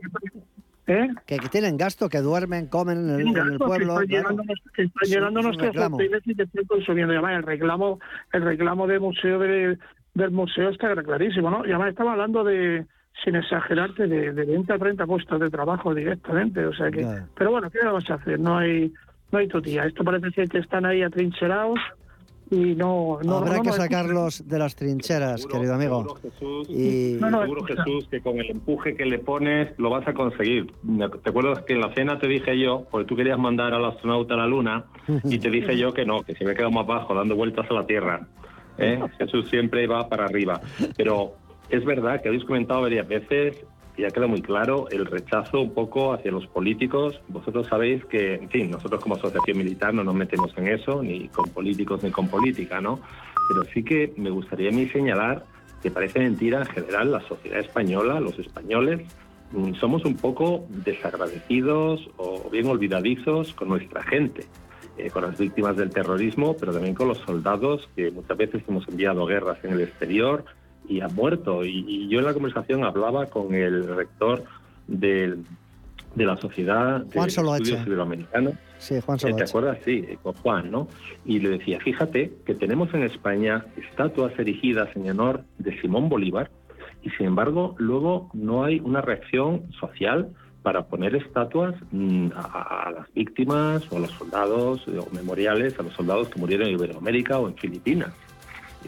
¿Eh? 0.87 1.09
Que, 1.25 1.37
tienen 1.51 1.75
gasto, 1.75 2.07
que 2.07 2.19
duermen, 2.19 2.67
comen 2.67 3.09
en 3.09 3.35
el, 3.35 3.57
pueblo. 3.57 3.97
Que 4.07 4.83
están 4.83 5.09
llenando, 5.09 5.41
nuestros 5.41 5.75
hoteles 5.75 6.21
y 6.25 6.33
que 6.33 6.43
están 6.43 6.63
consumiendo. 6.65 7.13
Y 7.13 7.17
además, 7.17 7.37
el 7.37 7.43
reclamo, 7.43 7.99
el 8.31 8.41
reclamo 8.43 8.87
del 8.87 9.01
museo 9.01 9.37
del 9.39 10.31
museo 10.31 10.69
está 10.69 10.95
clarísimo, 10.95 11.49
¿no? 11.49 11.65
Y 11.65 11.71
además 11.71 11.89
estamos 11.89 12.13
hablando 12.13 12.45
de 12.45 12.85
sin 13.23 13.35
exagerarte, 13.35 14.07
de, 14.07 14.31
de 14.33 14.45
20 14.45 14.73
a 14.73 14.77
30 14.77 15.05
puestos 15.05 15.39
de 15.39 15.49
trabajo 15.49 15.93
directamente. 15.93 16.65
O 16.65 16.73
sea 16.73 16.91
que, 16.91 17.05
pero 17.35 17.51
bueno, 17.51 17.69
¿qué 17.69 17.79
vamos 17.83 18.09
a 18.09 18.15
hacer? 18.15 18.39
No 18.39 18.57
hay, 18.57 18.93
no 19.31 19.39
hay 19.39 19.47
tutía. 19.47 19.85
Esto 19.85 20.03
parece 20.03 20.31
ser 20.31 20.49
que 20.49 20.59
están 20.59 20.85
ahí 20.85 21.01
atrincherados 21.01 21.79
y 22.49 22.75
no, 22.75 23.19
no 23.23 23.37
habrá 23.37 23.59
que 23.59 23.73
sacarlos 23.73 24.47
de 24.47 24.57
las 24.57 24.75
trincheras 24.75 25.45
querido 25.45 25.73
amigo 25.73 26.01
seguro, 26.01 26.15
Jesús, 26.21 26.69
y 26.69 27.19
seguro 27.19 27.63
Jesús 27.65 28.07
que 28.09 28.21
con 28.21 28.39
el 28.39 28.49
empuje 28.49 28.95
que 28.95 29.05
le 29.05 29.19
pones 29.19 29.77
lo 29.77 29.89
vas 29.89 30.07
a 30.07 30.13
conseguir 30.13 30.71
te 31.23 31.29
acuerdas 31.29 31.63
que 31.63 31.73
en 31.73 31.81
la 31.81 31.93
cena 31.93 32.19
te 32.19 32.27
dije 32.27 32.57
yo 32.57 32.87
porque 32.89 33.05
tú 33.05 33.17
querías 33.17 33.37
mandar 33.37 33.73
al 33.73 33.83
astronauta 33.83 34.35
a 34.35 34.37
la 34.37 34.47
luna 34.47 34.85
y 35.25 35.39
te 35.39 35.49
dije 35.49 35.77
yo 35.77 35.93
que 35.93 36.05
no 36.05 36.21
que 36.21 36.35
se 36.35 36.45
me 36.45 36.53
quedado 36.53 36.71
más 36.71 36.87
bajo 36.87 37.13
dando 37.13 37.35
vueltas 37.35 37.69
a 37.69 37.73
la 37.73 37.85
tierra 37.85 38.25
¿eh? 38.77 38.97
Jesús 39.17 39.49
siempre 39.49 39.85
va 39.85 40.07
para 40.07 40.25
arriba 40.25 40.61
pero 40.95 41.33
es 41.69 41.85
verdad 41.85 42.21
que 42.21 42.29
habéis 42.29 42.43
comentado 42.45 42.81
varias 42.81 43.07
veces 43.07 43.65
ya 43.97 44.11
queda 44.11 44.27
muy 44.27 44.41
claro 44.41 44.87
el 44.91 45.05
rechazo 45.05 45.61
un 45.61 45.73
poco 45.73 46.13
hacia 46.13 46.31
los 46.31 46.45
políticos. 46.47 47.19
Vosotros 47.27 47.67
sabéis 47.67 48.05
que, 48.05 48.35
en 48.35 48.49
fin, 48.49 48.69
nosotros 48.69 49.01
como 49.01 49.15
asociación 49.15 49.57
militar 49.57 49.93
no 49.93 50.03
nos 50.03 50.13
metemos 50.13 50.55
en 50.57 50.67
eso, 50.67 51.01
ni 51.01 51.27
con 51.29 51.49
políticos 51.49 52.03
ni 52.03 52.11
con 52.11 52.27
política, 52.27 52.79
¿no? 52.79 52.99
Pero 53.49 53.63
sí 53.73 53.83
que 53.83 54.13
me 54.17 54.29
gustaría 54.29 54.69
a 54.69 54.73
mí 54.73 54.87
señalar 54.89 55.45
que 55.81 55.91
parece 55.91 56.19
mentira 56.19 56.59
en 56.59 56.65
general 56.67 57.11
la 57.11 57.21
sociedad 57.21 57.59
española, 57.59 58.19
los 58.19 58.37
españoles, 58.37 59.01
mm, 59.51 59.73
somos 59.75 60.05
un 60.05 60.15
poco 60.15 60.65
desagradecidos 60.69 62.09
o 62.17 62.49
bien 62.51 62.67
olvidadizos 62.67 63.53
con 63.53 63.69
nuestra 63.69 64.03
gente. 64.03 64.45
Eh, 64.99 65.11
con 65.11 65.21
las 65.21 65.37
víctimas 65.37 65.77
del 65.77 65.91
terrorismo, 65.91 66.57
pero 66.59 66.73
también 66.73 66.95
con 66.95 67.07
los 67.07 67.19
soldados 67.19 67.87
que 67.95 68.09
muchas 68.09 68.35
veces 68.35 68.63
hemos 68.67 68.87
enviado 68.87 69.27
guerras 69.27 69.63
en 69.63 69.73
el 69.73 69.81
exterior, 69.81 70.43
y 70.87 71.01
ha 71.01 71.07
muerto. 71.07 71.63
Y, 71.63 72.07
yo 72.07 72.19
en 72.19 72.25
la 72.25 72.33
conversación 72.33 72.83
hablaba 72.83 73.25
con 73.27 73.53
el 73.53 73.87
rector 73.95 74.43
de 74.87 75.37
la 76.15 76.37
Sociedad 76.37 77.01
de 77.01 77.19
Estudios 77.19 77.85
Iberoamericanos. 77.85 78.53
Sí, 78.79 78.99
Juan 79.01 79.17
¿Te 79.17 79.43
acuerdas? 79.43 79.79
Sí, 79.83 80.05
con 80.21 80.33
Juan, 80.33 80.71
¿no? 80.71 80.87
Y 81.25 81.39
le 81.39 81.49
decía, 81.49 81.79
fíjate 81.79 82.31
que 82.45 82.53
tenemos 82.53 82.93
en 82.93 83.03
España 83.03 83.65
estatuas 83.75 84.37
erigidas 84.37 84.89
en 84.95 85.09
honor 85.09 85.43
de 85.57 85.79
Simón 85.81 86.09
Bolívar 86.09 86.51
y 87.03 87.09
sin 87.11 87.27
embargo 87.27 87.75
luego 87.77 88.29
no 88.33 88.63
hay 88.63 88.79
una 88.79 89.01
reacción 89.01 89.71
social 89.79 90.29
para 90.61 90.87
poner 90.87 91.15
estatuas 91.15 91.75
mm, 91.91 92.27
a, 92.35 92.91
las 92.91 93.13
víctimas 93.13 93.89
o 93.91 93.97
a 93.97 93.99
los 94.01 94.11
soldados 94.11 94.85
o 94.87 95.07
memoriales 95.15 95.79
a 95.79 95.83
los 95.83 95.93
soldados 95.93 96.29
que 96.29 96.39
murieron 96.39 96.67
en 96.67 96.73
Iberoamérica 96.73 97.39
o 97.39 97.47
en 97.47 97.55
Filipinas. 97.55 98.11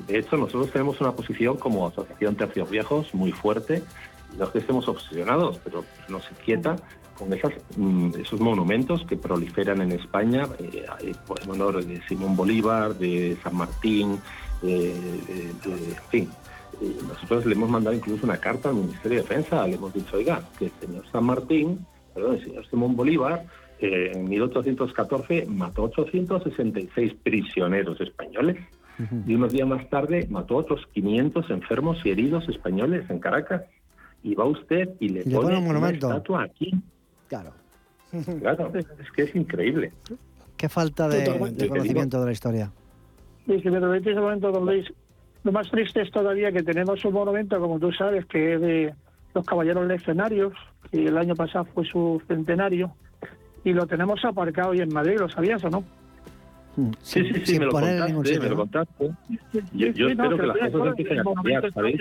De 0.07 0.19
hecho, 0.19 0.37
nosotros 0.37 0.71
tenemos 0.71 0.99
una 1.01 1.11
posición 1.13 1.57
como 1.57 1.87
Asociación 1.87 2.35
Tercios 2.35 2.69
Viejos 2.69 3.13
muy 3.13 3.31
fuerte. 3.31 3.83
No 4.37 4.45
es 4.45 4.51
que 4.51 4.59
estemos 4.59 4.87
obsesionados, 4.87 5.59
pero 5.63 5.83
nos 6.07 6.29
inquieta 6.31 6.75
con 7.17 7.33
esas, 7.33 7.51
mm, 7.75 8.11
esos 8.21 8.39
monumentos 8.39 9.05
que 9.05 9.17
proliferan 9.17 9.81
en 9.81 9.91
España 9.91 10.47
eh, 10.59 10.85
en 11.01 11.49
honor 11.49 11.83
de 11.83 12.01
Simón 12.07 12.35
Bolívar, 12.35 12.95
de 12.95 13.37
San 13.43 13.55
Martín, 13.55 14.19
de, 14.61 14.91
en 14.91 15.95
fin. 16.09 16.29
nosotros 17.07 17.45
le 17.45 17.55
hemos 17.55 17.69
mandado 17.69 17.95
incluso 17.95 18.25
una 18.25 18.37
carta 18.37 18.69
al 18.69 18.75
Ministerio 18.75 19.17
de 19.17 19.23
Defensa, 19.23 19.67
le 19.67 19.75
hemos 19.75 19.93
dicho, 19.93 20.15
oiga, 20.15 20.41
que 20.57 20.65
el 20.65 20.71
señor 20.79 21.03
San 21.11 21.25
Martín, 21.25 21.85
perdón, 22.13 22.35
el 22.35 22.43
señor 22.43 22.67
Simón 22.69 22.95
Bolívar, 22.95 23.45
eh, 23.81 24.11
en 24.13 24.29
1814 24.29 25.45
mató 25.47 25.83
866 25.83 27.15
prisioneros 27.23 27.99
españoles 27.99 28.57
y 29.25 29.35
unos 29.35 29.53
días 29.53 29.67
más 29.67 29.89
tarde 29.89 30.27
mató 30.29 30.55
a 30.55 30.57
otros 30.57 30.85
500 30.93 31.49
enfermos 31.49 31.97
y 32.03 32.09
heridos 32.09 32.47
españoles 32.49 33.09
en 33.09 33.19
Caracas. 33.19 33.63
Y 34.21 34.35
va 34.35 34.45
usted 34.45 34.89
y 34.99 35.09
le, 35.09 35.23
pone, 35.23 35.57
un 35.57 35.65
monumento. 35.65 36.07
una 36.07 36.17
estatua 36.17 36.43
aquí. 36.43 36.73
Claro. 37.27 37.53
Claro, 38.39 38.71
es 38.73 39.11
que 39.15 39.23
es 39.23 39.35
increíble. 39.35 39.93
Qué 40.57 40.67
falta 40.67 41.07
de, 41.07 41.25
conocimiento 41.69 42.19
de 42.19 42.25
la 42.25 42.31
historia. 42.31 42.71
Sí, 43.45 43.61
si 43.61 43.69
me 43.69 43.97
ese 43.97 44.15
momento, 44.15 44.51
don 44.51 44.65
Luis, 44.65 44.91
lo 45.43 45.51
más 45.51 45.69
triste 45.71 46.01
es 46.01 46.11
todavía 46.11 46.51
que 46.51 46.63
tenemos 46.63 47.03
un 47.05 47.13
monumento, 47.13 47.59
como 47.59 47.79
tú 47.79 47.91
sabes, 47.91 48.25
que 48.25 48.55
es 48.55 48.61
de 48.61 48.93
los 49.33 49.45
caballeros 49.45 49.87
leccionarios, 49.87 50.53
que 50.91 51.05
el 51.05 51.17
año 51.17 51.35
pasado 51.35 51.65
fue 51.65 51.85
su 51.85 52.21
centenario, 52.27 52.91
y 53.63 53.73
lo 53.73 53.87
tenemos 53.87 54.23
aparcado 54.25 54.71
hoy 54.71 54.81
en 54.81 54.93
Madrid, 54.93 55.17
¿lo 55.19 55.29
sabías 55.29 55.63
o 55.63 55.69
no? 55.69 55.83
Sí, 57.01 57.23
sí, 57.23 57.45
sí, 57.45 57.59
me, 57.59 57.65
lo 57.65 57.71
contaste, 57.71 58.39
me 58.39 58.49
lo 58.49 58.55
contaste. 58.55 59.11
Yo, 59.73 59.87
espero 59.87 60.37
que 60.37 60.47
las 60.47 60.71
cosas 60.71 60.87
empiecen 60.87 61.19
a 61.19 61.23
cambiar, 61.23 61.73
¿sabéis? 61.73 61.99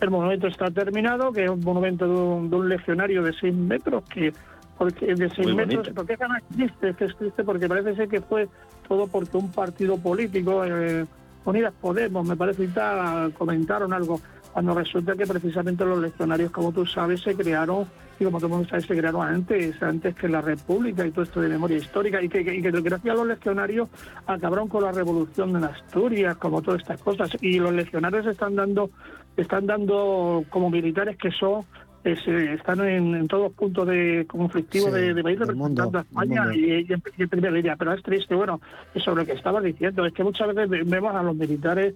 El 0.00 0.10
monumento, 0.10 0.46
está 0.48 0.70
terminado, 0.70 1.32
que 1.32 1.44
es 1.44 1.50
un 1.50 1.60
monumento 1.60 2.06
de 2.06 2.14
un, 2.14 2.50
de 2.50 2.56
un 2.56 2.68
legionario 2.68 3.22
de 3.22 3.32
6 3.32 3.54
metros, 3.54 4.04
que 4.10 4.32
porque 4.76 5.14
de 5.14 5.30
6 5.30 5.54
metros, 5.54 5.88
¿por 5.90 6.06
qué 6.06 6.14
es 6.14 6.56
triste? 6.56 6.88
Es 6.90 6.96
que 6.96 7.04
es 7.06 7.16
triste 7.16 7.44
porque 7.44 7.68
parece 7.68 7.94
ser 7.94 8.08
que 8.08 8.20
fue 8.20 8.48
todo 8.86 9.06
porque 9.06 9.36
un 9.36 9.50
partido 9.50 9.96
político, 9.96 10.64
eh, 10.64 11.06
Unidas 11.46 11.72
Podemos, 11.80 12.26
me 12.26 12.36
parece, 12.36 12.64
y 12.64 12.68
tal, 12.68 13.32
comentaron 13.32 13.92
algo 13.92 14.20
cuando 14.56 14.72
resulta 14.72 15.14
que 15.14 15.26
precisamente 15.26 15.84
los 15.84 15.98
leccionarios, 15.98 16.50
como 16.50 16.72
tú 16.72 16.86
sabes, 16.86 17.20
se 17.20 17.34
crearon, 17.34 17.84
y 18.18 18.24
como 18.24 18.38
todo 18.38 18.46
el 18.46 18.52
mundo 18.54 18.68
sabe, 18.70 18.80
se 18.80 18.96
crearon 18.96 19.28
antes, 19.28 19.82
antes 19.82 20.14
que 20.14 20.30
la 20.30 20.40
República 20.40 21.06
y 21.06 21.10
todo 21.10 21.24
esto 21.24 21.42
de 21.42 21.50
memoria 21.50 21.76
histórica, 21.76 22.22
y 22.22 22.30
que, 22.30 22.40
y 22.40 22.62
que 22.62 22.70
gracias 22.70 23.12
a 23.12 23.18
los 23.18 23.26
leccionarios 23.26 23.90
acabaron 24.26 24.66
con 24.66 24.84
la 24.84 24.92
revolución 24.92 25.52
de 25.52 25.66
Asturias, 25.66 26.38
como 26.38 26.62
todas 26.62 26.80
estas 26.80 27.02
cosas, 27.02 27.36
y 27.42 27.58
los 27.58 27.70
legionarios 27.74 28.24
están 28.24 28.56
dando, 28.56 28.88
están 29.36 29.66
dando 29.66 30.42
como 30.48 30.70
militares 30.70 31.18
que 31.18 31.30
son 31.32 31.66
están 32.02 32.80
en, 32.86 33.26
todos 33.26 33.52
puntos 33.52 33.86
de 33.88 34.26
conflictivos 34.28 34.92
de, 34.92 35.12
de 35.12 35.22
país 35.22 35.38
representando 35.38 35.98
a 35.98 36.02
España 36.02 36.54
y, 36.54 36.86
en, 36.88 37.28
primera 37.28 37.52
línea. 37.52 37.76
Pero 37.76 37.92
es 37.92 38.02
triste, 38.02 38.34
bueno, 38.34 38.60
sobre 38.94 39.22
lo 39.22 39.26
que 39.26 39.32
estabas 39.32 39.64
diciendo, 39.64 40.06
es 40.06 40.12
que 40.12 40.22
muchas 40.22 40.54
veces 40.54 40.88
vemos 40.88 41.14
a 41.14 41.22
los 41.22 41.34
militares 41.34 41.94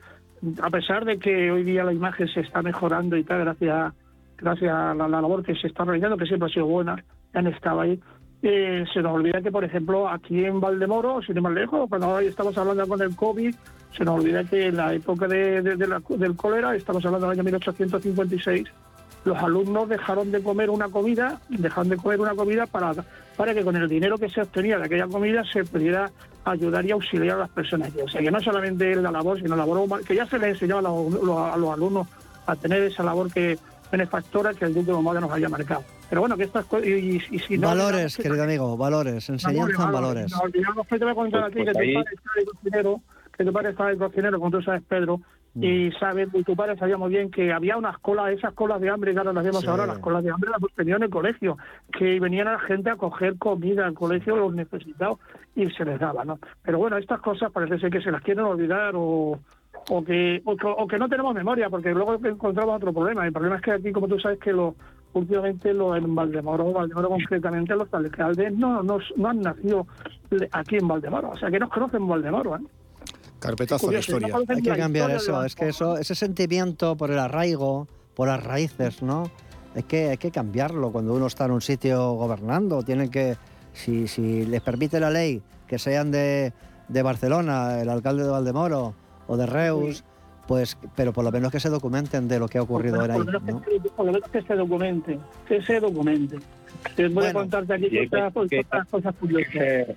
a 0.63 0.71
pesar 0.71 1.05
de 1.05 1.19
que 1.19 1.51
hoy 1.51 1.65
día 1.65 1.85
la 1.85 1.93
imagen 1.93 2.29
se 2.29 2.41
está 2.41 2.63
mejorando 2.63 3.17
y 3.17 3.25
tal, 3.25 3.41
gracias, 3.41 3.93
gracias 4.39 4.73
a 4.73 4.95
la, 4.95 5.09
labor 5.09 5.43
que 5.43 5.55
se 5.55 5.67
está 5.67 5.85
realizando, 5.85 6.17
que 6.17 6.27
siempre 6.27 6.49
ha 6.49 6.53
sido 6.53 6.67
buena, 6.67 7.03
han 7.35 7.47
estado 7.47 7.81
ahí, 7.81 8.01
eh, 8.43 8.85
se 8.93 9.03
nos 9.03 9.13
olvida 9.13 9.43
que, 9.43 9.53
por 9.53 9.65
ejemplo, 9.65 10.09
aquí 10.09 10.45
en 10.45 10.61
Valdemoro, 10.61 11.21
sin 11.23 11.37
ir 11.37 11.43
más 11.43 11.53
lejos, 11.53 11.89
cuando 11.89 12.09
hoy 12.09 12.27
estamos 12.27 12.57
hablando 12.57 12.89
con 12.89 13.03
el 13.03 13.15
COVID, 13.15 13.55
se 13.97 14.05
nos 14.05 14.21
olvida 14.21 14.45
que 14.45 14.69
en 14.69 14.77
la 14.77 14.95
época 14.95 15.29
de, 15.29 15.61
del 15.63 16.37
cólera, 16.37 16.75
estamos 16.75 17.05
hablando 17.05 17.29
del 17.29 17.39
año 17.39 17.45
1856, 17.45 18.65
los 19.25 19.39
alumnos 19.39 19.89
dejaron 19.89 20.31
de 20.31 20.43
comer 20.43 20.71
una 20.71 20.89
comida, 20.89 21.41
dejaron 21.49 21.89
de 21.89 21.97
comer 21.97 22.21
una 22.21 22.35
comida 22.35 22.67
para, 22.67 22.93
para 23.37 23.55
que 23.55 23.63
con 23.63 23.77
el 23.77 23.89
dinero 23.89 24.19
que 24.19 24.29
se 24.29 24.41
obtenía 24.41 24.79
de 24.79 24.85
aquella 24.85 25.07
comida 25.07 25.45
se 25.45 25.65
pudiera 25.65 26.11
ayudar 26.45 26.85
y 26.87 26.93
auxiliar 26.93 27.37
a 27.37 27.41
las 27.41 27.51
personas. 27.51 27.91
O 28.03 28.09
sea, 28.09 28.21
que 28.21 28.31
no 28.31 28.41
solamente 28.41 28.95
la 28.97 29.11
labor, 29.11 29.39
sino 29.39 29.57
la 29.57 29.67
labor 29.67 30.05
que 30.05 30.15
ya 30.15 30.27
se 30.27 30.39
les 30.39 30.51
enseñaba 30.51 30.81
a 30.81 31.57
los, 31.57 31.73
alumnos 31.73 32.09
a 32.47 32.57
tener 32.57 32.83
esa 32.83 33.03
labor 33.03 33.31
que 33.33 33.59
benefactora 33.93 34.55
que 34.55 34.65
el 34.65 34.75
Duque 34.75 34.93
de 34.93 35.21
nos 35.21 35.33
haya 35.33 35.49
marcado. 35.49 35.85
Pero 36.09 36.23
bueno, 36.23 36.37
que 36.37 36.45
estas 36.45 36.65
cosas... 36.65 36.87
Y, 36.87 37.21
si 37.21 37.57
valores, 37.57 38.17
querido 38.17 38.43
amigo, 38.43 38.77
valores, 38.77 39.29
enseñanza 39.29 39.85
en 39.85 39.93
valores. 39.93 40.33
No, 40.33 40.51
te 40.51 40.99
voy 40.99 41.11
a 41.11 41.15
contar 41.15 41.45
aquí 41.45 41.65
que 41.65 41.73
tu 41.73 41.75
padre 41.75 42.15
está 42.15 42.31
de 42.37 42.45
cocinero, 42.47 43.01
que 43.37 43.45
tu 43.45 43.53
padre 43.53 43.71
está 43.71 43.87
de 43.87 43.97
cocinero, 43.97 44.39
como 44.39 44.51
tú 44.51 44.63
sabes, 44.63 44.83
Pedro. 44.89 45.21
Y 45.55 45.91
sabes, 45.99 46.29
y 46.33 46.45
tu 46.45 46.55
padre 46.55 46.77
sabía 46.77 46.97
muy 46.97 47.11
bien 47.11 47.31
que 47.31 47.53
había 47.53 47.77
unas 47.77 47.99
colas, 47.99 48.31
esas 48.31 48.55
colas 48.55 48.81
de 48.81 48.89
hambre 48.89 49.13
que 49.13 49.19
ahora 49.19 49.33
las 49.33 49.45
vemos 49.45 49.67
ahora, 49.67 49.85
las 49.85 49.99
colas 49.99 50.23
de 50.23 50.31
hambre 50.31 50.51
las 50.51 50.75
tenían 50.75 50.99
en 50.99 51.05
el 51.05 51.11
colegio, 51.11 51.59
que 51.93 52.21
venían 52.21 52.47
a 52.47 52.53
la 52.53 52.61
gente 52.61 52.89
a 52.91 52.97
coger 52.97 53.37
comida 53.37 53.85
al 53.85 53.95
colegio, 53.95 54.37
los 54.37 54.55
necesitados, 54.55 55.19
y 55.57 55.69
se 55.71 55.85
les 55.85 55.99
daba, 55.99 56.25
¿no? 56.25 56.39
Pero 56.63 56.79
bueno, 56.79 56.97
estas 56.99 57.21
cosas 57.21 57.51
parece 57.51 57.81
ser 57.81 57.91
que 57.91 58.01
se 58.01 58.13
las 58.13 58.23
quieren 58.23 58.45
olvidar 58.45 58.93
o, 58.95 59.41
o 59.89 60.05
que, 60.05 60.41
o, 60.45 60.87
que 60.87 60.99
no 60.99 61.09
tenemos 61.09 61.35
memoria, 61.35 61.69
porque 61.69 61.93
luego 61.93 62.15
encontramos 62.15 62.77
otro 62.77 62.93
problema. 62.93 63.27
El 63.27 63.33
problema 63.33 63.57
es 63.57 63.63
que 63.63 63.73
aquí, 63.73 63.91
como 63.91 64.07
tú 64.07 64.21
sabes, 64.21 64.39
que 64.39 64.53
lo, 64.53 64.77
últimamente 65.15 65.75
lo, 65.75 65.97
en 65.97 66.15
Valdemoro, 66.15 66.73
Valdemoro 66.73 67.09
concretamente, 67.09 67.75
los 67.75 67.93
alcaldes 67.93 68.53
no, 68.53 68.85
no, 68.85 68.99
no 69.17 69.29
han 69.29 69.41
nacido 69.41 69.87
aquí 70.53 70.77
en 70.77 70.87
Valdemoro, 70.87 71.31
o 71.31 71.37
sea 71.37 71.51
que 71.51 71.59
no 71.59 71.69
conocen 71.69 72.07
Valdemoro, 72.07 72.57
¿eh? 72.57 72.61
Carpetazo 73.41 73.89
de 73.89 73.99
historia. 73.99 74.35
Hay 74.49 74.63
que 74.63 74.77
cambiar 74.77 75.11
eso, 75.11 75.45
es 75.45 75.55
que 75.55 75.69
eso, 75.69 75.97
ese 75.97 76.15
sentimiento 76.15 76.97
por 76.97 77.11
el 77.11 77.19
arraigo, 77.19 77.89
por 78.15 78.29
las 78.29 78.43
raíces, 78.43 79.03
¿no? 79.03 79.31
Hay 79.75 79.85
que, 79.85 80.11
hay 80.11 80.17
que 80.17 80.31
cambiarlo 80.31 80.91
cuando 80.93 81.15
uno 81.15 81.27
está 81.27 81.47
en 81.47 81.53
un 81.53 81.61
sitio 81.61 82.13
gobernando. 82.13 82.83
Tienen 82.83 83.11
que, 83.11 83.37
si, 83.73 84.09
si 84.09 84.45
les 84.45 84.61
permite 84.61 85.01
la 85.01 85.11
ley 85.11 85.43
que 85.67 85.79
sean 85.79 86.11
de, 86.11 86.53
de 86.89 87.03
Barcelona, 87.03 87.81
el 87.81 87.89
alcalde 87.89 88.25
de 88.25 88.31
Valdemoro 88.31 88.95
o 89.27 89.37
de 89.37 89.47
Reus, 89.47 90.05
pues, 90.49 90.77
pero 90.97 91.13
por 91.13 91.25
lo 91.25 91.31
menos 91.31 91.53
que 91.53 91.61
se 91.61 91.69
documenten 91.69 92.27
de 92.27 92.41
lo 92.41 92.49
que 92.49 92.59
ha 92.59 92.63
ocurrido 92.63 93.01
ahí. 93.01 93.09
Por 93.09 93.33
lo 93.33 94.13
menos 94.13 94.29
que 94.31 94.43
se 94.43 94.55
documente, 94.57 95.19
que 95.47 95.63
se 95.63 95.79
documente. 95.79 96.39
Te 96.97 97.07
voy 97.09 97.27
a 97.27 97.33
contarte 97.33 97.75
aquí 97.75 97.99
otras 97.99 98.89
cosas 98.89 99.15
curiosas. 99.15 99.97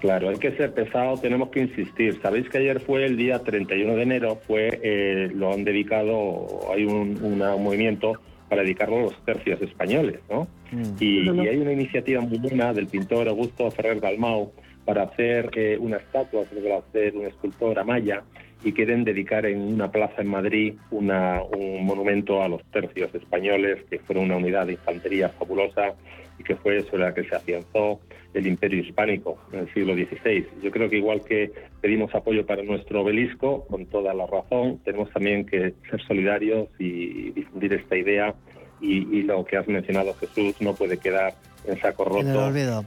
Claro, 0.00 0.28
hay 0.28 0.36
que 0.36 0.52
ser 0.52 0.72
pesado, 0.72 1.16
tenemos 1.16 1.48
que 1.48 1.60
insistir. 1.60 2.20
Sabéis 2.22 2.48
que 2.48 2.58
ayer 2.58 2.80
fue 2.80 3.04
el 3.04 3.16
día 3.16 3.40
31 3.40 3.96
de 3.96 4.02
enero, 4.02 4.40
fue 4.46 4.78
eh, 4.82 5.30
lo 5.34 5.52
han 5.52 5.64
dedicado, 5.64 6.72
hay 6.72 6.84
un, 6.84 7.18
movimiento 7.60 8.14
para 8.48 8.62
dedicarlo 8.62 8.98
a 8.98 9.02
los 9.02 9.24
tercios 9.24 9.60
españoles, 9.60 10.20
¿no? 10.30 10.48
Mm. 10.70 10.82
Y, 11.00 11.28
hay 11.48 11.56
una 11.56 11.72
iniciativa 11.72 12.20
muy 12.20 12.38
buena 12.38 12.72
del 12.72 12.86
pintor 12.86 13.28
Augusto 13.28 13.70
Ferrer 13.70 14.00
Dalmau, 14.00 14.52
para 14.84 15.02
hacer 15.02 15.50
eh, 15.54 15.76
una 15.78 15.98
estatua, 15.98 16.44
creo 16.48 16.62
que 16.62 16.68
va 16.70 16.76
a 16.76 16.78
hacer 16.78 17.14
un 17.14 17.26
escultor 17.26 17.78
Amaya, 17.78 18.22
y 18.64 18.72
quieren 18.72 19.04
dedicar 19.04 19.44
en 19.44 19.60
una 19.60 19.90
plaza 19.90 20.22
en 20.22 20.28
Madrid 20.28 20.74
una, 20.90 21.42
un 21.42 21.84
monumento 21.84 22.42
a 22.42 22.48
los 22.48 22.64
tercios 22.70 23.14
españoles, 23.14 23.84
que 23.90 23.98
fueron 23.98 24.24
una 24.24 24.36
unidad 24.36 24.66
de 24.66 24.72
infantería 24.72 25.28
fabulosa 25.28 25.94
y 26.38 26.42
que 26.44 26.56
fue 26.56 26.82
sobre 26.84 27.04
la 27.04 27.14
que 27.14 27.24
se 27.24 27.34
afianzó 27.34 28.00
el 28.34 28.46
imperio 28.46 28.82
hispánico 28.82 29.38
en 29.52 29.60
el 29.60 29.74
siglo 29.74 29.94
XVI. 29.94 30.46
Yo 30.62 30.70
creo 30.70 30.88
que 30.88 30.98
igual 30.98 31.22
que 31.24 31.50
pedimos 31.80 32.14
apoyo 32.14 32.46
para 32.46 32.62
nuestro 32.62 33.02
obelisco, 33.02 33.66
con 33.66 33.86
toda 33.86 34.14
la 34.14 34.26
razón, 34.26 34.78
tenemos 34.84 35.10
también 35.10 35.46
que 35.46 35.74
ser 35.90 36.02
solidarios 36.06 36.68
y 36.78 37.30
difundir 37.30 37.72
esta 37.72 37.96
idea 37.96 38.34
y, 38.80 39.22
lo 39.22 39.44
que 39.44 39.56
has 39.56 39.66
mencionado 39.66 40.14
Jesús 40.14 40.54
no 40.60 40.74
puede 40.74 40.98
quedar 40.98 41.34
en 41.68 41.80
saco 41.80 42.04
roto 42.04 42.22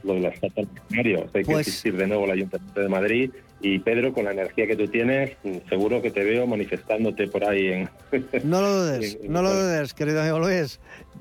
lo 0.02 0.14
de 0.14 0.20
las 0.20 0.34
estatua 0.34 0.64
Hay 0.90 1.04
que 1.04 1.44
pues 1.44 1.68
asistir 1.68 1.96
de 1.96 2.06
nuevo 2.06 2.24
al 2.24 2.32
Ayuntamiento 2.32 2.80
de 2.80 2.88
Madrid 2.88 3.30
y 3.64 3.78
Pedro, 3.78 4.12
con 4.12 4.24
la 4.24 4.32
energía 4.32 4.66
que 4.66 4.74
tú 4.74 4.88
tienes, 4.88 5.36
seguro 5.68 6.02
que 6.02 6.10
te 6.10 6.24
veo 6.24 6.48
manifestándote 6.48 7.28
por 7.28 7.44
ahí 7.44 7.68
en... 7.68 7.90
No 8.44 8.60
lo 8.60 8.82
dudes, 8.82 9.18
no 9.28 9.40
lo 9.40 9.54
dudes, 9.54 9.94
querido 9.94 10.20
amigo 10.20 10.40
Luis. 10.40 10.80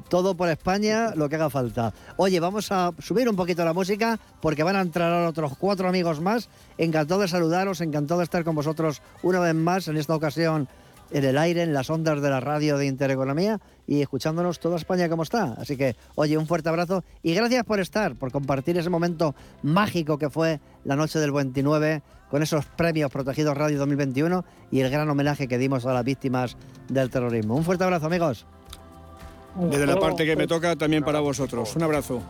Todo 0.10 0.36
por 0.36 0.50
España, 0.50 1.14
lo 1.16 1.30
que 1.30 1.36
haga 1.36 1.50
falta. 1.50 1.94
Oye, 2.18 2.40
vamos 2.40 2.72
a 2.72 2.92
subir 3.00 3.30
un 3.30 3.36
poquito 3.36 3.64
la 3.64 3.74
música 3.74 4.20
porque 4.42 4.64
van 4.64 4.76
a 4.76 4.82
entrar 4.82 5.28
otros 5.28 5.56
cuatro 5.58 5.88
amigos 5.88 6.20
más. 6.20 6.50
Encantado 6.78 7.22
de 7.22 7.28
saludaros, 7.28 7.80
encantado 7.80 8.20
de 8.20 8.24
estar 8.24 8.44
con 8.44 8.56
vosotros 8.56 9.02
una 9.22 9.40
vez 9.40 9.54
más 9.54 9.88
en 9.88 9.98
esta 9.98 10.16
ocasión 10.16 10.68
en 11.12 11.26
el 11.26 11.38
aire, 11.38 11.64
en 11.64 11.74
las 11.74 11.90
ondas 11.90 12.22
de 12.22 12.30
la 12.30 12.40
radio 12.40 12.78
de 12.78 12.86
Intereconomía 12.86 13.60
y 13.88 14.02
escuchándonos 14.02 14.60
toda 14.60 14.78
España 14.78 15.10
como 15.10 15.24
está. 15.24 15.56
Así 15.58 15.78
que, 15.78 15.96
oye, 16.16 16.38
un 16.38 16.48
fuerte 16.48 16.70
abrazo 16.70 17.04
y 17.22 17.34
gracias 17.34 17.64
por 17.64 17.80
estar, 17.80 18.16
por 18.16 18.32
compartir 18.32 18.78
ese 18.78 18.90
momento 18.90 19.36
mágico 19.64 20.18
que 20.18 20.30
fue 20.30 20.60
la 20.84 20.96
noche 20.96 21.20
del 21.20 21.32
29 21.32 22.02
con 22.30 22.42
esos 22.42 22.66
premios 22.66 23.12
Protegidos 23.12 23.58
Radio 23.58 23.78
2021 23.80 24.46
y 24.72 24.80
el 24.80 24.90
gran 24.90 25.10
homenaje 25.10 25.48
que 25.48 25.58
dimos 25.58 25.86
a 25.86 25.94
las 25.94 26.06
víctimas 26.06 26.56
del 26.88 27.10
terrorismo. 27.10 27.56
Un 27.56 27.64
fuerte 27.64 27.84
abrazo, 27.84 28.06
amigos. 28.06 28.46
Desde 29.56 29.86
la 29.86 30.00
parte 30.00 30.26
que 30.26 30.36
me 30.38 30.48
toca, 30.48 30.76
también 30.78 31.04
para 31.04 31.20
vosotros. 31.20 31.76
Un 31.76 31.84
abrazo. 31.84 32.22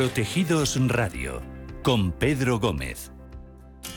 Protegidos 0.00 0.78
Radio 0.88 1.42
con 1.82 2.10
Pedro 2.12 2.58
Gómez. 2.58 3.12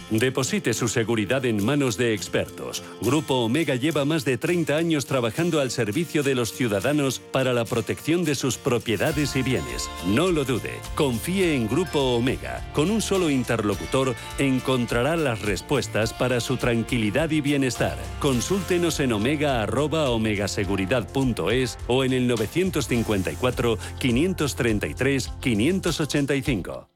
Deposite 0.09 0.73
su 0.73 0.87
seguridad 0.87 1.45
en 1.45 1.63
manos 1.63 1.97
de 1.97 2.13
expertos. 2.13 2.83
Grupo 3.01 3.35
Omega 3.35 3.75
lleva 3.75 4.05
más 4.05 4.25
de 4.25 4.37
30 4.37 4.75
años 4.75 5.05
trabajando 5.05 5.59
al 5.59 5.71
servicio 5.71 6.23
de 6.23 6.35
los 6.35 6.53
ciudadanos 6.53 7.19
para 7.19 7.53
la 7.53 7.65
protección 7.65 8.23
de 8.23 8.35
sus 8.35 8.57
propiedades 8.57 9.35
y 9.35 9.41
bienes. 9.41 9.89
No 10.07 10.31
lo 10.31 10.45
dude, 10.45 10.79
confíe 10.95 11.55
en 11.55 11.67
Grupo 11.67 12.15
Omega. 12.15 12.65
Con 12.73 12.91
un 12.91 13.01
solo 13.01 13.29
interlocutor 13.29 14.15
encontrará 14.37 15.15
las 15.15 15.41
respuestas 15.41 16.13
para 16.13 16.39
su 16.39 16.57
tranquilidad 16.57 17.31
y 17.31 17.41
bienestar. 17.41 17.97
Consúltenos 18.19 18.99
en 18.99 19.13
omega.omegaseguridad.es 19.13 21.79
o 21.87 22.03
en 22.03 22.13
el 22.13 22.27
954 22.27 23.79
533 23.99 25.31
585. 25.41 26.92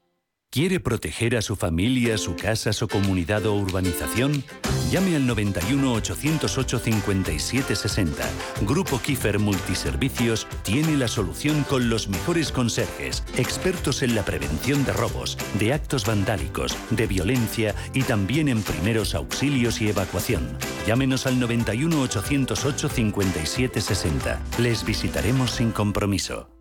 ¿Quiere 0.50 0.80
proteger 0.80 1.36
a 1.36 1.42
su 1.42 1.56
familia, 1.56 2.16
su 2.16 2.34
casa, 2.34 2.72
su 2.72 2.88
comunidad 2.88 3.44
o 3.44 3.54
urbanización? 3.54 4.42
Llame 4.90 5.14
al 5.14 5.26
91 5.26 5.92
808 5.92 6.78
5760. 6.78 8.24
Grupo 8.62 8.98
Kiefer 8.98 9.38
Multiservicios 9.38 10.46
tiene 10.62 10.96
la 10.96 11.06
solución 11.06 11.64
con 11.64 11.90
los 11.90 12.08
mejores 12.08 12.50
conserjes, 12.50 13.24
expertos 13.36 14.02
en 14.02 14.14
la 14.14 14.24
prevención 14.24 14.86
de 14.86 14.94
robos, 14.94 15.36
de 15.58 15.74
actos 15.74 16.06
vandálicos, 16.06 16.74
de 16.90 17.06
violencia 17.06 17.74
y 17.92 18.02
también 18.04 18.48
en 18.48 18.62
primeros 18.62 19.14
auxilios 19.14 19.82
y 19.82 19.90
evacuación. 19.90 20.48
Llámenos 20.86 21.26
al 21.26 21.38
91 21.38 22.00
808 22.00 22.88
5760. 22.88 24.42
Les 24.58 24.82
visitaremos 24.82 25.50
sin 25.50 25.72
compromiso. 25.72 26.57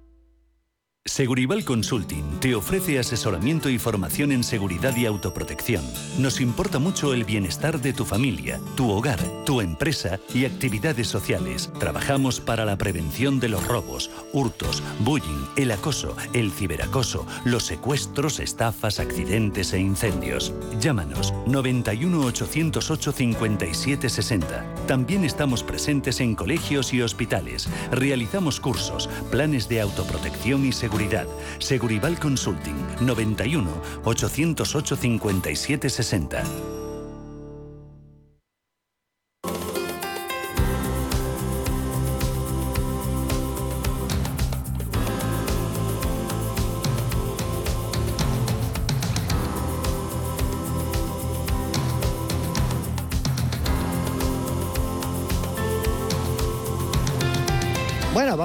Segurival 1.07 1.63
Consulting 1.63 2.39
te 2.41 2.53
ofrece 2.53 2.99
asesoramiento 2.99 3.69
y 3.69 3.79
formación 3.79 4.33
en 4.33 4.43
seguridad 4.43 4.95
y 4.97 5.05
autoprotección. 5.05 5.83
Nos 6.19 6.41
importa 6.41 6.79
mucho 6.79 7.13
el 7.13 7.23
bienestar 7.23 7.79
de 7.79 7.93
tu 7.93 8.03
familia, 8.03 8.59
tu 8.75 8.91
hogar, 8.91 9.19
tu 9.45 9.61
empresa 9.61 10.19
y 10.33 10.43
actividades 10.43 11.07
sociales. 11.07 11.71
Trabajamos 11.79 12.41
para 12.41 12.65
la 12.65 12.77
prevención 12.77 13.39
de 13.39 13.47
los 13.47 13.65
robos, 13.65 14.11
hurtos, 14.33 14.83
bullying, 14.99 15.45
el 15.55 15.71
acoso, 15.71 16.15
el 16.33 16.51
ciberacoso, 16.51 17.25
los 17.45 17.63
secuestros, 17.63 18.39
estafas, 18.41 18.99
accidentes 18.99 19.71
e 19.71 19.79
incendios. 19.79 20.53
Llámanos 20.79 21.33
91 21.45 22.19
808 22.19 23.11
57 23.13 24.09
60. 24.09 24.75
También 24.87 25.23
estamos 25.23 25.63
presentes 25.63 26.19
en 26.19 26.35
colegios 26.35 26.93
y 26.93 27.01
hospitales. 27.01 27.69
Realizamos 27.91 28.59
cursos, 28.59 29.09
planes 29.31 29.69
de 29.69 29.81
autoprotección 29.81 30.65
y 30.65 30.73
seguridad 30.73 30.96
Segurival 31.59 32.17
Consulting 32.19 32.75
91 33.01 33.67
808 34.03 34.95
5760. 34.95 36.76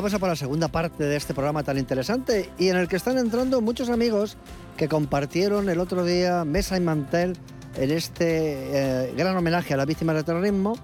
Vamos 0.03 0.14
a 0.14 0.18
por 0.18 0.30
la 0.30 0.34
segunda 0.34 0.66
parte 0.66 1.05
de 1.05 1.14
este 1.14 1.32
programa 1.32 1.62
tan 1.62 1.78
interesante 1.78 2.50
y 2.59 2.70
en 2.70 2.76
el 2.76 2.88
que 2.88 2.96
están 2.96 3.18
entrando 3.18 3.61
muchos 3.61 3.88
amigos 3.88 4.36
que 4.76 4.88
compartieron 4.88 5.68
el 5.68 5.78
otro 5.78 6.05
día 6.05 6.44
mesa 6.44 6.76
y 6.76 6.80
mantel 6.80 7.36
en 7.76 7.92
este 7.92 9.05
eh, 9.07 9.14
gran 9.16 9.36
homenaje 9.36 9.74
a 9.74 9.76
las 9.76 9.86
víctimas 9.86 10.16
del 10.16 10.24
terrorismo 10.24 10.76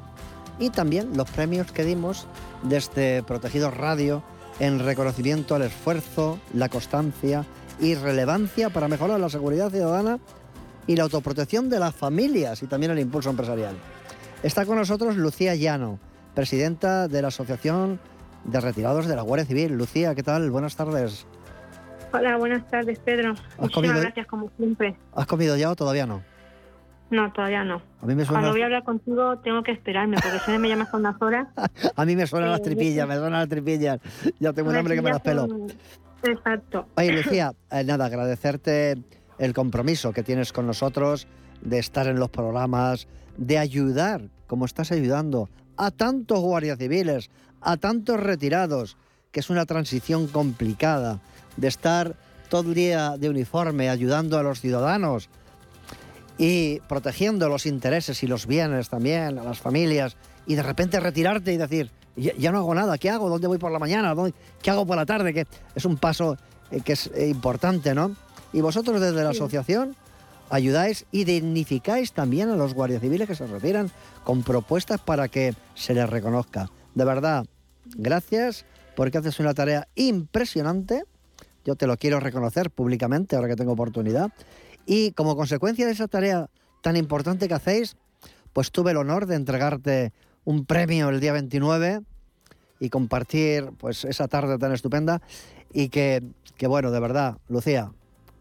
y 0.61 0.71
también 0.71 1.17
los 1.17 1.29
premios 1.29 1.73
que 1.73 1.85
dimos 1.85 2.29
desde 2.63 3.25
Protegidos 3.25 3.77
Radio 3.77 4.23
en 4.61 4.79
reconocimiento 4.79 5.57
al 5.57 5.63
esfuerzo, 5.63 6.39
la 6.55 6.69
constancia 6.69 7.45
y 7.81 7.97
relevancia 7.97 8.71
para 8.71 8.87
mejorar 8.87 9.19
la 9.19 9.31
seguridad 9.31 9.73
ciudadana 9.73 10.21
y 10.87 10.95
la 10.95 11.03
autoprotección 11.03 11.69
de 11.69 11.81
las 11.81 11.93
familias 11.93 12.63
y 12.63 12.69
también 12.69 12.93
el 12.93 13.01
impulso 13.01 13.31
empresarial. 13.31 13.75
Está 14.45 14.65
con 14.65 14.77
nosotros 14.77 15.17
Lucía 15.17 15.57
Llano, 15.57 15.99
presidenta 16.37 17.09
de 17.09 17.21
la 17.21 17.29
Asociación 17.29 17.99
de 18.51 18.61
retirados 18.61 19.07
de 19.07 19.15
la 19.15 19.23
Guardia 19.23 19.47
Civil. 19.47 19.73
Lucía, 19.73 20.15
¿qué 20.15 20.23
tal? 20.23 20.51
Buenas 20.51 20.77
tardes. 20.77 21.27
Hola, 22.13 22.39
buenas 22.39 22.67
tardes, 22.69 22.99
Pedro. 23.01 23.35
Muchísimas 23.59 24.01
gracias, 24.01 24.27
como 24.27 24.51
siempre. 24.57 24.97
¿Has 25.15 25.27
comido 25.27 25.57
ya 25.57 25.71
o 25.71 25.77
todavía 25.77 26.07
no? 26.07 26.23
No, 27.11 27.31
todavía 27.33 27.65
no. 27.65 27.83
A 28.01 28.07
mí 28.07 28.15
me 28.15 28.25
suena... 28.25 28.41
Cuando 28.41 28.53
voy 28.53 28.63
a 28.63 28.65
hablar 28.67 28.85
contigo 28.85 29.39
tengo 29.39 29.63
que 29.63 29.73
esperarme, 29.73 30.17
porque 30.23 30.39
si 30.45 30.51
no 30.51 30.59
me 30.59 30.69
llamas 30.69 30.89
con 30.89 31.01
unas 31.01 31.21
horas... 31.21 31.49
a 31.97 32.05
mí 32.05 32.17
me 32.17 32.27
suenan 32.27 32.51
las 32.51 32.61
eh, 32.61 32.65
tripillas, 32.65 33.07
me 33.07 33.15
suenan 33.15 33.41
las 33.41 33.49
tripillas. 33.49 34.01
Ya 34.39 34.53
tengo 34.53 34.71
un 34.71 34.77
hambre 34.77 34.95
que 34.95 35.03
me 35.03 35.11
las 35.11 35.21
pelo. 35.21 35.47
Exacto. 36.23 36.87
Oye, 36.97 37.13
Lucía, 37.13 37.53
eh, 37.71 37.85
nada, 37.85 38.07
agradecerte 38.07 38.97
el 39.39 39.55
compromiso 39.55 40.13
que 40.13 40.23
tienes 40.23 40.53
con 40.53 40.67
nosotros 40.67 41.29
de 41.61 41.79
estar 41.79 42.07
en 42.07 42.19
los 42.19 42.31
programas, 42.31 43.09
de 43.37 43.59
ayudar, 43.59 44.23
como 44.47 44.65
estás 44.65 44.91
ayudando 44.93 45.49
a 45.77 45.91
tantos 45.91 46.41
guardias 46.41 46.79
civiles, 46.79 47.31
a 47.61 47.77
tantos 47.77 48.21
retirados, 48.21 48.97
que 49.33 49.41
es 49.41 49.51
una 49.51 49.67
transición 49.67 50.27
complicada, 50.27 51.21
de 51.57 51.69
estar 51.69 52.17
todo 52.49 52.69
el 52.69 52.75
día 52.75 53.17
de 53.17 53.29
uniforme 53.29 53.91
ayudando 53.91 54.39
a 54.39 54.43
los 54.43 54.61
ciudadanos 54.61 55.29
y 56.39 56.81
protegiendo 56.89 57.49
los 57.49 57.67
intereses 57.67 58.23
y 58.23 58.27
los 58.27 58.47
bienes 58.47 58.89
también 58.89 59.39
a 59.39 59.45
las 59.45 59.59
familias 59.59 60.17
y 60.47 60.55
de 60.55 60.63
repente 60.63 61.01
retirarte 61.01 61.53
y 61.53 61.57
decir, 61.57 61.91
ya, 62.17 62.53
no 62.53 62.59
hago 62.59 62.75
nada. 62.75 62.97
¿Qué 62.99 63.11
hago? 63.11 63.29
¿Dónde 63.29 63.47
voy 63.47 63.59
por 63.59 63.71
la 63.71 63.79
mañana? 63.79 64.15
¿Qué 64.63 64.71
hago 64.71 64.87
por 64.87 64.97
la 64.97 65.07
tarde? 65.07 65.35
Que 65.35 65.47
es 65.75 65.85
un 65.85 65.97
paso 65.97 66.37
eh, 66.71 66.81
que 66.81 66.93
es 66.95 67.11
eh, 67.15 67.29
importante, 67.29 67.95
¿no? 67.95 68.15
Y 68.53 68.61
vosotros 68.61 69.01
desde 69.01 69.23
la 69.23 69.31
asociación 69.31 69.95
ayudáis 70.51 71.05
y 71.13 71.25
dignificáis 71.25 72.13
también 72.13 72.49
a 72.49 72.57
los 72.57 72.75
guardias 72.75 73.03
civiles 73.03 73.29
que 73.29 73.35
se 73.35 73.47
retiran 73.47 73.91
con 74.25 74.43
propuestas 74.43 75.01
para 75.01 75.29
que 75.29 75.55
se 75.75 75.95
les 75.95 76.09
reconozca. 76.09 76.71
De 76.99 77.05
verdad, 77.05 77.47
gracias 77.97 78.65
porque 78.97 79.19
haces 79.19 79.39
una 79.39 79.55
tarea 79.55 79.87
impresionante. 79.95 81.05
Yo 81.65 81.77
te 81.77 81.87
lo 81.87 81.97
quiero 81.97 82.19
reconocer 82.19 82.73
públicamente 82.73 83.37
ahora 83.37 83.47
que 83.47 83.55
tengo 83.55 83.71
oportunidad. 83.71 84.33
Y 84.85 85.13
como 85.13 85.37
consecuencia 85.37 85.87
de 85.87 85.93
esa 85.93 86.09
tarea 86.09 86.51
tan 86.83 86.97
importante 86.97 87.47
que 87.47 87.55
hacéis, 87.55 87.95
pues 88.53 88.73
tuve 88.73 88.91
el 88.91 88.97
honor 88.97 89.27
de 89.27 89.37
entregarte 89.37 90.13
un 90.45 90.65
premio 90.65 91.09
el 91.11 91.21
día 91.21 91.33
29 91.33 92.01
y 92.81 92.91
compartir 92.91 93.71
pues 93.79 94.05
esa 94.05 94.27
tarde 94.27 94.59
tan 94.59 94.73
estupenda 94.73 95.23
y 95.73 95.91
que, 95.91 96.25
que 96.57 96.67
bueno, 96.67 96.91
de 96.91 96.99
verdad, 96.99 97.39
Lucía, 97.49 97.93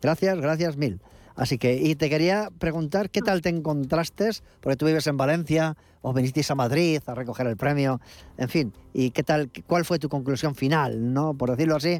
gracias, 0.01 0.41
gracias 0.41 0.77
mil. 0.77 0.99
Así 1.37 1.59
que, 1.59 1.75
y 1.75 1.95
te 1.95 2.09
quería 2.09 2.49
preguntar 2.57 3.11
qué 3.11 3.21
tal 3.21 3.41
te 3.41 3.49
encontraste, 3.49 4.29
porque 4.59 4.75
tú 4.75 4.87
vives 4.87 5.05
en 5.05 5.17
Valencia, 5.17 5.75
o 6.01 6.11
vinisteis 6.11 6.49
a 6.49 6.55
Madrid 6.55 6.99
a 7.05 7.13
recoger 7.13 7.45
el 7.45 7.55
premio, 7.55 8.01
en 8.37 8.49
fin, 8.49 8.73
y 8.91 9.11
qué 9.11 9.21
tal, 9.21 9.51
cuál 9.67 9.85
fue 9.85 9.99
tu 9.99 10.09
conclusión 10.09 10.55
final, 10.55 11.13
¿no? 11.13 11.35
Por 11.35 11.51
decirlo 11.51 11.75
así, 11.75 11.99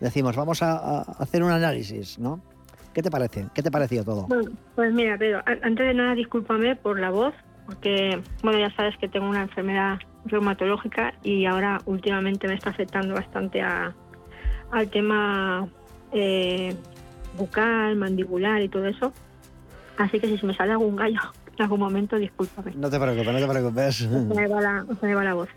decimos, 0.00 0.36
vamos 0.36 0.62
a, 0.62 1.02
hacer 1.02 1.42
un 1.42 1.50
análisis, 1.50 2.18
¿no? 2.18 2.40
¿Qué 2.94 3.02
te 3.02 3.10
parece? 3.10 3.46
¿Qué 3.54 3.62
te 3.62 3.70
pareció 3.70 4.04
todo? 4.04 4.26
Bueno, 4.26 4.50
pues 4.74 4.92
mira, 4.92 5.18
Pedro, 5.18 5.42
antes 5.44 5.86
de 5.86 5.94
nada, 5.94 6.14
discúlpame 6.14 6.74
por 6.74 6.98
la 6.98 7.10
voz, 7.10 7.34
porque, 7.66 8.22
bueno, 8.42 8.58
ya 8.58 8.74
sabes 8.74 8.96
que 8.96 9.08
tengo 9.08 9.28
una 9.28 9.42
enfermedad 9.42 9.98
reumatológica 10.24 11.12
y 11.22 11.44
ahora 11.44 11.82
últimamente 11.84 12.48
me 12.48 12.54
está 12.54 12.70
afectando 12.70 13.14
bastante 13.14 13.60
a, 13.60 13.94
al 14.70 14.90
tema 14.90 15.68
eh, 16.12 16.74
bucal, 17.38 17.96
mandibular 17.96 18.60
y 18.60 18.68
todo 18.68 18.86
eso. 18.86 19.12
Así 19.96 20.20
que 20.20 20.28
si 20.28 20.38
se 20.38 20.46
me 20.46 20.54
sale 20.54 20.72
algún 20.72 20.96
gallo 20.96 21.20
en 21.56 21.62
algún 21.62 21.80
momento, 21.80 22.16
discúlpame. 22.16 22.72
No 22.76 22.90
te 22.90 23.00
preocupes, 23.00 23.32
no 23.32 23.38
te 23.38 23.48
preocupes. 23.48 23.94
Se 23.96 24.08
me 24.08 24.46
va 24.46 24.60
la, 24.60 24.86
me 25.00 25.14
va 25.14 25.24
la 25.24 25.34
voz. 25.34 25.48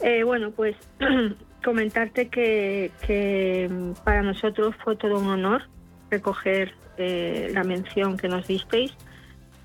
Eh, 0.00 0.22
bueno, 0.24 0.50
pues 0.50 0.76
comentarte 1.64 2.28
que, 2.28 2.90
que, 3.06 3.70
para 4.04 4.22
nosotros 4.22 4.74
fue 4.82 4.96
todo 4.96 5.18
un 5.18 5.28
honor 5.28 5.64
recoger 6.10 6.74
eh, 6.96 7.50
la 7.52 7.64
mención 7.64 8.16
que 8.16 8.28
nos 8.28 8.46
disteis. 8.46 8.94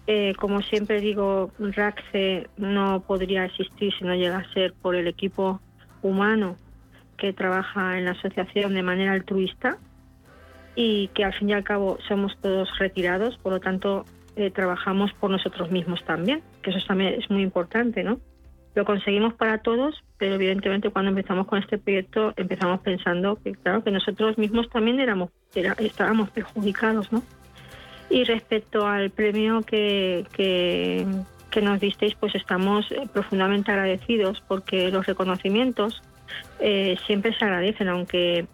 Eh, 0.07 0.33
como 0.37 0.61
siempre 0.61 1.01
digo, 1.01 1.51
RACCE 1.57 2.47
no 2.57 3.01
podría 3.01 3.45
existir 3.45 3.91
si 3.97 4.03
no 4.03 4.13
llega 4.13 4.37
a 4.37 4.53
ser 4.53 4.73
por 4.73 4.95
el 4.95 5.07
equipo 5.07 5.59
humano 6.03 6.57
que 7.17 7.33
trabaja 7.33 7.97
en 7.97 8.05
la 8.05 8.11
asociación 8.11 8.75
de 8.75 8.83
manera 8.83 9.13
altruista 9.13 9.77
y 10.75 11.07
que 11.09 11.23
al 11.23 11.33
fin 11.33 11.49
y 11.49 11.53
al 11.53 11.63
cabo 11.63 11.97
somos 12.07 12.37
todos 12.41 12.69
retirados, 12.77 13.37
por 13.37 13.53
lo 13.53 13.59
tanto 13.59 14.05
eh, 14.35 14.51
trabajamos 14.51 15.13
por 15.13 15.31
nosotros 15.31 15.71
mismos 15.71 16.03
también, 16.03 16.41
que 16.61 16.71
eso 16.71 16.79
también 16.85 17.13
es 17.13 17.29
muy 17.29 17.41
importante, 17.41 18.03
¿no? 18.03 18.19
Lo 18.75 18.83
conseguimos 18.83 19.33
para 19.33 19.59
todos, 19.59 20.03
pero 20.17 20.35
evidentemente 20.35 20.89
cuando 20.89 21.09
empezamos 21.09 21.47
con 21.47 21.59
este 21.59 21.77
proyecto 21.77 22.33
empezamos 22.35 22.81
pensando 22.81 23.39
que 23.41 23.53
claro 23.53 23.81
que 23.83 23.91
nosotros 23.91 24.37
mismos 24.37 24.69
también 24.69 24.99
éramos 24.99 25.29
estábamos 25.77 26.29
perjudicados, 26.31 27.11
¿no? 27.13 27.23
Y 28.09 28.25
respecto 28.25 28.85
al 28.85 29.09
premio 29.11 29.61
que, 29.61 30.25
que, 30.33 31.07
que 31.49 31.61
nos 31.61 31.79
disteis, 31.79 32.15
pues 32.15 32.35
estamos 32.35 32.91
eh, 32.91 33.07
profundamente 33.11 33.71
agradecidos 33.71 34.43
porque 34.45 34.91
los 34.91 35.05
reconocimientos 35.05 36.01
eh, 36.59 36.97
siempre 37.05 37.33
se 37.37 37.45
agradecen, 37.45 37.87
aunque 37.87 38.45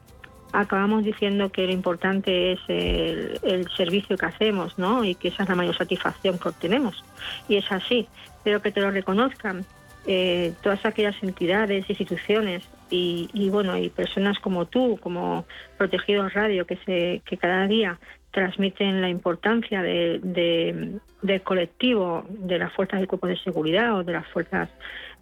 acabamos 0.53 1.03
diciendo 1.03 1.51
que 1.51 1.65
lo 1.65 1.71
importante 1.71 2.53
es 2.53 2.59
el, 2.67 3.67
servicio 3.75 4.17
que 4.17 4.25
hacemos, 4.25 4.77
¿no? 4.77 5.03
Y 5.03 5.15
que 5.15 5.29
esa 5.29 5.43
es 5.43 5.49
la 5.49 5.55
mayor 5.55 5.75
satisfacción 5.77 6.37
que 6.37 6.49
obtenemos. 6.49 7.03
Y 7.47 7.57
es 7.57 7.71
así, 7.71 8.07
pero 8.43 8.61
que 8.61 8.71
te 8.71 8.81
lo 8.81 8.91
reconozcan 8.91 9.65
eh, 10.07 10.53
todas 10.61 10.85
aquellas 10.85 11.15
entidades, 11.21 11.89
instituciones 11.89 12.63
y, 12.89 13.49
bueno, 13.49 13.77
y 13.77 13.89
personas 13.89 14.37
como 14.39 14.65
tú, 14.65 14.99
como 15.01 15.45
Protegidos 15.77 16.33
Radio, 16.33 16.65
que, 16.65 16.75
se, 16.77 17.21
que 17.25 17.37
cada 17.37 17.65
día 17.67 17.97
transmiten 18.31 19.01
la 19.01 19.09
importancia 19.09 19.81
de, 19.81 20.99
del 21.21 21.41
colectivo, 21.41 22.25
de 22.29 22.57
las 22.57 22.73
fuerzas 22.73 22.99
del 22.99 23.07
cuerpo 23.07 23.27
de 23.27 23.37
seguridad 23.37 23.97
o 23.97 24.03
de 24.03 24.13
las 24.13 24.27
fuerzas 24.27 24.69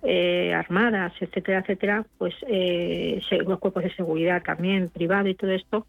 eh, 0.02 0.54
armadas, 0.54 1.12
etcétera, 1.20 1.60
etcétera, 1.60 2.06
pues 2.18 2.34
eh, 2.48 3.22
los 3.46 3.60
cuerpos 3.60 3.84
de 3.84 3.94
seguridad 3.96 4.42
también, 4.42 4.88
privado 4.88 5.28
y 5.28 5.36
todo 5.36 5.52
esto, 5.52 5.88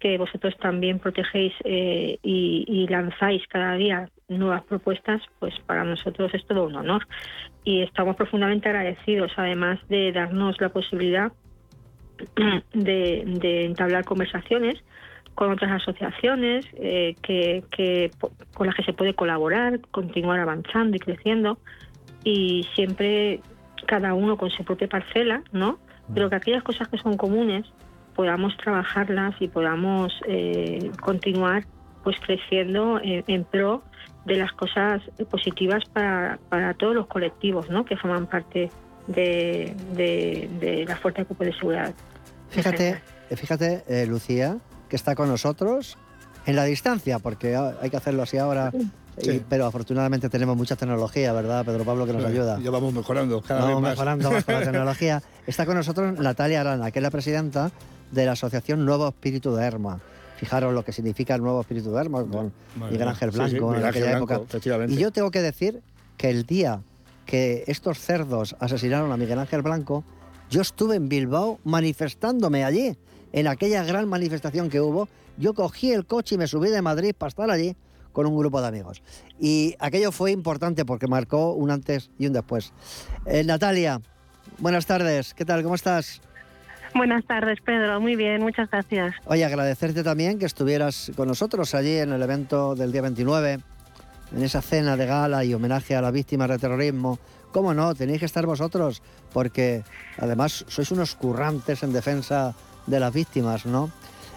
que 0.00 0.18
vosotros 0.18 0.56
también 0.58 0.98
protegéis 0.98 1.52
eh, 1.62 2.18
y, 2.24 2.88
lanzáis 2.88 3.46
cada 3.46 3.74
día 3.74 4.08
nuevas 4.26 4.64
propuestas, 4.64 5.22
pues 5.38 5.54
para 5.60 5.84
nosotros 5.84 6.34
es 6.34 6.44
todo 6.44 6.64
un 6.64 6.74
honor. 6.74 7.06
Y 7.62 7.82
estamos 7.82 8.16
profundamente 8.16 8.68
agradecidos, 8.68 9.30
además 9.36 9.78
de 9.88 10.10
darnos 10.10 10.60
la 10.60 10.70
posibilidad 10.70 11.30
de, 12.74 13.64
entablar 13.64 14.04
conversaciones 14.04 14.82
con 15.36 15.52
otras 15.52 15.70
asociaciones 15.70 16.66
que, 16.74 17.62
que, 17.70 18.10
con 18.54 18.66
las 18.66 18.74
que 18.74 18.82
se 18.82 18.92
puede 18.92 19.14
colaborar, 19.14 19.78
continuar 19.92 20.40
avanzando 20.40 20.96
y 20.96 20.98
creciendo 20.98 21.58
y 22.24 22.66
siempre 22.74 23.40
cada 23.86 24.14
uno 24.14 24.36
con 24.36 24.50
su 24.50 24.64
propia 24.64 24.88
parcela, 24.88 25.42
¿no? 25.52 25.78
Pero 26.14 26.30
que 26.30 26.36
aquellas 26.36 26.62
cosas 26.62 26.88
que 26.88 26.98
son 26.98 27.16
comunes 27.16 27.66
podamos 28.14 28.56
trabajarlas 28.56 29.34
y 29.40 29.48
podamos 29.48 30.12
eh, 30.26 30.90
continuar 31.00 31.64
pues 32.04 32.16
creciendo 32.20 33.00
en, 33.02 33.44
pro 33.44 33.82
de 34.24 34.36
las 34.36 34.52
cosas 34.52 35.02
positivas 35.30 35.84
para, 35.92 36.38
para 36.48 36.74
todos 36.74 36.94
los 36.94 37.06
colectivos 37.06 37.70
¿no? 37.70 37.84
que 37.84 37.96
forman 37.96 38.26
parte 38.26 38.70
de, 39.06 39.74
de, 39.94 40.84
la 40.86 40.96
Fuerza 40.96 41.20
de 41.20 41.26
Cuerpo 41.26 41.44
de 41.44 41.52
Seguridad. 41.52 41.94
Fíjate, 42.50 43.00
fíjate 43.36 43.84
eh, 43.88 44.06
Lucía, 44.06 44.58
que 44.88 44.96
está 44.96 45.14
con 45.14 45.28
nosotros 45.28 45.96
en 46.44 46.56
la 46.56 46.64
distancia, 46.64 47.20
porque 47.20 47.56
hay 47.56 47.88
que 47.88 47.96
hacerlo 47.96 48.22
así 48.22 48.36
ahora 48.36 48.72
pero 49.48 49.66
afortunadamente 49.66 50.28
tenemos 50.28 50.56
mucha 50.56 50.76
tecnología, 50.76 51.32
¿verdad, 51.32 51.64
Pedro 51.64 51.84
Pablo, 51.84 52.06
que 52.06 52.12
nos 52.12 52.24
ayuda? 52.24 52.58
Ya 52.60 52.70
vamos 52.70 52.92
mejorando 52.94 53.40
cada 53.42 53.60
vamos 53.60 53.76
vez 53.76 53.82
más. 53.82 53.90
mejorando 53.92 54.30
más 54.30 54.44
con 54.44 54.54
la 54.54 54.60
tecnología. 54.64 55.22
Está 55.46 55.66
con 55.66 55.76
nosotros 55.76 56.18
Natalia 56.18 56.60
Arana, 56.62 56.90
que 56.90 56.98
es 56.98 57.02
la 57.02 57.10
presidenta 57.10 57.70
de 58.10 58.26
la 58.26 58.32
Asociación 58.32 58.84
Nuevo 58.84 59.08
Espíritu 59.08 59.54
de 59.54 59.64
Herma. 59.64 60.00
Fijaros 60.36 60.74
lo 60.74 60.84
que 60.84 60.92
significa 60.92 61.34
el 61.34 61.42
Nuevo 61.42 61.60
Espíritu 61.60 61.92
de 61.92 62.00
Herma 62.00 62.24
con 62.24 62.52
Miguel 62.90 63.08
Ángel 63.08 63.30
Blanco 63.30 63.74
en 63.76 63.84
aquella 63.84 64.16
época. 64.16 64.40
Y 64.88 64.96
yo 64.96 65.10
tengo 65.12 65.30
que 65.30 65.40
decir 65.40 65.82
que 66.16 66.30
el 66.30 66.44
día 66.44 66.82
que 67.26 67.64
estos 67.66 67.98
cerdos 67.98 68.56
asesinaron 68.58 69.12
a 69.12 69.16
Miguel 69.16 69.38
Ángel 69.38 69.62
Blanco, 69.62 70.04
yo 70.50 70.62
estuve 70.62 70.96
en 70.96 71.08
Bilbao 71.08 71.60
manifestándome 71.64 72.64
allí, 72.64 72.96
en 73.32 73.46
aquella 73.46 73.84
gran 73.84 74.08
manifestación 74.08 74.68
que 74.68 74.80
hubo. 74.80 75.08
Yo 75.36 75.54
cogí 75.54 75.92
el 75.92 76.06
coche 76.06 76.34
y 76.34 76.38
me 76.38 76.46
subí 76.46 76.70
de 76.70 76.82
Madrid 76.82 77.14
para 77.16 77.28
estar 77.28 77.50
allí 77.50 77.76
con 78.12 78.26
un 78.26 78.36
grupo 78.36 78.60
de 78.60 78.68
amigos. 78.68 79.02
Y 79.40 79.74
aquello 79.78 80.12
fue 80.12 80.30
importante 80.30 80.84
porque 80.84 81.06
marcó 81.06 81.52
un 81.52 81.70
antes 81.70 82.10
y 82.18 82.26
un 82.26 82.32
después. 82.32 82.72
Eh, 83.26 83.44
Natalia, 83.44 84.00
buenas 84.58 84.86
tardes, 84.86 85.34
¿qué 85.34 85.44
tal? 85.44 85.62
¿Cómo 85.62 85.74
estás? 85.74 86.20
Buenas 86.94 87.24
tardes, 87.24 87.58
Pedro. 87.64 88.00
Muy 88.00 88.16
bien, 88.16 88.42
muchas 88.42 88.70
gracias. 88.70 89.14
Oye, 89.24 89.44
agradecerte 89.44 90.02
también 90.02 90.38
que 90.38 90.44
estuvieras 90.44 91.10
con 91.16 91.26
nosotros 91.26 91.74
allí 91.74 91.96
en 91.96 92.12
el 92.12 92.22
evento 92.22 92.74
del 92.74 92.92
día 92.92 93.00
29, 93.00 93.60
en 94.36 94.42
esa 94.42 94.60
cena 94.60 94.96
de 94.96 95.06
gala 95.06 95.42
y 95.44 95.54
homenaje 95.54 95.96
a 95.96 96.02
las 96.02 96.12
víctimas 96.12 96.50
de 96.50 96.58
terrorismo. 96.58 97.18
¿Cómo 97.50 97.72
no? 97.72 97.94
Tenéis 97.94 98.20
que 98.20 98.26
estar 98.26 98.44
vosotros, 98.44 99.02
porque 99.32 99.84
además 100.18 100.64
sois 100.68 100.90
unos 100.90 101.14
currantes 101.14 101.82
en 101.82 101.92
defensa 101.92 102.54
de 102.86 103.00
las 103.00 103.12
víctimas, 103.12 103.64
¿no? 103.64 103.90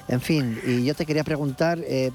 En 0.07 0.21
fin, 0.21 0.59
y 0.65 0.85
yo 0.85 0.93
te 0.93 1.05
quería 1.05 1.23
preguntar, 1.23 1.79
eh, 1.79 2.11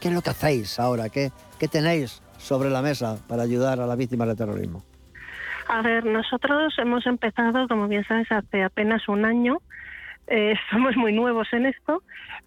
¿Qué 0.00 0.08
es 0.08 0.14
lo 0.14 0.22
que 0.22 0.30
hacéis 0.30 0.78
ahora? 0.78 1.08
¿Qué, 1.08 1.30
¿Qué 1.58 1.68
tenéis 1.68 2.22
sobre 2.38 2.70
la 2.70 2.82
mesa 2.82 3.18
para 3.28 3.42
ayudar 3.42 3.80
a 3.80 3.86
las 3.86 3.96
víctimas 3.96 4.28
del 4.28 4.36
terrorismo? 4.36 4.82
A 5.68 5.82
ver, 5.82 6.04
nosotros 6.04 6.74
hemos 6.78 7.06
empezado, 7.06 7.66
como 7.66 7.88
bien 7.88 8.04
sabes, 8.06 8.30
hace 8.30 8.62
apenas 8.62 9.08
un 9.08 9.24
año. 9.24 9.58
Eh, 10.28 10.54
somos 10.70 10.96
muy 10.96 11.12
nuevos 11.12 11.48
en 11.52 11.66
esto, 11.66 12.02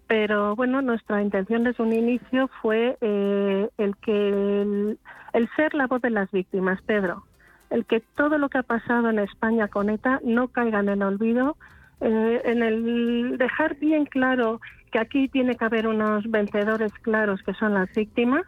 pero 0.06 0.56
bueno, 0.56 0.82
nuestra 0.82 1.22
intención 1.22 1.64
desde 1.64 1.82
un 1.82 1.92
inicio 1.92 2.48
fue 2.60 2.96
eh, 3.00 3.68
el 3.78 3.96
que 3.96 4.96
el, 5.32 5.48
ser 5.56 5.74
la 5.74 5.86
voz 5.86 6.02
de 6.02 6.10
las 6.10 6.30
víctimas, 6.30 6.80
Pedro, 6.82 7.24
el 7.70 7.84
que 7.84 8.00
todo 8.16 8.38
lo 8.38 8.48
que 8.48 8.58
ha 8.58 8.62
pasado 8.62 9.10
en 9.10 9.18
España 9.18 9.68
con 9.68 9.90
ETA 9.90 10.20
no 10.24 10.48
caiga 10.48 10.80
en 10.80 10.88
el 10.88 11.02
olvido, 11.02 11.56
eh, 12.00 12.42
en 12.44 12.62
el 12.62 13.38
dejar 13.38 13.76
bien 13.76 14.06
claro 14.06 14.60
que 14.90 14.98
aquí 14.98 15.28
tiene 15.28 15.56
que 15.56 15.64
haber 15.64 15.86
unos 15.86 16.28
vencedores 16.30 16.92
claros 17.02 17.42
que 17.42 17.54
son 17.54 17.74
las 17.74 17.92
víctimas 17.94 18.44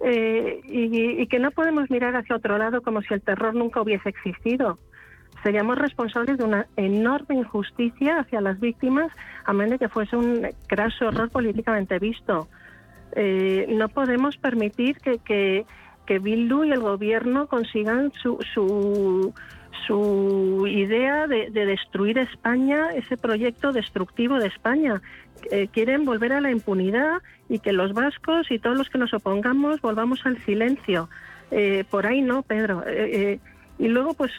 eh, 0.00 0.60
y, 0.64 1.26
que 1.26 1.38
no 1.38 1.50
podemos 1.50 1.90
mirar 1.90 2.16
hacia 2.16 2.36
otro 2.36 2.56
lado 2.58 2.82
como 2.82 3.02
si 3.02 3.12
el 3.12 3.20
terror 3.20 3.54
nunca 3.54 3.82
hubiese 3.82 4.08
existido. 4.08 4.78
seríamos 5.42 5.78
responsables 5.78 6.38
de 6.38 6.44
una 6.44 6.66
enorme 6.76 7.36
injusticia 7.36 8.20
hacia 8.20 8.40
las 8.40 8.58
víctimas, 8.60 9.12
a 9.44 9.52
menos 9.52 9.72
de 9.72 9.78
que 9.78 9.88
fuese 9.88 10.16
un 10.16 10.48
craso 10.66 11.08
error 11.08 11.30
políticamente 11.30 11.98
visto. 11.98 12.48
Eh, 13.12 13.66
no 13.68 13.88
podemos 13.88 14.36
permitir 14.36 14.96
que, 14.98 15.18
que, 15.18 15.66
que, 16.06 16.18
Bildu 16.18 16.64
y 16.64 16.70
el 16.70 16.80
gobierno 16.80 17.46
consigan 17.46 18.12
su, 18.22 18.38
su, 18.54 19.34
su 19.86 20.66
idea 20.68 21.26
de, 21.26 21.50
destruir 21.50 22.18
España, 22.18 22.90
ese 22.94 23.16
proyecto 23.16 23.72
destructivo 23.72 24.38
de 24.38 24.48
España. 24.48 25.02
Eh, 25.50 25.68
quieren 25.72 26.04
volver 26.04 26.32
a 26.32 26.40
la 26.40 26.50
impunidad 26.50 27.22
y 27.48 27.58
que 27.58 27.72
los 27.72 27.92
vascos 27.92 28.50
y 28.50 28.58
todos 28.58 28.76
los 28.76 28.88
que 28.88 28.98
nos 28.98 29.14
opongamos 29.14 29.80
volvamos 29.80 30.24
al 30.24 30.38
silencio. 30.44 31.08
Eh, 31.50 31.84
por 31.90 32.06
ahí 32.06 32.22
no, 32.22 32.42
Pedro. 32.42 32.84
y 33.78 33.88
luego, 33.88 34.14
pues 34.14 34.30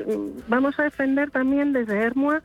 vamos 0.48 0.80
a 0.80 0.84
defender 0.84 1.32
también 1.32 1.74
desde 1.74 1.98
Hermua 1.98 2.42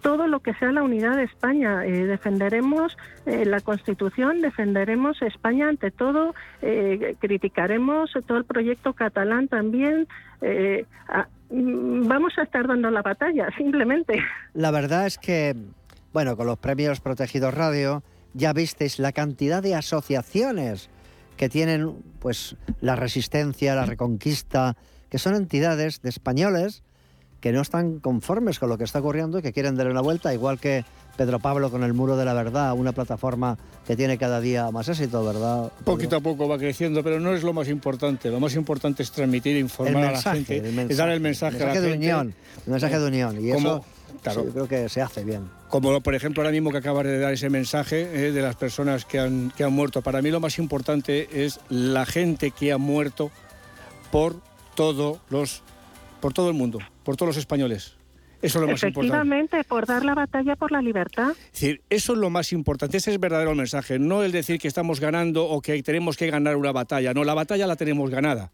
todo 0.00 0.26
lo 0.26 0.40
que 0.40 0.54
sea 0.54 0.72
la 0.72 0.82
unidad 0.82 1.16
de 1.16 1.24
España. 1.24 1.84
Eh, 1.84 2.06
defenderemos 2.06 2.96
eh, 3.26 3.44
la 3.44 3.60
Constitución, 3.60 4.40
defenderemos 4.40 5.20
España 5.22 5.68
ante 5.68 5.90
todo, 5.90 6.34
eh, 6.62 7.16
criticaremos 7.20 8.12
todo 8.26 8.38
el 8.38 8.44
proyecto 8.44 8.92
catalán 8.92 9.48
también. 9.48 10.06
Mm, 11.50 12.08
vamos 12.08 12.36
a 12.38 12.42
estar 12.42 12.66
dando 12.66 12.90
la 12.90 13.02
batalla, 13.02 13.48
simplemente. 13.56 14.22
La 14.54 14.70
verdad 14.70 15.06
es 15.06 15.18
que, 15.18 15.54
bueno, 16.14 16.36
con 16.36 16.46
los 16.46 16.58
premios 16.58 17.00
Protegidos 17.00 17.52
Radio 17.52 18.04
ya 18.34 18.52
visteis 18.52 19.00
la 19.00 19.10
cantidad 19.10 19.60
de 19.60 19.74
asociaciones 19.74 20.88
que 21.36 21.48
tienen 21.48 21.96
pues 22.20 22.54
la 22.80 22.94
resistencia, 22.94 23.74
la 23.74 23.84
reconquista, 23.84 24.76
que 25.10 25.18
son 25.18 25.34
entidades 25.34 26.02
de 26.02 26.10
españoles 26.10 26.84
que 27.40 27.52
no 27.52 27.60
están 27.60 27.98
conformes 27.98 28.60
con 28.60 28.68
lo 28.68 28.78
que 28.78 28.84
está 28.84 29.00
ocurriendo 29.00 29.40
y 29.40 29.42
que 29.42 29.52
quieren 29.52 29.74
darle 29.74 29.90
una 29.90 30.00
vuelta, 30.00 30.32
igual 30.32 30.60
que 30.60 30.84
Pedro 31.16 31.40
Pablo 31.40 31.70
con 31.70 31.82
el 31.82 31.94
Muro 31.94 32.16
de 32.16 32.24
la 32.24 32.32
Verdad, 32.32 32.72
una 32.74 32.92
plataforma 32.92 33.58
que 33.84 33.96
tiene 33.96 34.16
cada 34.16 34.40
día 34.40 34.70
más 34.70 34.88
éxito, 34.88 35.24
¿verdad? 35.24 35.72
Poquito 35.84 36.16
a 36.16 36.20
poco 36.20 36.48
va 36.48 36.58
creciendo, 36.58 37.02
pero 37.02 37.18
no 37.18 37.34
es 37.34 37.42
lo 37.42 37.52
más 37.52 37.68
importante. 37.68 38.30
Lo 38.30 38.38
más 38.38 38.54
importante 38.54 39.02
es 39.02 39.10
transmitir, 39.10 39.56
informar 39.56 40.04
a 40.04 40.12
la 40.12 40.22
gente, 40.22 40.62
es 40.88 40.96
dar 40.96 41.10
el 41.10 41.20
mensaje, 41.20 41.60
a 41.60 41.66
la 41.66 41.74
de 41.74 41.80
gente. 41.80 41.96
Unión, 41.96 42.34
el 42.66 42.70
mensaje 42.70 42.98
de 43.00 43.06
unión. 43.06 43.44
Y 43.44 43.50
eso 43.50 43.84
yo 44.34 44.44
creo 44.52 44.68
que 44.68 44.88
se 44.88 45.02
hace 45.02 45.24
bien. 45.24 45.48
Como 45.68 46.00
por 46.00 46.14
ejemplo 46.14 46.42
ahora 46.42 46.52
mismo 46.52 46.70
que 46.70 46.78
acabas 46.78 47.04
de 47.04 47.18
dar 47.18 47.32
ese 47.32 47.50
mensaje 47.50 48.02
eh, 48.02 48.32
de 48.32 48.42
las 48.42 48.56
personas 48.56 49.04
que 49.04 49.18
han, 49.18 49.52
que 49.56 49.64
han 49.64 49.72
muerto. 49.72 50.02
Para 50.02 50.22
mí 50.22 50.30
lo 50.30 50.40
más 50.40 50.58
importante 50.58 51.44
es 51.44 51.60
la 51.68 52.06
gente 52.06 52.50
que 52.50 52.72
ha 52.72 52.78
muerto 52.78 53.30
por 54.10 54.36
todos 54.74 55.18
los 55.30 55.62
por 56.20 56.32
todo 56.32 56.48
el 56.48 56.54
mundo, 56.54 56.78
por 57.02 57.16
todos 57.16 57.28
los 57.28 57.36
españoles. 57.36 57.96
Eso 58.40 58.58
es 58.58 58.66
lo 58.66 58.72
más 58.72 58.82
importante. 58.82 59.06
Efectivamente, 59.06 59.64
por 59.64 59.86
dar 59.86 60.04
la 60.04 60.14
batalla 60.14 60.56
por 60.56 60.70
la 60.70 60.82
libertad. 60.82 61.30
Es 61.30 61.52
decir, 61.52 61.82
eso 61.88 62.12
es 62.12 62.18
lo 62.18 62.30
más 62.30 62.52
importante, 62.52 62.98
ese 62.98 63.10
es 63.10 63.14
el 63.14 63.18
verdadero 63.18 63.54
mensaje, 63.54 63.98
no 63.98 64.22
el 64.22 64.32
decir 64.32 64.58
que 64.58 64.68
estamos 64.68 65.00
ganando 65.00 65.46
o 65.46 65.62
que 65.62 65.82
tenemos 65.82 66.16
que 66.16 66.30
ganar 66.30 66.56
una 66.56 66.72
batalla, 66.72 67.14
no, 67.14 67.24
la 67.24 67.34
batalla 67.34 67.66
la 67.66 67.76
tenemos 67.76 68.10
ganada. 68.10 68.52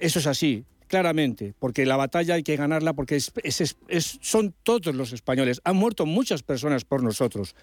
Eso 0.00 0.18
es 0.18 0.26
así, 0.26 0.64
claramente, 0.92 1.54
porque 1.58 1.86
la 1.86 1.96
batalla 1.96 2.34
hay 2.34 2.42
que 2.42 2.54
ganarla 2.54 2.92
porque 2.92 3.18
son 3.18 4.54
todos 4.62 4.94
los 4.94 5.14
españoles, 5.14 5.62
han 5.64 5.76
muerto 5.76 6.04
muchas 6.04 6.42
personas 6.42 6.84
por 6.84 7.02
nosotros 7.02 7.54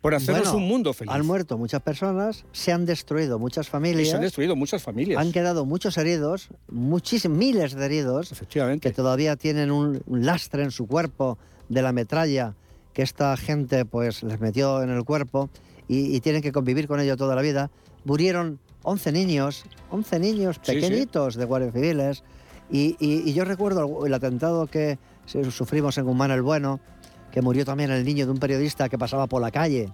por 0.00 0.14
hacernos 0.14 0.54
un 0.54 0.66
mundo 0.66 0.94
feliz. 0.94 1.12
Han 1.12 1.26
muerto 1.26 1.58
muchas 1.58 1.82
personas, 1.82 2.46
se 2.52 2.72
han 2.72 2.86
destruido 2.86 3.38
muchas 3.38 3.68
familias. 3.68 4.08
se 4.08 4.14
han 4.14 4.22
destruido 4.22 4.56
muchas 4.56 4.82
familias. 4.82 5.20
Han 5.20 5.32
quedado 5.32 5.66
muchos 5.66 5.98
heridos, 5.98 6.48
muchísimos, 6.70 7.36
miles 7.36 7.74
de 7.74 7.84
heridos. 7.84 8.32
Efectivamente. 8.32 8.88
Que 8.88 8.94
todavía 8.94 9.36
tienen 9.36 9.70
un, 9.70 10.00
lastre 10.08 10.62
en 10.62 10.70
su 10.70 10.86
cuerpo 10.86 11.36
de 11.68 11.82
la 11.82 11.92
metralla 11.92 12.54
que 12.94 13.02
esta 13.02 13.36
gente 13.36 13.84
pues 13.84 14.22
les 14.22 14.40
metió 14.40 14.82
en 14.82 14.88
el 14.88 15.04
cuerpo 15.04 15.50
y, 15.88 16.20
tienen 16.20 16.40
que 16.40 16.52
convivir 16.52 16.88
con 16.88 17.00
ello 17.00 17.18
toda 17.18 17.34
la 17.34 17.42
vida. 17.42 17.70
Murieron 18.04 18.60
11 18.84 19.12
niños, 19.12 19.64
11 19.90 20.20
niños 20.20 20.58
pequeñitos 20.58 21.34
de 21.34 21.44
guardias 21.44 21.74
civiles. 21.74 22.22
Y, 22.70 22.96
y, 23.00 23.32
yo 23.32 23.44
recuerdo 23.44 24.04
el 24.04 24.12
atentado 24.12 24.66
que 24.66 24.98
sufrimos 25.50 25.96
en 25.98 26.04
Guzmán 26.04 26.30
el 26.30 26.42
Bueno, 26.42 26.80
que 27.30 27.42
murió 27.42 27.64
también 27.64 27.90
el 27.90 28.04
niño 28.04 28.26
de 28.26 28.32
un 28.32 28.38
periodista 28.38 28.88
que 28.88 28.98
pasaba 28.98 29.26
por 29.26 29.40
la 29.40 29.50
calle. 29.50 29.90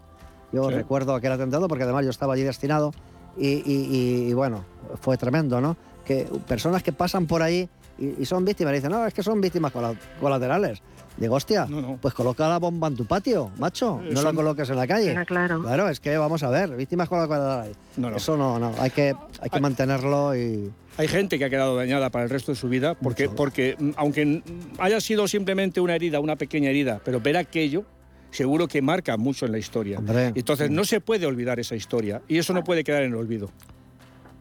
Yo 0.53 0.71
recuerdo 0.71 1.15
aquel 1.15 1.33
atentado 1.33 1.67
porque 1.69 1.85
además 1.85 2.05
yo 2.05 2.11
estaba 2.11 2.35
allí 2.35 2.43
destinado 2.43 2.93
y, 3.37 4.33
bueno, 4.33 4.65
fue 5.01 5.17
tremendo, 5.17 5.61
¿no? 5.61 5.77
Que 6.05 6.29
personas 6.47 6.83
que 6.83 6.93
pasan 6.93 7.27
por 7.27 7.43
ahí 7.43 7.69
y, 7.99 8.25
son 8.25 8.45
víctimas, 8.45 8.73
y 8.73 8.77
dicen, 8.77 8.91
no, 8.91 9.07
es 9.07 9.15
que 9.15 9.23
son 9.23 9.41
víctimas 9.41 9.73
colaterales. 10.21 10.83
Digo, 11.17 11.37
hostia, 11.37 11.69
pues 12.01 12.13
coloca 12.13 12.49
la 12.49 12.59
bomba 12.59 12.89
en 12.89 12.97
tu 12.97 13.07
patio, 13.07 13.51
macho, 13.59 14.01
no 14.11 14.23
la 14.23 14.33
coloques 14.33 14.69
en 14.69 14.77
la 14.77 14.87
calle. 14.87 15.15
claro. 15.27 15.63
Claro, 15.63 15.89
es 15.89 16.01
que 16.01 16.17
vamos 16.17 16.43
a 16.43 16.51
ver, 16.51 16.77
víctimas 16.77 17.09
colaterales. 17.09 17.77
Eso 18.17 18.37
no, 18.37 18.59
no, 18.59 18.73
hay 18.79 18.91
que, 18.91 19.15
hay 19.41 19.51
que 19.51 19.61
mantenerlo 19.61 20.35
y... 20.37 20.73
Hay 20.97 21.09
gente 21.09 21.39
que 21.39 21.45
ha 21.45 21.51
quedado 21.51 21.75
dañada 21.77 22.11
para 22.11 22.25
el 22.25 22.31
resto 22.31 22.53
de 22.53 22.57
su 22.57 22.69
vida 22.69 22.95
porque, 22.95 23.29
porque 23.29 23.75
mm, 23.77 23.91
aunque 23.97 24.43
haya 24.79 25.01
sido 25.01 25.27
simplemente 25.27 25.81
una 25.81 25.97
herida, 25.97 26.21
una 26.21 26.37
pequeña 26.37 26.71
herida, 26.71 27.01
pero 27.05 27.21
ver 27.21 27.37
aquello 27.37 27.85
seguro 28.31 28.69
que 28.69 28.83
marca 28.83 29.17
mucho 29.17 29.47
en 29.47 29.53
la 29.53 29.59
historia. 29.59 30.01
Entonces 30.35 30.71
no 30.71 30.85
se 30.85 31.01
puede 31.01 31.27
olvidar 31.27 31.61
esa 31.61 31.77
historia 31.77 32.23
y 32.29 32.39
eso 32.39 32.53
no 32.53 32.65
puede 32.65 32.85
quedar 32.85 33.03
en 33.03 33.13
el 33.13 33.17
olvido. 33.17 33.51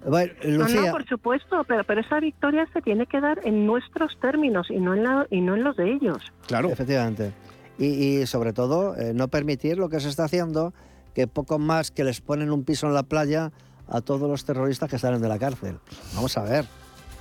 No, 0.05 0.67
no, 0.67 0.91
por 0.91 1.07
supuesto, 1.07 1.63
pero, 1.65 1.83
pero 1.83 2.01
esa 2.01 2.19
victoria 2.19 2.67
se 2.73 2.81
tiene 2.81 3.05
que 3.05 3.21
dar 3.21 3.39
en 3.43 3.65
nuestros 3.65 4.19
términos 4.19 4.67
y 4.69 4.79
no 4.79 4.93
en, 4.93 5.03
la, 5.03 5.27
y 5.29 5.41
no 5.41 5.55
en 5.55 5.63
los 5.63 5.77
de 5.77 5.93
ellos. 5.93 6.33
Claro. 6.47 6.69
Efectivamente. 6.69 7.31
Y, 7.77 8.25
sobre 8.27 8.53
todo, 8.53 8.95
eh, 8.97 9.13
no 9.13 9.29
permitir 9.29 9.77
lo 9.77 9.89
que 9.89 9.99
se 9.99 10.09
está 10.09 10.25
haciendo, 10.25 10.73
que 11.15 11.27
poco 11.27 11.57
más 11.57 11.91
que 11.91 12.03
les 12.03 12.21
ponen 12.21 12.51
un 12.51 12.63
piso 12.63 12.87
en 12.87 12.93
la 12.93 13.03
playa 13.03 13.51
a 13.87 14.01
todos 14.01 14.29
los 14.29 14.45
terroristas 14.45 14.89
que 14.89 14.99
salen 14.99 15.21
de 15.21 15.27
la 15.27 15.39
cárcel. 15.39 15.79
Vamos 16.15 16.37
a 16.37 16.43
ver, 16.43 16.65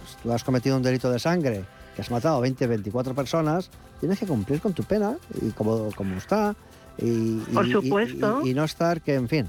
pues 0.00 0.16
tú 0.22 0.32
has 0.32 0.44
cometido 0.44 0.76
un 0.76 0.82
delito 0.82 1.10
de 1.10 1.18
sangre, 1.18 1.64
que 1.96 2.02
has 2.02 2.10
matado 2.10 2.36
a 2.36 2.40
20, 2.40 2.66
24 2.66 3.14
personas, 3.14 3.70
tienes 4.00 4.18
que 4.18 4.26
cumplir 4.26 4.60
con 4.60 4.72
tu 4.72 4.84
pena, 4.84 5.16
y 5.40 5.50
como, 5.50 5.90
como 5.92 6.16
está. 6.16 6.54
Y, 6.98 7.38
Por 7.52 7.70
supuesto. 7.70 8.42
Y, 8.44 8.54
no 8.54 8.64
estar 8.64 9.00
que, 9.00 9.14
en 9.14 9.28
fin, 9.28 9.48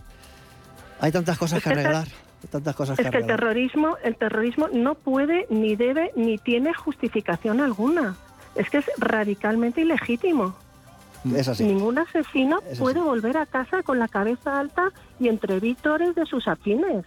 hay 1.00 1.12
tantas 1.12 1.38
cosas 1.38 1.62
que 1.62 1.70
arreglar. 1.72 2.08
Tantas 2.50 2.76
cosas 2.76 3.00
es 3.00 3.10
que, 3.10 3.18
el 3.18 3.26
terrorismo, 3.26 3.98
el 4.04 4.16
terrorismo 4.16 4.68
no 4.72 4.96
puede, 4.96 5.48
ni 5.50 5.76
debe, 5.76 6.12
ni 6.16 6.38
tiene 6.38 6.74
justificación 6.74 7.62
alguna. 7.62 8.16
Es 8.56 8.70
que 8.70 8.78
es 8.80 8.86
radicalmente 8.98 9.82
ilegítimo. 9.82 10.56
Es 11.36 11.48
así. 11.48 11.64
Ningún 11.64 11.98
asesino 11.98 12.60
puede 12.78 13.00
volver 13.00 13.38
a 13.38 13.46
casa 13.46 13.82
con 13.84 13.98
la 13.98 14.08
cabeza 14.08 14.60
alta 14.60 14.92
y 15.20 15.30
entre 15.30 15.60
vítores 15.60 16.16
de 16.16 16.26
sus 16.26 16.48
afines. 16.48 17.06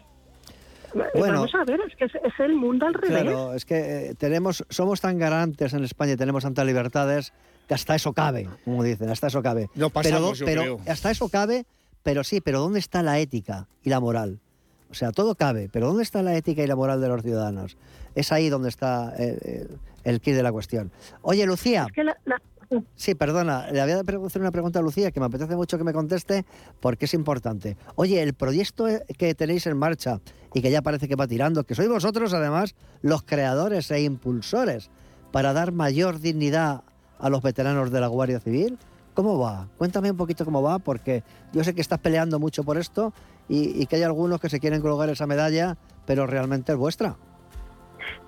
Bueno, 0.94 1.34
Vamos 1.34 1.54
a 1.54 1.64
ver, 1.64 1.80
es 1.86 1.94
que 1.96 2.04
es, 2.04 2.40
el 2.40 2.54
mundo 2.54 2.86
al 2.86 2.94
revés. 2.94 3.22
Claro, 3.22 3.52
es 3.52 3.66
que 3.66 4.10
eh, 4.10 4.14
tenemos, 4.14 4.64
somos 4.70 5.00
tan 5.00 5.18
garantes 5.18 5.74
en 5.74 5.84
España 5.84 6.12
y 6.12 6.16
tenemos 6.16 6.42
tantas 6.44 6.64
libertades 6.64 7.34
que 7.68 7.74
hasta 7.74 7.94
eso 7.94 8.14
cabe, 8.14 8.48
como 8.64 8.82
dicen, 8.82 9.10
hasta 9.10 9.26
eso 9.26 9.42
cabe. 9.42 9.68
No 9.74 9.90
pasamos, 9.90 10.42
pero, 10.42 10.62
pero 10.62 10.80
hasta 10.90 11.10
eso 11.10 11.28
cabe, 11.28 11.66
pero 12.02 12.24
sí, 12.24 12.40
pero 12.40 12.60
¿dónde 12.60 12.78
está 12.78 13.02
la 13.02 13.18
ética 13.18 13.68
y 13.82 13.90
la 13.90 14.00
moral? 14.00 14.40
O 14.90 14.94
sea, 14.94 15.12
todo 15.12 15.34
cabe, 15.34 15.68
pero 15.72 15.88
¿dónde 15.88 16.02
está 16.02 16.22
la 16.22 16.36
ética 16.36 16.62
y 16.62 16.66
la 16.66 16.76
moral 16.76 17.00
de 17.00 17.08
los 17.08 17.22
ciudadanos? 17.22 17.76
Es 18.14 18.32
ahí 18.32 18.48
donde 18.48 18.68
está 18.68 19.14
el, 19.16 19.78
el, 20.04 20.20
kit 20.20 20.34
de 20.34 20.42
la 20.42 20.52
cuestión. 20.52 20.92
Oye, 21.22 21.44
Lucía. 21.46 21.86
Sí, 22.96 23.14
perdona, 23.14 23.70
le 23.70 23.80
había 23.80 24.02
de 24.02 24.16
hacer 24.26 24.42
una 24.42 24.50
pregunta 24.50 24.80
a 24.80 24.82
Lucía 24.82 25.10
que 25.10 25.20
me 25.20 25.26
apetece 25.26 25.54
mucho 25.54 25.78
que 25.78 25.84
me 25.84 25.92
conteste 25.92 26.44
porque 26.80 27.04
es 27.04 27.14
importante. 27.14 27.76
Oye, 27.94 28.22
el 28.22 28.34
proyecto 28.34 28.86
que 29.18 29.34
tenéis 29.34 29.66
en 29.66 29.76
marcha 29.76 30.20
y 30.52 30.62
que 30.62 30.70
ya 30.70 30.82
parece 30.82 31.06
que 31.06 31.14
va 31.14 31.26
tirando, 31.26 31.64
que 31.64 31.74
sois 31.74 31.88
vosotros 31.88 32.32
además 32.34 32.74
los 33.02 33.22
creadores 33.22 33.90
e 33.90 34.02
impulsores 34.02 34.90
para 35.30 35.52
dar 35.52 35.72
mayor 35.72 36.18
dignidad 36.18 36.82
a 37.18 37.30
los 37.30 37.42
veteranos 37.42 37.90
de 37.90 38.00
la 38.00 38.08
Guardia 38.08 38.40
Civil, 38.40 38.78
¿cómo 39.14 39.38
va? 39.38 39.68
Cuéntame 39.78 40.10
un 40.10 40.16
poquito 40.16 40.44
cómo 40.44 40.62
va 40.62 40.78
porque 40.78 41.22
yo 41.52 41.62
sé 41.62 41.74
que 41.74 41.80
estás 41.80 41.98
peleando 41.98 42.38
mucho 42.38 42.64
por 42.64 42.78
esto 42.78 43.12
y, 43.48 43.86
que 43.86 43.96
hay 43.96 44.02
algunos 44.02 44.40
que 44.40 44.48
se 44.48 44.60
quieren 44.60 44.80
colocar 44.80 45.08
esa 45.08 45.26
medalla, 45.26 45.76
pero 46.06 46.26
realmente 46.26 46.72
es 46.72 46.78
vuestra. 46.78 47.16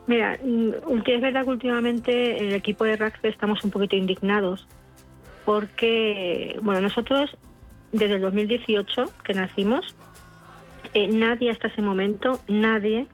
Mira, 0.06 0.38
mm, 0.42 0.70
es 1.04 1.20
verdad 1.20 1.44
que 1.44 1.50
últimamente 1.50 2.38
el 2.38 2.54
equipo 2.54 2.84
de 2.84 2.96
rugby 2.96 3.28
estamos 3.28 3.62
un 3.64 3.70
poquito 3.70 3.96
indignados 3.96 4.66
porque, 5.44 6.58
bueno, 6.62 6.80
nosotros 6.80 7.36
desde 7.92 8.14
el 8.14 8.20
2018 8.20 9.04
que 9.24 9.34
nacimos, 9.34 9.94
eh, 10.94 11.08
nadie 11.08 11.50
hasta 11.50 11.68
ese 11.68 11.82
momento, 11.82 12.40
nadie 12.48 13.06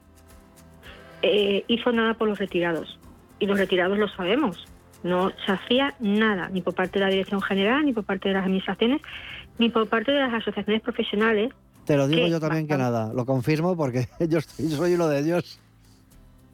eh, 1.21 1.63
hizo 1.67 1.91
nada 1.91 2.13
por 2.13 2.27
los 2.27 2.39
retirados. 2.39 2.99
Y 3.39 3.47
los 3.47 3.57
retirados 3.57 3.97
lo 3.97 4.07
sabemos. 4.07 4.65
No 5.03 5.31
se 5.45 5.51
hacía 5.51 5.93
nada, 5.99 6.49
ni 6.49 6.61
por 6.61 6.73
parte 6.73 6.99
de 6.99 7.05
la 7.05 7.11
Dirección 7.11 7.41
General, 7.41 7.85
ni 7.85 7.93
por 7.93 8.05
parte 8.05 8.29
de 8.29 8.35
las 8.35 8.43
administraciones, 8.43 9.01
ni 9.57 9.69
por 9.69 9.87
parte 9.87 10.11
de 10.11 10.19
las 10.19 10.33
asociaciones 10.33 10.81
profesionales 10.81 11.53
te 11.85 11.97
lo 11.97 12.07
digo 12.07 12.27
yo 12.27 12.39
también 12.39 12.67
que 12.67 12.77
nada, 12.77 13.13
lo 13.13 13.25
confirmo 13.25 13.75
porque 13.77 14.07
yo, 14.27 14.41
soy 14.41 14.93
uno 14.93 15.07
de 15.07 15.19
ellos. 15.19 15.59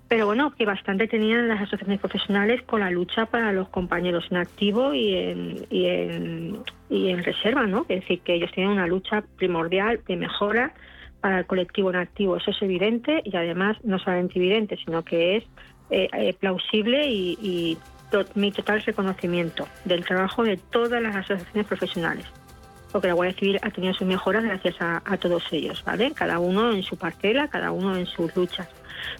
pero 0.08 0.26
bueno, 0.26 0.52
que 0.52 0.66
bastante 0.66 1.08
tenían 1.08 1.48
las 1.48 1.62
asociaciones 1.62 2.00
profesionales 2.00 2.62
con 2.64 2.82
la 2.82 2.92
lucha 2.92 3.26
para 3.26 3.52
los 3.54 3.70
compañeros 3.70 4.26
en 4.30 4.38
activo 4.38 4.94
y 4.94 5.16
en, 5.16 5.66
y 5.70 5.86
en, 5.86 6.60
y 6.90 7.10
en 7.10 7.24
reserva, 7.24 7.66
¿no? 7.66 7.86
Es 7.88 8.02
decir, 8.02 8.22
que 8.22 8.36
ellos 8.36 8.52
tienen 8.54 8.74
una 8.74 8.88
lucha 8.88 9.24
primordial 9.38 10.02
de 10.08 10.18
mejora 10.18 10.74
para 11.22 11.40
el 11.40 11.46
colectivo 11.46 11.92
en 11.92 11.96
activo. 11.98 12.36
Eso 12.36 12.52
es 12.52 12.62
evidente 12.62 13.22
y 13.24 13.36
además 13.36 13.78
no 13.84 14.00
solamente 14.00 14.38
evidente, 14.38 14.78
sino 14.84 15.04
que 15.04 15.38
es 15.38 15.44
eh, 15.90 16.10
eh, 16.14 16.34
plausible 16.34 17.06
y, 17.08 17.78
mi 18.36 18.52
total 18.52 18.82
reconocimiento 18.82 19.66
del 19.86 20.04
trabajo 20.04 20.44
de 20.44 20.58
todas 20.58 21.02
las 21.02 21.16
asociaciones 21.16 21.66
profesionales. 21.66 22.26
Porque 22.92 23.08
la 23.08 23.14
Guardia 23.14 23.40
Civil 23.40 23.60
ha 23.62 23.70
tenido 23.72 23.94
sus 23.94 24.08
mejoras 24.08 24.44
gracias 24.44 24.76
a, 24.82 25.02
a 25.06 25.18
todos 25.18 25.44
ellos, 25.52 25.84
¿vale? 25.86 26.12
Cada 26.12 26.40
uno 26.40 26.72
en 26.72 26.84
su 26.84 26.98
parcela, 26.98 27.48
cada 27.48 27.72
uno 27.72 27.96
en 27.96 28.06
sus 28.06 28.36
luchas 28.36 28.68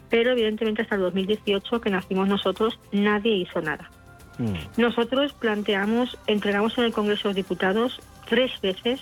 pero 0.10 0.32
evidentemente 0.32 0.82
hasta 0.82 0.96
el 0.96 1.02
2018 1.02 1.82
que 1.82 1.90
nacimos 1.90 2.28
nosotros 2.28 2.80
nadie 2.92 3.36
hizo 3.36 3.62
nada. 3.62 3.90
Mm. 4.38 4.82
Nosotros 4.82 5.34
planteamos, 5.34 6.18
entregamos 6.28 6.78
en 6.78 6.86
el 6.86 6.94
Congreso 6.94 7.24
de 7.24 7.30
los 7.30 7.36
Diputados 7.36 8.02
tres 8.28 8.52
veces 8.62 9.02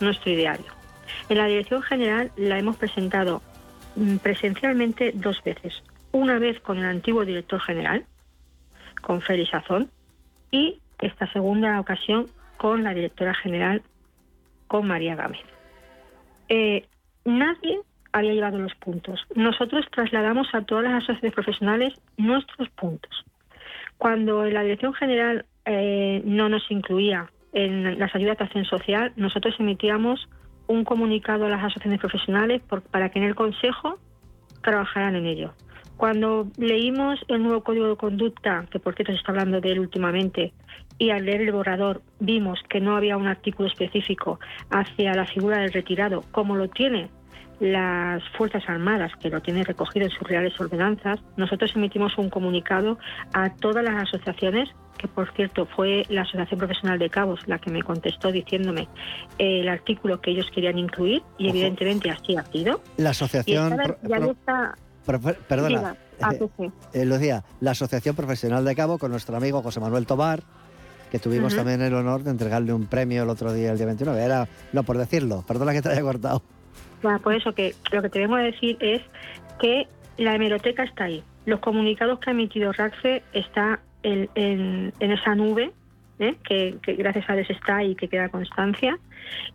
nuestro 0.00 0.30
ideario. 0.30 0.66
En 1.28 1.38
la 1.38 1.46
Dirección 1.46 1.82
General 1.82 2.30
la 2.36 2.58
hemos 2.58 2.76
presentado 2.76 3.42
mm, 3.96 4.16
presencialmente 4.16 5.12
dos 5.14 5.42
veces. 5.44 5.82
Una 6.12 6.38
vez 6.38 6.60
con 6.60 6.78
el 6.78 6.86
antiguo 6.86 7.24
director 7.24 7.60
general, 7.60 8.04
con 9.02 9.20
Félix 9.20 9.54
Azón, 9.54 9.90
y 10.50 10.80
esta 10.98 11.30
segunda 11.32 11.78
ocasión 11.80 12.28
con 12.56 12.84
la 12.84 12.94
directora 12.94 13.34
general, 13.34 13.82
con 14.66 14.86
María 14.86 15.14
Gámez. 15.14 15.40
Eh, 16.48 16.86
nadie 17.24 17.80
había 18.12 18.32
llevado 18.32 18.58
los 18.58 18.74
puntos. 18.76 19.20
Nosotros 19.34 19.84
trasladamos 19.90 20.48
a 20.54 20.62
todas 20.62 20.84
las 20.84 20.94
asociaciones 20.94 21.34
profesionales 21.34 21.94
nuestros 22.16 22.68
puntos. 22.70 23.24
Cuando 23.98 24.44
la 24.44 24.62
Dirección 24.62 24.94
General 24.94 25.44
eh, 25.64 26.22
no 26.24 26.48
nos 26.48 26.70
incluía 26.70 27.30
en 27.52 27.98
las 27.98 28.14
ayudas 28.14 28.38
de 28.38 28.44
acción 28.44 28.64
social, 28.64 29.12
nosotros 29.16 29.54
emitíamos 29.58 30.28
un 30.66 30.84
comunicado 30.84 31.46
a 31.46 31.48
las 31.48 31.60
asociaciones 31.60 32.00
profesionales 32.00 32.62
para 32.90 33.10
que 33.10 33.18
en 33.18 33.24
el 33.24 33.34
Consejo 33.34 33.98
trabajaran 34.62 35.16
en 35.16 35.26
ello. 35.26 35.52
Cuando 35.96 36.48
leímos 36.58 37.18
el 37.28 37.42
nuevo 37.42 37.62
código 37.62 37.88
de 37.88 37.96
conducta, 37.96 38.66
que 38.70 38.78
por 38.78 38.94
cierto 38.94 39.12
se 39.12 39.18
está 39.18 39.32
hablando 39.32 39.60
de 39.60 39.72
él 39.72 39.78
últimamente, 39.78 40.52
y 40.98 41.10
al 41.10 41.24
leer 41.24 41.42
el 41.42 41.52
borrador 41.52 42.02
vimos 42.20 42.58
que 42.68 42.80
no 42.80 42.96
había 42.96 43.16
un 43.16 43.26
artículo 43.26 43.68
específico 43.68 44.38
hacia 44.70 45.14
la 45.14 45.26
figura 45.26 45.58
del 45.58 45.72
retirado, 45.72 46.24
como 46.32 46.56
lo 46.56 46.68
tiene 46.68 47.08
las 47.60 48.22
Fuerzas 48.36 48.62
Armadas, 48.68 49.12
que 49.20 49.30
lo 49.30 49.40
tienen 49.40 49.64
recogido 49.64 50.06
en 50.06 50.12
sus 50.12 50.28
reales 50.28 50.58
ordenanzas, 50.60 51.20
nosotros 51.36 51.72
emitimos 51.74 52.16
un 52.18 52.28
comunicado 52.28 52.98
a 53.32 53.54
todas 53.54 53.82
las 53.82 54.02
asociaciones, 54.02 54.68
que 54.98 55.08
por 55.08 55.32
cierto 55.32 55.66
fue 55.66 56.04
la 56.08 56.22
Asociación 56.22 56.58
Profesional 56.58 56.98
de 56.98 57.10
Cabos 57.10 57.40
la 57.46 57.58
que 57.58 57.70
me 57.70 57.82
contestó 57.82 58.32
diciéndome 58.32 58.88
el 59.38 59.68
artículo 59.68 60.20
que 60.20 60.32
ellos 60.32 60.50
querían 60.54 60.78
incluir, 60.78 61.22
y 61.38 61.48
evidentemente 61.48 62.10
así 62.10 62.36
ha 62.36 62.44
sido. 62.44 62.82
La 62.98 63.10
asociación... 63.10 63.76
perdona, 65.06 65.96
eh, 66.92 67.04
Lucía, 67.04 67.44
la 67.60 67.70
Asociación 67.72 68.16
Profesional 68.16 68.64
de 68.64 68.74
Cabo 68.74 68.98
con 68.98 69.10
nuestro 69.10 69.36
amigo 69.36 69.62
José 69.62 69.80
Manuel 69.80 70.06
Tobar, 70.06 70.42
que 71.10 71.18
tuvimos 71.18 71.54
también 71.54 71.80
el 71.82 71.94
honor 71.94 72.22
de 72.22 72.30
entregarle 72.30 72.72
un 72.72 72.86
premio 72.86 73.22
el 73.22 73.30
otro 73.30 73.52
día, 73.52 73.70
el 73.72 73.78
día 73.78 73.86
29. 73.86 74.22
Era, 74.22 74.48
no 74.72 74.82
por 74.82 74.98
decirlo, 74.98 75.44
perdona 75.46 75.72
que 75.72 75.82
te 75.82 75.90
haya 75.90 76.02
cortado. 76.02 76.42
Por 77.22 77.34
eso 77.34 77.54
que 77.54 77.74
lo 77.92 78.02
que 78.02 78.08
tenemos 78.08 78.38
que 78.38 78.44
decir 78.44 78.76
es 78.80 79.02
que 79.60 79.86
la 80.16 80.34
hemeroteca 80.34 80.82
está 80.82 81.04
ahí. 81.04 81.22
Los 81.44 81.60
comunicados 81.60 82.18
que 82.18 82.30
ha 82.30 82.32
emitido 82.32 82.72
RACFE 82.72 83.22
está 83.32 83.80
en, 84.02 84.28
en 84.34 85.10
esa 85.10 85.34
nube 85.34 85.72
¿eh? 86.18 86.36
que, 86.44 86.78
gracias 86.94 87.28
a 87.28 87.34
Dios 87.34 87.50
está 87.50 87.82
y 87.84 87.94
que 87.94 88.08
queda 88.08 88.28
constancia. 88.28 88.98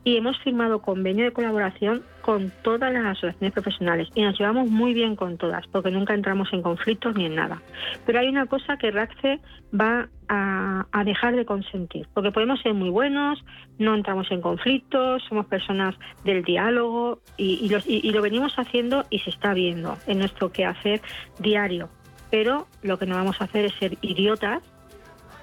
Y 0.03 0.17
hemos 0.17 0.37
firmado 0.39 0.81
convenio 0.81 1.25
de 1.25 1.31
colaboración 1.31 2.03
con 2.21 2.51
todas 2.61 2.91
las 2.93 3.05
asociaciones 3.05 3.53
profesionales 3.53 4.09
y 4.15 4.21
nos 4.21 4.37
llevamos 4.37 4.69
muy 4.69 4.93
bien 4.93 5.15
con 5.15 5.37
todas 5.37 5.65
porque 5.67 5.91
nunca 5.91 6.13
entramos 6.13 6.49
en 6.51 6.61
conflictos 6.61 7.15
ni 7.15 7.25
en 7.25 7.35
nada. 7.35 7.61
Pero 8.05 8.19
hay 8.19 8.27
una 8.27 8.45
cosa 8.45 8.77
que 8.77 8.91
RACCE 8.91 9.39
va 9.73 10.09
a, 10.27 11.03
dejar 11.03 11.35
de 11.35 11.45
consentir, 11.45 12.07
porque 12.13 12.31
podemos 12.31 12.61
ser 12.61 12.73
muy 12.73 12.89
buenos, 12.89 13.43
no 13.79 13.95
entramos 13.95 14.31
en 14.31 14.39
conflictos, 14.39 15.23
somos 15.27 15.47
personas 15.47 15.95
del 16.23 16.43
diálogo 16.43 17.19
y, 17.37 17.69
lo 17.69 18.21
venimos 18.21 18.53
haciendo 18.57 19.03
y 19.09 19.19
se 19.19 19.31
está 19.31 19.53
viendo 19.53 19.97
en 20.07 20.19
nuestro 20.19 20.51
quehacer 20.51 21.01
diario. 21.39 21.89
Pero 22.29 22.67
lo 22.81 22.97
que 22.97 23.05
no 23.07 23.15
vamos 23.15 23.41
a 23.41 23.45
hacer 23.45 23.65
es 23.65 23.73
ser 23.73 23.97
idiotas 24.01 24.61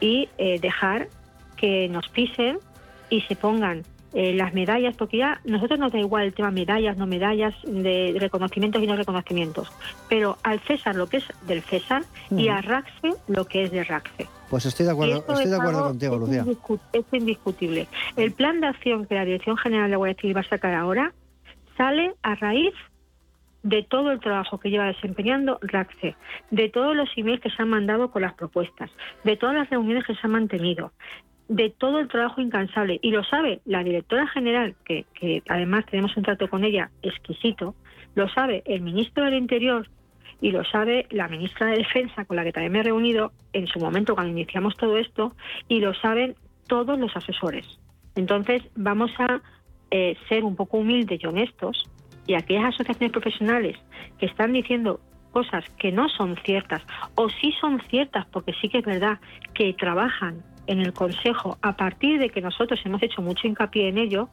y 0.00 0.28
eh, 0.38 0.58
dejar 0.60 1.08
que 1.56 1.88
nos 1.88 2.08
pisen 2.08 2.58
y 3.10 3.22
se 3.22 3.36
pongan 3.36 3.84
eh, 4.14 4.32
las 4.32 4.54
medallas, 4.54 4.96
porque 4.96 5.18
ya 5.18 5.40
nosotros 5.44 5.78
nos 5.78 5.92
da 5.92 5.98
igual 5.98 6.24
el 6.24 6.32
tema 6.32 6.50
medallas, 6.50 6.96
no 6.96 7.06
medallas, 7.06 7.54
de 7.64 8.16
reconocimientos 8.18 8.82
y 8.82 8.86
no 8.86 8.96
reconocimientos, 8.96 9.70
pero 10.08 10.38
al 10.42 10.60
César 10.60 10.94
lo 10.94 11.08
que 11.08 11.18
es 11.18 11.24
del 11.46 11.62
César 11.62 12.04
y 12.30 12.48
a 12.48 12.62
Raxe 12.62 13.12
lo 13.26 13.44
que 13.44 13.64
es 13.64 13.70
de 13.70 13.84
Raxe. 13.84 14.26
Pues 14.48 14.64
estoy 14.64 14.86
de 14.86 14.92
acuerdo, 14.92 15.16
estoy 15.18 15.50
de 15.50 15.56
acuerdo 15.56 15.82
contigo, 15.84 16.16
Lucía. 16.16 16.44
es 16.94 17.04
indiscutible. 17.12 17.86
El 18.16 18.32
plan 18.32 18.60
de 18.60 18.68
acción 18.68 19.04
que 19.04 19.14
la 19.14 19.26
Dirección 19.26 19.58
General 19.58 19.90
de 19.90 19.96
Guardia 19.96 20.16
Civil 20.18 20.36
va 20.36 20.40
a 20.40 20.48
sacar 20.48 20.74
ahora 20.74 21.12
sale 21.76 22.14
a 22.22 22.34
raíz 22.34 22.74
de 23.62 23.82
todo 23.82 24.12
el 24.12 24.20
trabajo 24.20 24.58
que 24.58 24.70
lleva 24.70 24.86
desempeñando 24.86 25.58
RACCE, 25.62 26.16
de 26.50 26.68
todos 26.68 26.94
los 26.94 27.08
emails 27.16 27.40
que 27.40 27.50
se 27.50 27.62
han 27.62 27.68
mandado 27.68 28.10
con 28.10 28.22
las 28.22 28.34
propuestas, 28.34 28.90
de 29.24 29.36
todas 29.36 29.56
las 29.56 29.70
reuniones 29.70 30.04
que 30.04 30.14
se 30.14 30.20
han 30.22 30.32
mantenido, 30.32 30.92
de 31.48 31.70
todo 31.70 31.98
el 31.98 32.08
trabajo 32.08 32.40
incansable. 32.40 32.98
Y 33.02 33.10
lo 33.10 33.24
sabe 33.24 33.60
la 33.64 33.82
directora 33.82 34.26
general, 34.28 34.76
que, 34.84 35.06
además 35.48 35.86
tenemos 35.86 36.16
un 36.16 36.22
trato 36.22 36.48
con 36.48 36.64
ella 36.64 36.90
exquisito, 37.02 37.74
lo 38.14 38.28
sabe 38.28 38.62
el 38.66 38.82
ministro 38.82 39.24
del 39.24 39.34
Interior 39.34 39.88
y 40.40 40.52
lo 40.52 40.64
sabe 40.64 41.06
la 41.10 41.26
ministra 41.28 41.68
de 41.68 41.78
Defensa, 41.78 42.24
con 42.24 42.36
la 42.36 42.44
que 42.44 42.52
también 42.52 42.72
me 42.72 42.80
he 42.80 42.84
reunido 42.84 43.32
en 43.52 43.66
su 43.66 43.80
momento 43.80 44.14
cuando 44.14 44.32
iniciamos 44.32 44.76
todo 44.76 44.96
esto, 44.98 45.34
y 45.68 45.80
lo 45.80 45.94
saben 45.94 46.36
todos 46.68 46.98
los 46.98 47.16
asesores. 47.16 47.66
Entonces 48.14 48.62
vamos 48.76 49.10
a 49.18 49.40
eh, 49.90 50.16
ser 50.28 50.44
un 50.44 50.54
poco 50.54 50.78
humildes 50.78 51.20
y 51.22 51.26
honestos 51.26 51.88
y 52.28 52.34
aquellas 52.34 52.74
asociaciones 52.74 53.10
profesionales 53.10 53.76
que 54.18 54.26
están 54.26 54.52
diciendo 54.52 55.00
cosas 55.32 55.64
que 55.78 55.90
no 55.90 56.08
son 56.08 56.36
ciertas 56.44 56.82
o 57.16 57.28
sí 57.28 57.52
son 57.60 57.82
ciertas 57.90 58.26
porque 58.26 58.52
sí 58.60 58.68
que 58.68 58.78
es 58.78 58.84
verdad 58.84 59.18
que 59.54 59.72
trabajan 59.72 60.42
en 60.68 60.80
el 60.80 60.92
Consejo 60.92 61.58
a 61.62 61.76
partir 61.76 62.20
de 62.20 62.28
que 62.28 62.40
nosotros 62.40 62.78
hemos 62.84 63.02
hecho 63.02 63.22
mucho 63.22 63.48
hincapié 63.48 63.88
en 63.88 63.98
ello, 63.98 64.28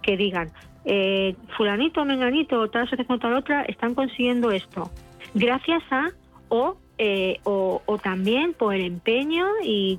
que 0.00 0.16
digan, 0.16 0.50
eh, 0.84 1.34
fulanito, 1.56 2.04
menganito, 2.04 2.70
tal 2.70 2.82
asociación 2.82 3.18
o 3.18 3.20
tal 3.20 3.34
otra 3.34 3.62
están 3.62 3.94
consiguiendo 3.94 4.52
esto, 4.52 4.90
gracias 5.34 5.82
a 5.90 6.10
o, 6.48 6.76
eh, 6.98 7.38
o, 7.44 7.80
también 8.02 8.54
por 8.54 8.74
el 8.74 8.82
empeño 8.82 9.46
y, 9.64 9.98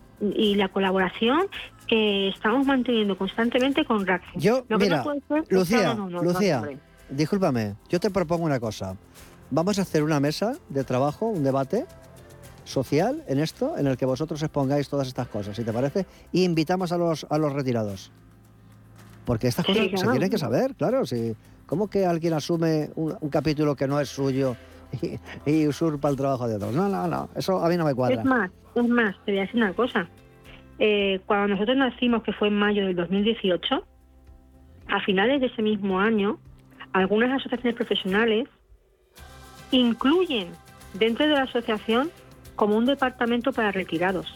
la 0.55 0.69
colaboración 0.69 1.41
que 1.87 2.29
estamos 2.29 2.65
manteniendo 2.65 3.17
constantemente 3.17 3.83
con 3.83 4.05
RAC. 4.05 4.21
Yo, 4.35 4.63
mira, 4.69 5.03
Lucía, 5.49 5.95
Lucía, 5.95 6.63
discúlpame, 7.10 7.76
yo 7.89 7.99
te 7.99 8.10
propongo 8.10 8.45
una 8.45 8.60
cosa. 8.60 8.95
Vamos 9.51 9.80
a 9.80 9.84
hacer 9.84 10.04
una 10.04 10.20
mesa 10.20 10.54
de 10.70 10.84
trabajo, 10.84 11.28
un 11.28 11.43
debate 11.43 11.86
social 12.64 13.24
en 13.28 13.39
esto, 13.39 13.78
en 13.78 13.88
el 13.88 13.97
que 13.97 14.06
vosotros 14.06 14.41
expongáis 14.41 14.89
todas 14.89 15.08
estas 15.08 15.28
cosas, 15.28 15.56
si 15.56 15.64
te 15.64 15.74
parece, 15.74 16.06
y 16.32 16.43
invitamos 16.43 16.91
a 16.91 16.97
los, 16.97 17.26
a 17.30 17.38
los 17.38 17.54
retirados. 17.54 18.12
Porque 19.26 19.47
estas 19.47 19.66
cosas 19.66 19.88
se 19.95 20.08
tienen 20.08 20.30
que 20.30 20.38
saber, 20.38 20.76
claro. 20.76 21.06
Si, 21.06 21.36
¿Cómo 21.66 21.89
que 21.89 22.06
alguien 22.06 22.34
asume 22.34 22.89
un, 22.95 23.16
capítulo 23.30 23.76
que 23.76 23.88
no 23.88 23.99
es 23.99 24.10
suyo 24.10 24.56
y, 25.45 25.68
usurpa 25.68 26.10
el 26.10 26.16
trabajo 26.16 26.47
de 26.47 26.56
otros? 26.56 26.74
No, 26.74 26.89
no, 26.89 27.08
no, 27.08 27.30
eso 27.36 27.64
a 27.64 27.70
mí 27.70 27.78
no 27.78 27.86
me 27.86 27.93
cuadra. 27.93 28.22
Es 28.22 28.26
más, 28.26 28.51
es 28.76 28.88
más, 28.88 29.16
te 29.26 29.32
voy 29.32 29.39
a 29.39 29.41
decir 29.43 29.56
una 29.56 29.74
cosa. 29.74 30.08
Eh, 30.80 31.22
cuando 31.26 31.49
nosotros 31.49 31.78
nacimos, 31.78 32.24
que 32.24 32.34
fue 32.34 32.49
en 32.49 32.58
mayo 32.58 32.86
del 32.86 32.95
2018, 32.95 33.84
a 34.88 34.99
finales 35.01 35.39
de 35.41 35.47
ese 35.47 35.62
mismo 35.62 35.99
año, 35.99 36.39
algunas 36.93 37.31
asociaciones 37.31 37.75
profesionales 37.75 38.47
incluyen 39.71 40.49
dentro 40.93 41.25
de 41.25 41.33
la 41.33 41.43
asociación 41.43 42.11
como 42.55 42.77
un 42.77 42.85
departamento 42.85 43.51
para 43.51 43.71
retirados. 43.71 44.35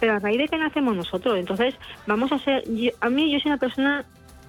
Pero 0.00 0.14
a 0.14 0.18
raíz 0.18 0.38
de 0.38 0.48
que 0.48 0.56
nacemos 0.56 0.96
nosotros, 0.96 1.38
entonces 1.38 1.74
vamos 2.06 2.32
a 2.32 2.38
ser, 2.38 2.64
a 3.00 3.10
mí 3.10 3.30
yo 3.30 3.38
soy 3.40 3.50
una 3.50 3.58
persona, 3.58 4.04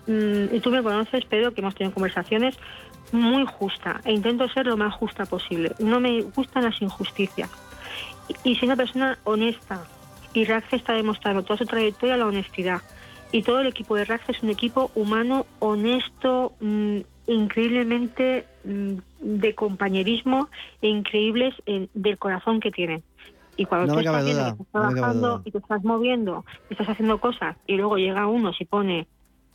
mm, 0.07 0.55
y 0.55 0.59
tú 0.61 0.71
me 0.71 0.81
conoces, 0.81 1.25
pero 1.29 1.53
que 1.53 1.61
hemos 1.61 1.75
tenido 1.75 1.93
conversaciones 1.93 2.55
muy 3.11 3.45
justa 3.45 4.01
e 4.05 4.13
intento 4.13 4.47
ser 4.49 4.67
lo 4.67 4.77
más 4.77 4.93
justa 4.93 5.25
posible. 5.25 5.73
No 5.79 5.99
me 5.99 6.21
gustan 6.21 6.63
las 6.63 6.81
injusticias. 6.81 7.49
Y, 8.43 8.55
soy 8.55 8.67
una 8.67 8.75
persona 8.75 9.17
honesta. 9.23 9.83
Y 10.33 10.45
RACFE 10.45 10.75
está 10.75 10.93
demostrando 10.93 11.43
toda 11.43 11.57
su 11.57 11.65
trayectoria 11.65 12.15
la 12.15 12.27
honestidad. 12.27 12.81
Y 13.31 13.43
todo 13.43 13.59
el 13.59 13.67
equipo 13.67 13.95
de 13.95 14.05
RACFE 14.05 14.31
es 14.31 14.43
un 14.43 14.49
equipo 14.49 14.91
humano, 14.95 15.45
honesto, 15.59 16.53
mm, 16.59 16.99
increíblemente 17.27 18.45
mm, 18.63 18.93
de 19.19 19.55
compañerismo 19.55 20.49
e 20.81 20.87
increíbles 20.87 21.53
del 21.93 22.17
corazón 22.17 22.59
que 22.59 22.71
tienen. 22.71 23.03
Y 23.55 23.65
cuando 23.65 23.93
tú 23.93 23.99
estás, 23.99 24.25
estás 24.25 24.55
trabajando 24.71 25.41
y 25.45 25.51
te 25.51 25.57
estás 25.57 25.83
moviendo, 25.83 26.45
estás 26.69 26.89
haciendo 26.89 27.19
cosas, 27.19 27.57
y 27.67 27.75
luego 27.75 27.97
llega 27.97 28.25
uno 28.25 28.51
y 28.57 28.65
pone, 28.65 29.05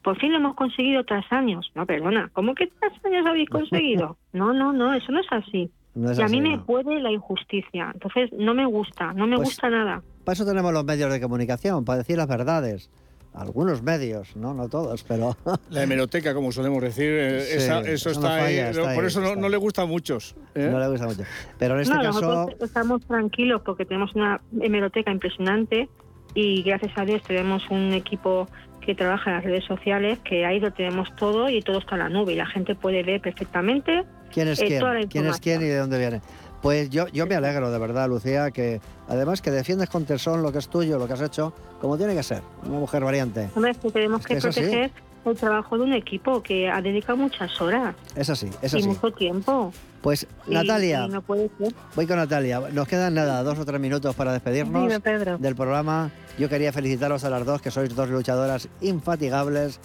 por 0.02 0.18
fin 0.20 0.30
lo 0.30 0.36
hemos 0.38 0.54
conseguido 0.54 1.04
tras 1.04 1.24
años. 1.32 1.72
No, 1.74 1.86
perdona, 1.86 2.30
¿cómo 2.32 2.54
que 2.54 2.66
tras 2.66 2.92
años 3.04 3.26
habéis 3.26 3.48
conseguido? 3.50 4.18
No, 4.32 4.52
no, 4.52 4.72
no, 4.72 4.94
eso 4.94 5.10
no 5.10 5.20
es 5.20 5.26
así. 5.30 5.70
y 5.96 6.22
a 6.22 6.28
mí 6.28 6.40
me 6.40 6.58
puede 6.58 7.00
la 7.00 7.10
injusticia. 7.10 7.90
Entonces, 7.94 8.30
no 8.34 8.54
me 8.54 8.66
gusta, 8.66 9.14
no 9.14 9.26
me 9.26 9.36
pues 9.36 9.48
gusta 9.48 9.70
nada. 9.70 10.02
Para 10.22 10.34
eso 10.34 10.44
tenemos 10.44 10.72
los 10.72 10.84
medios 10.84 11.10
de 11.10 11.20
comunicación, 11.20 11.84
para 11.84 11.98
decir 11.98 12.18
las 12.18 12.28
verdades 12.28 12.90
algunos 13.34 13.82
medios, 13.82 14.36
no, 14.36 14.54
no 14.54 14.68
todos, 14.68 15.02
pero... 15.04 15.36
La 15.70 15.82
hemeroteca, 15.82 16.34
como 16.34 16.52
solemos 16.52 16.82
decir, 16.82 17.10
eh, 17.10 17.56
eso, 17.92 18.10
está, 18.10 18.44
ahí, 18.44 18.60
por 18.94 19.04
eso 19.04 19.20
no, 19.34 19.48
le 19.48 19.56
gusta 19.56 19.82
a 19.82 19.86
muchos. 19.86 20.36
¿eh? 20.54 20.68
No 20.70 20.78
le 20.78 20.88
gusta 20.88 21.06
mucho. 21.06 21.22
Pero 21.58 21.74
en 21.74 21.80
este 21.80 21.94
caso... 21.94 22.48
estamos 22.60 23.04
tranquilos 23.06 23.62
porque 23.64 23.84
tenemos 23.84 24.14
una 24.14 24.40
hemeroteca 24.60 25.10
impresionante 25.10 25.88
y 26.34 26.62
gracias 26.62 26.92
a 26.96 27.04
Dios 27.04 27.22
tenemos 27.22 27.68
un 27.70 27.92
equipo 27.92 28.48
que 28.80 28.94
trabaja 28.94 29.30
en 29.30 29.36
las 29.36 29.44
redes 29.44 29.64
sociales, 29.64 30.18
que 30.24 30.44
ahí 30.44 30.60
lo 30.60 30.72
tenemos 30.72 31.14
todo 31.16 31.48
y 31.48 31.62
todo 31.62 31.78
está 31.78 31.94
en 31.94 32.00
la 32.00 32.08
nube 32.08 32.34
y 32.34 32.36
la 32.36 32.46
gente 32.46 32.74
puede 32.74 33.02
ver 33.02 33.20
perfectamente 33.20 34.04
quién 34.30 34.48
es 34.48 34.60
eh, 34.60 34.66
quién, 34.66 35.08
quién 35.08 35.26
es 35.26 35.40
quién 35.40 35.62
y 35.62 35.66
de 35.66 35.78
dónde 35.78 35.98
viene. 35.98 36.20
Pues 36.64 36.88
yo, 36.88 37.08
yo 37.08 37.26
me 37.26 37.34
alegro 37.34 37.70
de 37.70 37.78
verdad, 37.78 38.08
Lucía, 38.08 38.50
que 38.50 38.80
además 39.06 39.42
que 39.42 39.50
defiendes 39.50 39.90
con 39.90 40.06
tesón 40.06 40.42
lo 40.42 40.50
que 40.50 40.60
es 40.60 40.68
tuyo, 40.68 40.96
lo 40.96 41.06
que 41.06 41.12
has 41.12 41.20
hecho, 41.20 41.52
como 41.78 41.98
tiene 41.98 42.14
que 42.14 42.22
ser, 42.22 42.40
una 42.64 42.78
mujer 42.78 43.04
variante. 43.04 43.50
Hombre, 43.54 43.72
es 43.72 43.76
que 43.76 43.90
tenemos 43.90 44.24
que, 44.24 44.36
proteger 44.36 44.90
el 45.26 45.36
trabajo 45.36 45.76
de 45.76 45.84
un 45.84 45.92
equipo 45.92 46.42
que 46.42 46.70
ha 46.70 46.80
dedicado 46.80 47.18
muchas 47.18 47.60
horas. 47.60 47.94
Es 48.16 48.30
así, 48.30 48.48
es 48.62 48.72
así. 48.72 48.82
Y 48.82 48.88
mucho 48.88 49.10
tiempo. 49.10 49.74
Pues 50.00 50.26
Natalia, 50.46 51.06
voy 51.26 52.06
con 52.06 52.16
Natalia. 52.16 52.62
Nos 52.72 52.88
quedan 52.88 53.12
nada, 53.12 53.42
dos 53.42 53.58
o 53.58 53.66
tres 53.66 53.78
minutos 53.78 54.16
para 54.16 54.32
despedirnos 54.32 54.90
del 55.38 55.54
programa. 55.54 56.12
Yo 56.38 56.48
quería 56.48 56.72
felicitaros 56.72 57.24
a 57.24 57.28
las 57.28 57.44
dos, 57.44 57.60
que 57.60 57.70
sois 57.70 57.94
dos 57.94 58.08
luchadoras 58.08 58.70
infatigables 58.80 59.80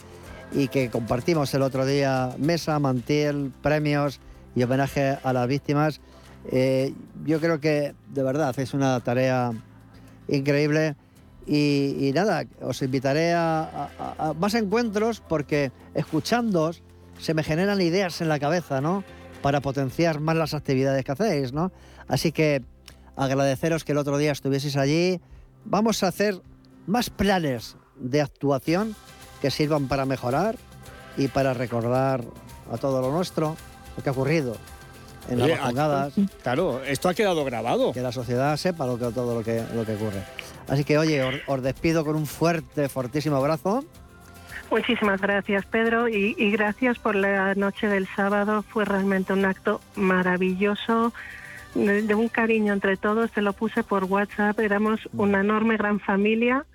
y 0.53 0.69
que 0.69 0.89
compartimos 0.89 1.53
el 1.53 1.61
otro 1.61 1.85
día 1.85 2.33
mesa, 2.37 2.79
mantil, 2.79 3.51
premios 3.61 4.21
y 4.55 4.63
homenaje 4.63 5.17
a 5.21 5.33
las 5.33 5.45
víctimas. 5.45 5.99
Eh, 6.45 6.93
yo 7.25 7.39
creo 7.39 7.59
que 7.59 7.93
de 8.07 8.23
verdad 8.23 8.57
es 8.59 8.73
una 8.73 8.99
tarea 9.01 9.51
increíble 10.27 10.95
y, 11.45 12.11
nada, 12.13 12.45
os 12.61 12.81
invitaré 12.81 13.33
a, 13.33 14.35
más 14.39 14.53
encuentros 14.53 15.19
porque 15.19 15.71
escuchándoos 15.95 16.83
se 17.17 17.33
me 17.33 17.43
generan 17.43 17.81
ideas 17.81 18.21
en 18.21 18.29
la 18.29 18.39
cabeza, 18.39 18.81
¿no? 18.81 19.03
Para 19.41 19.61
potenciar 19.61 20.19
más 20.19 20.35
las 20.35 20.53
actividades 20.53 21.03
que 21.03 21.11
hacéis, 21.11 21.51
¿no? 21.51 21.71
Así 22.07 22.31
que 22.31 22.63
agradeceros 23.15 23.83
que 23.83 23.93
el 23.93 23.97
otro 23.97 24.17
día 24.17 24.31
estuvieseis 24.31 24.77
allí. 24.77 25.21
Vamos 25.65 26.03
a 26.03 26.07
hacer 26.09 26.41
más 26.85 27.09
planes 27.09 27.77
de 27.97 28.21
actuación 28.21 28.95
que 29.41 29.49
sirvan 29.49 29.87
para 29.87 30.05
mejorar 30.05 30.55
y 31.17 31.27
para 31.29 31.53
recordar 31.53 32.23
a 32.71 32.77
todo 32.77 33.01
lo 33.01 33.11
nuestro, 33.11 33.57
lo 33.97 34.03
que 34.03 34.09
ha 34.09 34.13
ocurrido 34.13 34.55
en 35.29 35.39
las 35.39 35.59
vacunadas. 35.59 36.13
Claro, 36.43 36.81
esto 36.83 37.09
ha 37.09 37.13
quedado 37.13 37.45
grabado. 37.45 37.93
Que 37.93 38.01
la 38.01 38.11
sociedad 38.11 38.55
sepa 38.57 38.85
lo 38.85 38.97
que, 38.97 39.05
todo 39.05 39.35
lo 39.35 39.43
que, 39.43 39.63
lo 39.73 39.85
que 39.85 39.95
ocurre. 39.95 40.23
Así 40.67 40.83
que, 40.83 40.97
oye, 40.97 41.43
os, 41.47 41.61
despido 41.63 42.05
con 42.05 42.15
un 42.15 42.25
fuerte, 42.25 42.89
fortísimo 42.89 43.35
abrazo. 43.35 43.83
Muchísimas 44.71 45.19
gracias, 45.19 45.65
Pedro, 45.65 46.07
y, 46.07 46.33
gracias 46.51 46.99
por 46.99 47.15
la 47.15 47.55
noche 47.55 47.87
del 47.87 48.07
sábado. 48.07 48.63
Fue 48.63 48.85
realmente 48.85 49.33
un 49.33 49.45
acto 49.45 49.81
maravilloso, 49.95 51.11
de, 51.73 52.13
un 52.13 52.27
cariño 52.27 52.73
entre 52.73 52.95
todos. 52.95 53.31
Te 53.31 53.41
lo 53.41 53.53
puse 53.53 53.83
por 53.83 54.03
WhatsApp. 54.03 54.59
Éramos 54.59 54.99
mm. 55.11 55.19
una 55.19 55.39
enorme, 55.39 55.77
gran 55.77 55.99
familia. 55.99 56.65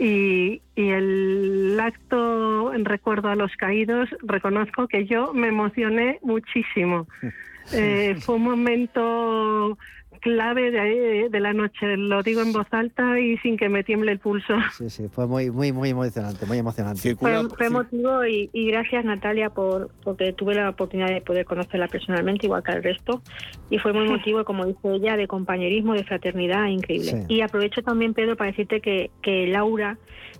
Y, 0.00 0.62
y, 0.76 0.88
el 0.90 1.78
acto 1.80 2.72
en 2.72 2.84
recuerdo 2.84 3.28
a 3.28 3.34
los 3.34 3.54
caídos, 3.56 4.08
reconozco 4.22 4.86
que 4.86 5.06
yo 5.06 5.32
me 5.32 5.48
emocioné 5.48 6.18
muchísimo. 6.22 7.06
Eh, 7.70 8.16
fue 8.22 8.36
un 8.36 8.44
momento 8.44 9.76
clave 10.18 10.70
de, 10.70 11.40
la 11.40 11.52
noche, 11.52 11.96
lo 11.96 12.22
digo 12.22 12.42
en 12.42 12.52
voz 12.52 12.66
alta 12.70 13.18
y 13.18 13.36
sin 13.38 13.56
que 13.56 13.68
me 13.68 13.84
tiemble 13.84 14.12
el 14.12 14.18
pulso. 14.18 14.54
Sí, 14.76 14.90
sí, 14.90 15.08
fue 15.08 15.26
muy, 15.26 15.50
muy, 15.50 15.72
muy 15.72 15.90
emocionante, 15.90 16.46
muy 16.46 16.58
emocionante. 16.58 17.14
Fue, 17.16 17.48
fue 17.48 17.66
emotivo 17.66 18.24
y, 18.24 18.48
gracias 18.52 19.04
Natalia 19.04 19.50
por 19.50 19.90
porque 20.02 20.32
tuve 20.32 20.54
la 20.54 20.70
oportunidad 20.70 21.08
de 21.08 21.20
poder 21.20 21.44
conocerla 21.44 21.88
personalmente, 21.88 22.46
igual 22.46 22.62
que 22.62 22.72
al 22.72 22.82
resto, 22.82 23.22
y 23.70 23.78
fue 23.78 23.92
muy 23.92 24.06
emotivo, 24.08 24.44
como 24.44 24.66
dice 24.66 24.94
ella, 24.94 25.16
de 25.16 25.26
compañerismo, 25.26 25.94
de 25.94 26.04
fraternidad, 26.04 26.66
increíble. 26.66 27.24
Y 27.28 27.40
aprovecho 27.40 27.82
también, 27.82 28.14
Pedro, 28.14 28.36
para 28.36 28.50
decirte 28.50 28.80
que, 28.80 29.10
que 29.22 29.46
Laura 29.46 29.98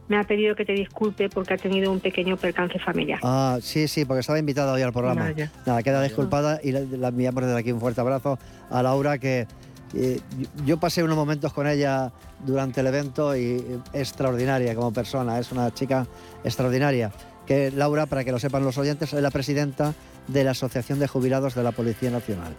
me 0.08 0.16
ha 0.16 0.24
pedido 0.24 0.56
que 0.56 0.64
te 0.64 0.72
disculpe 0.72 1.28
porque 1.28 1.54
ha 1.54 1.56
tenido 1.58 1.92
un 1.92 2.00
pequeño 2.00 2.36
percance 2.36 2.78
familiar. 2.78 3.20
Ah, 3.22 3.58
sí, 3.60 3.86
sí, 3.88 4.04
porque 4.04 4.20
estaba 4.20 4.38
invitada 4.38 4.72
hoy 4.72 4.82
al 4.82 4.92
programa. 4.92 5.32
Nada, 5.66 5.82
queda 5.82 6.02
disculpada 6.02 6.60
y 6.62 6.72
la, 6.72 7.08
enviamos 7.08 7.44
desde 7.44 7.58
aquí 7.58 7.72
un 7.72 7.80
fuerte 7.80 8.00
abrazo 8.00 8.38
a 8.70 8.82
Laura 8.82 9.18
que 9.18 9.46
eh, 9.94 10.20
yo 10.64 10.78
pasé 10.78 11.02
unos 11.02 11.16
momentos 11.16 11.52
con 11.52 11.66
ella 11.66 12.12
durante 12.44 12.80
el 12.80 12.86
evento 12.86 13.36
y 13.36 13.80
extraordinaria 13.92 14.74
como 14.74 14.92
persona, 14.92 15.38
es 15.38 15.52
una 15.52 15.72
chica 15.72 16.06
extraordinaria. 16.44 17.12
Que 17.46 17.70
Laura, 17.70 18.06
para 18.06 18.24
que 18.24 18.32
lo 18.32 18.38
sepan 18.38 18.64
los 18.64 18.76
oyentes, 18.76 19.12
es 19.12 19.22
la 19.22 19.30
presidenta 19.30 19.94
de 20.26 20.44
la 20.44 20.50
Asociación 20.50 20.98
de 20.98 21.08
Jubilados 21.08 21.54
de 21.54 21.62
la 21.62 21.72
Policía 21.72 22.10
Nacional. 22.10 22.54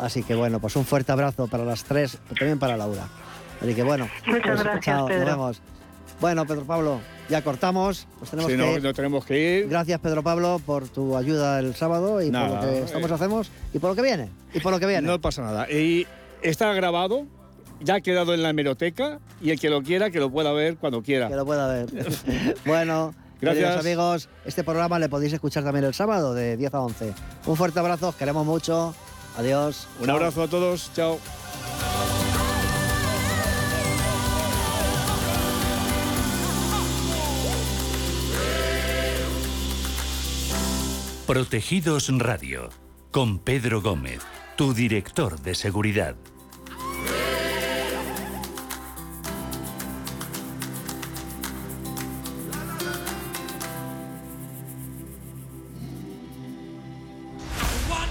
Así 0.00 0.24
que 0.24 0.34
bueno, 0.34 0.58
pues 0.58 0.74
un 0.74 0.84
fuerte 0.84 1.12
abrazo 1.12 1.46
para 1.46 1.64
las 1.64 1.84
tres, 1.84 2.18
también 2.36 2.58
para 2.58 2.76
Laura. 2.76 3.06
Así 3.60 3.74
que 3.74 3.84
bueno, 3.84 4.08
Muchas 4.26 4.42
pues, 4.42 4.62
gracias, 4.64 4.84
chao, 4.84 5.08
nos 5.08 5.24
vemos. 5.24 5.62
Bueno, 6.20 6.46
Pedro 6.46 6.64
Pablo, 6.64 7.00
ya 7.28 7.42
cortamos. 7.42 8.06
tenemos 8.30 8.50
sí, 8.50 8.56
que 8.56 8.80
no, 8.80 8.94
tenemos 8.94 9.24
que 9.24 9.58
ir. 9.58 9.68
Gracias, 9.68 9.98
Pedro 10.00 10.22
Pablo, 10.22 10.60
por 10.64 10.88
tu 10.88 11.16
ayuda 11.16 11.58
el 11.58 11.74
sábado 11.74 12.22
y 12.22 12.30
por 12.30 12.48
lo 12.48 12.60
que 12.60 12.78
estamos 12.82 13.10
eh. 13.10 13.14
hacemos 13.14 13.50
y 13.72 13.78
por 13.78 13.90
lo 13.90 13.96
que 13.96 14.02
viene. 14.02 14.28
Y 14.54 14.60
por 14.60 14.72
lo 14.72 14.80
que 14.80 14.86
viene. 14.86 15.06
No 15.06 15.20
pasa 15.20 15.42
nada. 15.42 15.70
Y 15.70 16.06
está 16.42 16.72
grabado, 16.74 17.26
ya 17.80 17.96
ha 17.96 18.00
quedado 18.00 18.34
en 18.34 18.42
la 18.42 18.50
hemeroteca 18.50 19.20
y 19.40 19.50
el 19.50 19.60
que 19.60 19.70
lo 19.70 19.82
quiera, 19.82 20.10
que 20.10 20.20
lo 20.20 20.30
pueda 20.30 20.52
ver 20.52 20.76
cuando 20.76 21.02
quiera. 21.02 21.28
Que 21.28 21.36
lo 21.36 21.44
pueda 21.44 21.66
ver. 21.68 21.86
bueno. 22.64 23.14
Gracias. 23.40 23.80
amigos, 23.80 24.28
este 24.44 24.62
programa 24.62 25.00
le 25.00 25.08
podéis 25.08 25.32
escuchar 25.32 25.64
también 25.64 25.84
el 25.84 25.94
sábado 25.94 26.32
de 26.32 26.56
10 26.56 26.74
a 26.74 26.80
11. 26.80 27.12
Un 27.46 27.56
fuerte 27.56 27.80
abrazo, 27.80 28.10
os 28.10 28.14
queremos 28.14 28.46
mucho. 28.46 28.94
Adiós. 29.36 29.88
Un 30.00 30.10
abrazo 30.10 30.44
a 30.44 30.48
todos. 30.48 30.92
Chao. 30.94 31.18
Protegidos 41.26 42.10
Radio, 42.18 42.68
con 43.10 43.38
Pedro 43.38 43.80
Gómez, 43.80 44.20
tu 44.56 44.74
director 44.74 45.40
de 45.40 45.54
seguridad. 45.54 46.14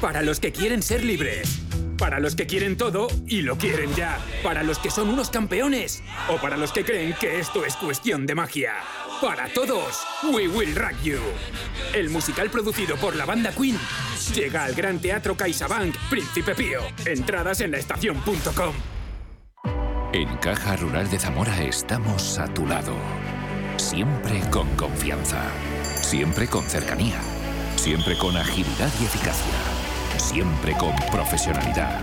Para 0.02 0.24
los 0.24 0.40
que 0.40 0.52
quieren 0.52 0.82
ser 0.82 1.06
libres. 1.06 1.62
Para 2.00 2.20
los 2.20 2.36
que 2.36 2.48
quieren 2.48 2.76
todo 2.76 3.08
y 3.28 3.44
lo 3.44 3.60
quieren 3.60 3.94
ya. 3.94 4.18
Para 4.42 4.64
los 4.64 4.80
que 4.80 4.90
son 4.90 5.10
unos 5.10 5.30
campeones. 5.30 6.02
O 6.28 6.38
para 6.38 6.58
los 6.58 6.72
que 6.72 6.84
creen 6.84 7.14
que 7.20 7.40
esto 7.40 7.64
es 7.64 7.76
cuestión 7.76 8.26
de 8.26 8.34
magia. 8.34 8.74
Para 9.22 9.48
todos, 9.54 10.02
We 10.24 10.48
Will 10.48 10.76
Rock 10.76 11.00
You. 11.04 11.20
El 11.94 12.10
musical 12.10 12.50
producido 12.50 12.96
por 12.96 13.16
la 13.16 13.26
banda 13.26 13.52
Queen 13.52 13.78
llega 14.34 14.64
al 14.64 14.74
Gran 14.74 14.98
Teatro 14.98 15.38
CaixaBank 15.38 15.96
Príncipe 16.10 16.56
Pío. 16.56 16.82
Entradas 17.06 17.62
en 17.62 17.70
la 17.70 17.78
estación.com. 17.78 18.74
En 20.14 20.36
Caja 20.38 20.78
Rural 20.78 21.12
de 21.12 21.20
Zamora 21.20 21.62
estamos 21.62 22.40
a 22.40 22.52
tu 22.52 22.66
lado. 22.66 22.96
Siempre 23.78 24.42
con 24.50 24.68
confianza. 24.76 25.44
Siempre 26.02 26.48
con 26.48 26.64
cercanía. 26.64 27.22
Siempre 27.76 28.18
con 28.18 28.36
agilidad 28.36 28.90
y 29.00 29.06
eficacia. 29.06 29.71
Siempre 30.22 30.74
con 30.78 30.96
profesionalidad. 31.12 32.00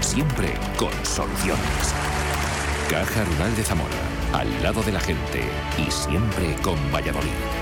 Siempre 0.00 0.54
con 0.76 0.92
soluciones. 1.04 1.94
Caja 2.88 3.24
Rural 3.24 3.56
de 3.56 3.64
Zamora 3.64 3.96
al 4.34 4.62
lado 4.62 4.82
de 4.82 4.92
la 4.92 5.00
gente 5.00 5.40
y 5.78 5.90
siempre 5.90 6.54
con 6.62 6.76
Valladolid. 6.92 7.61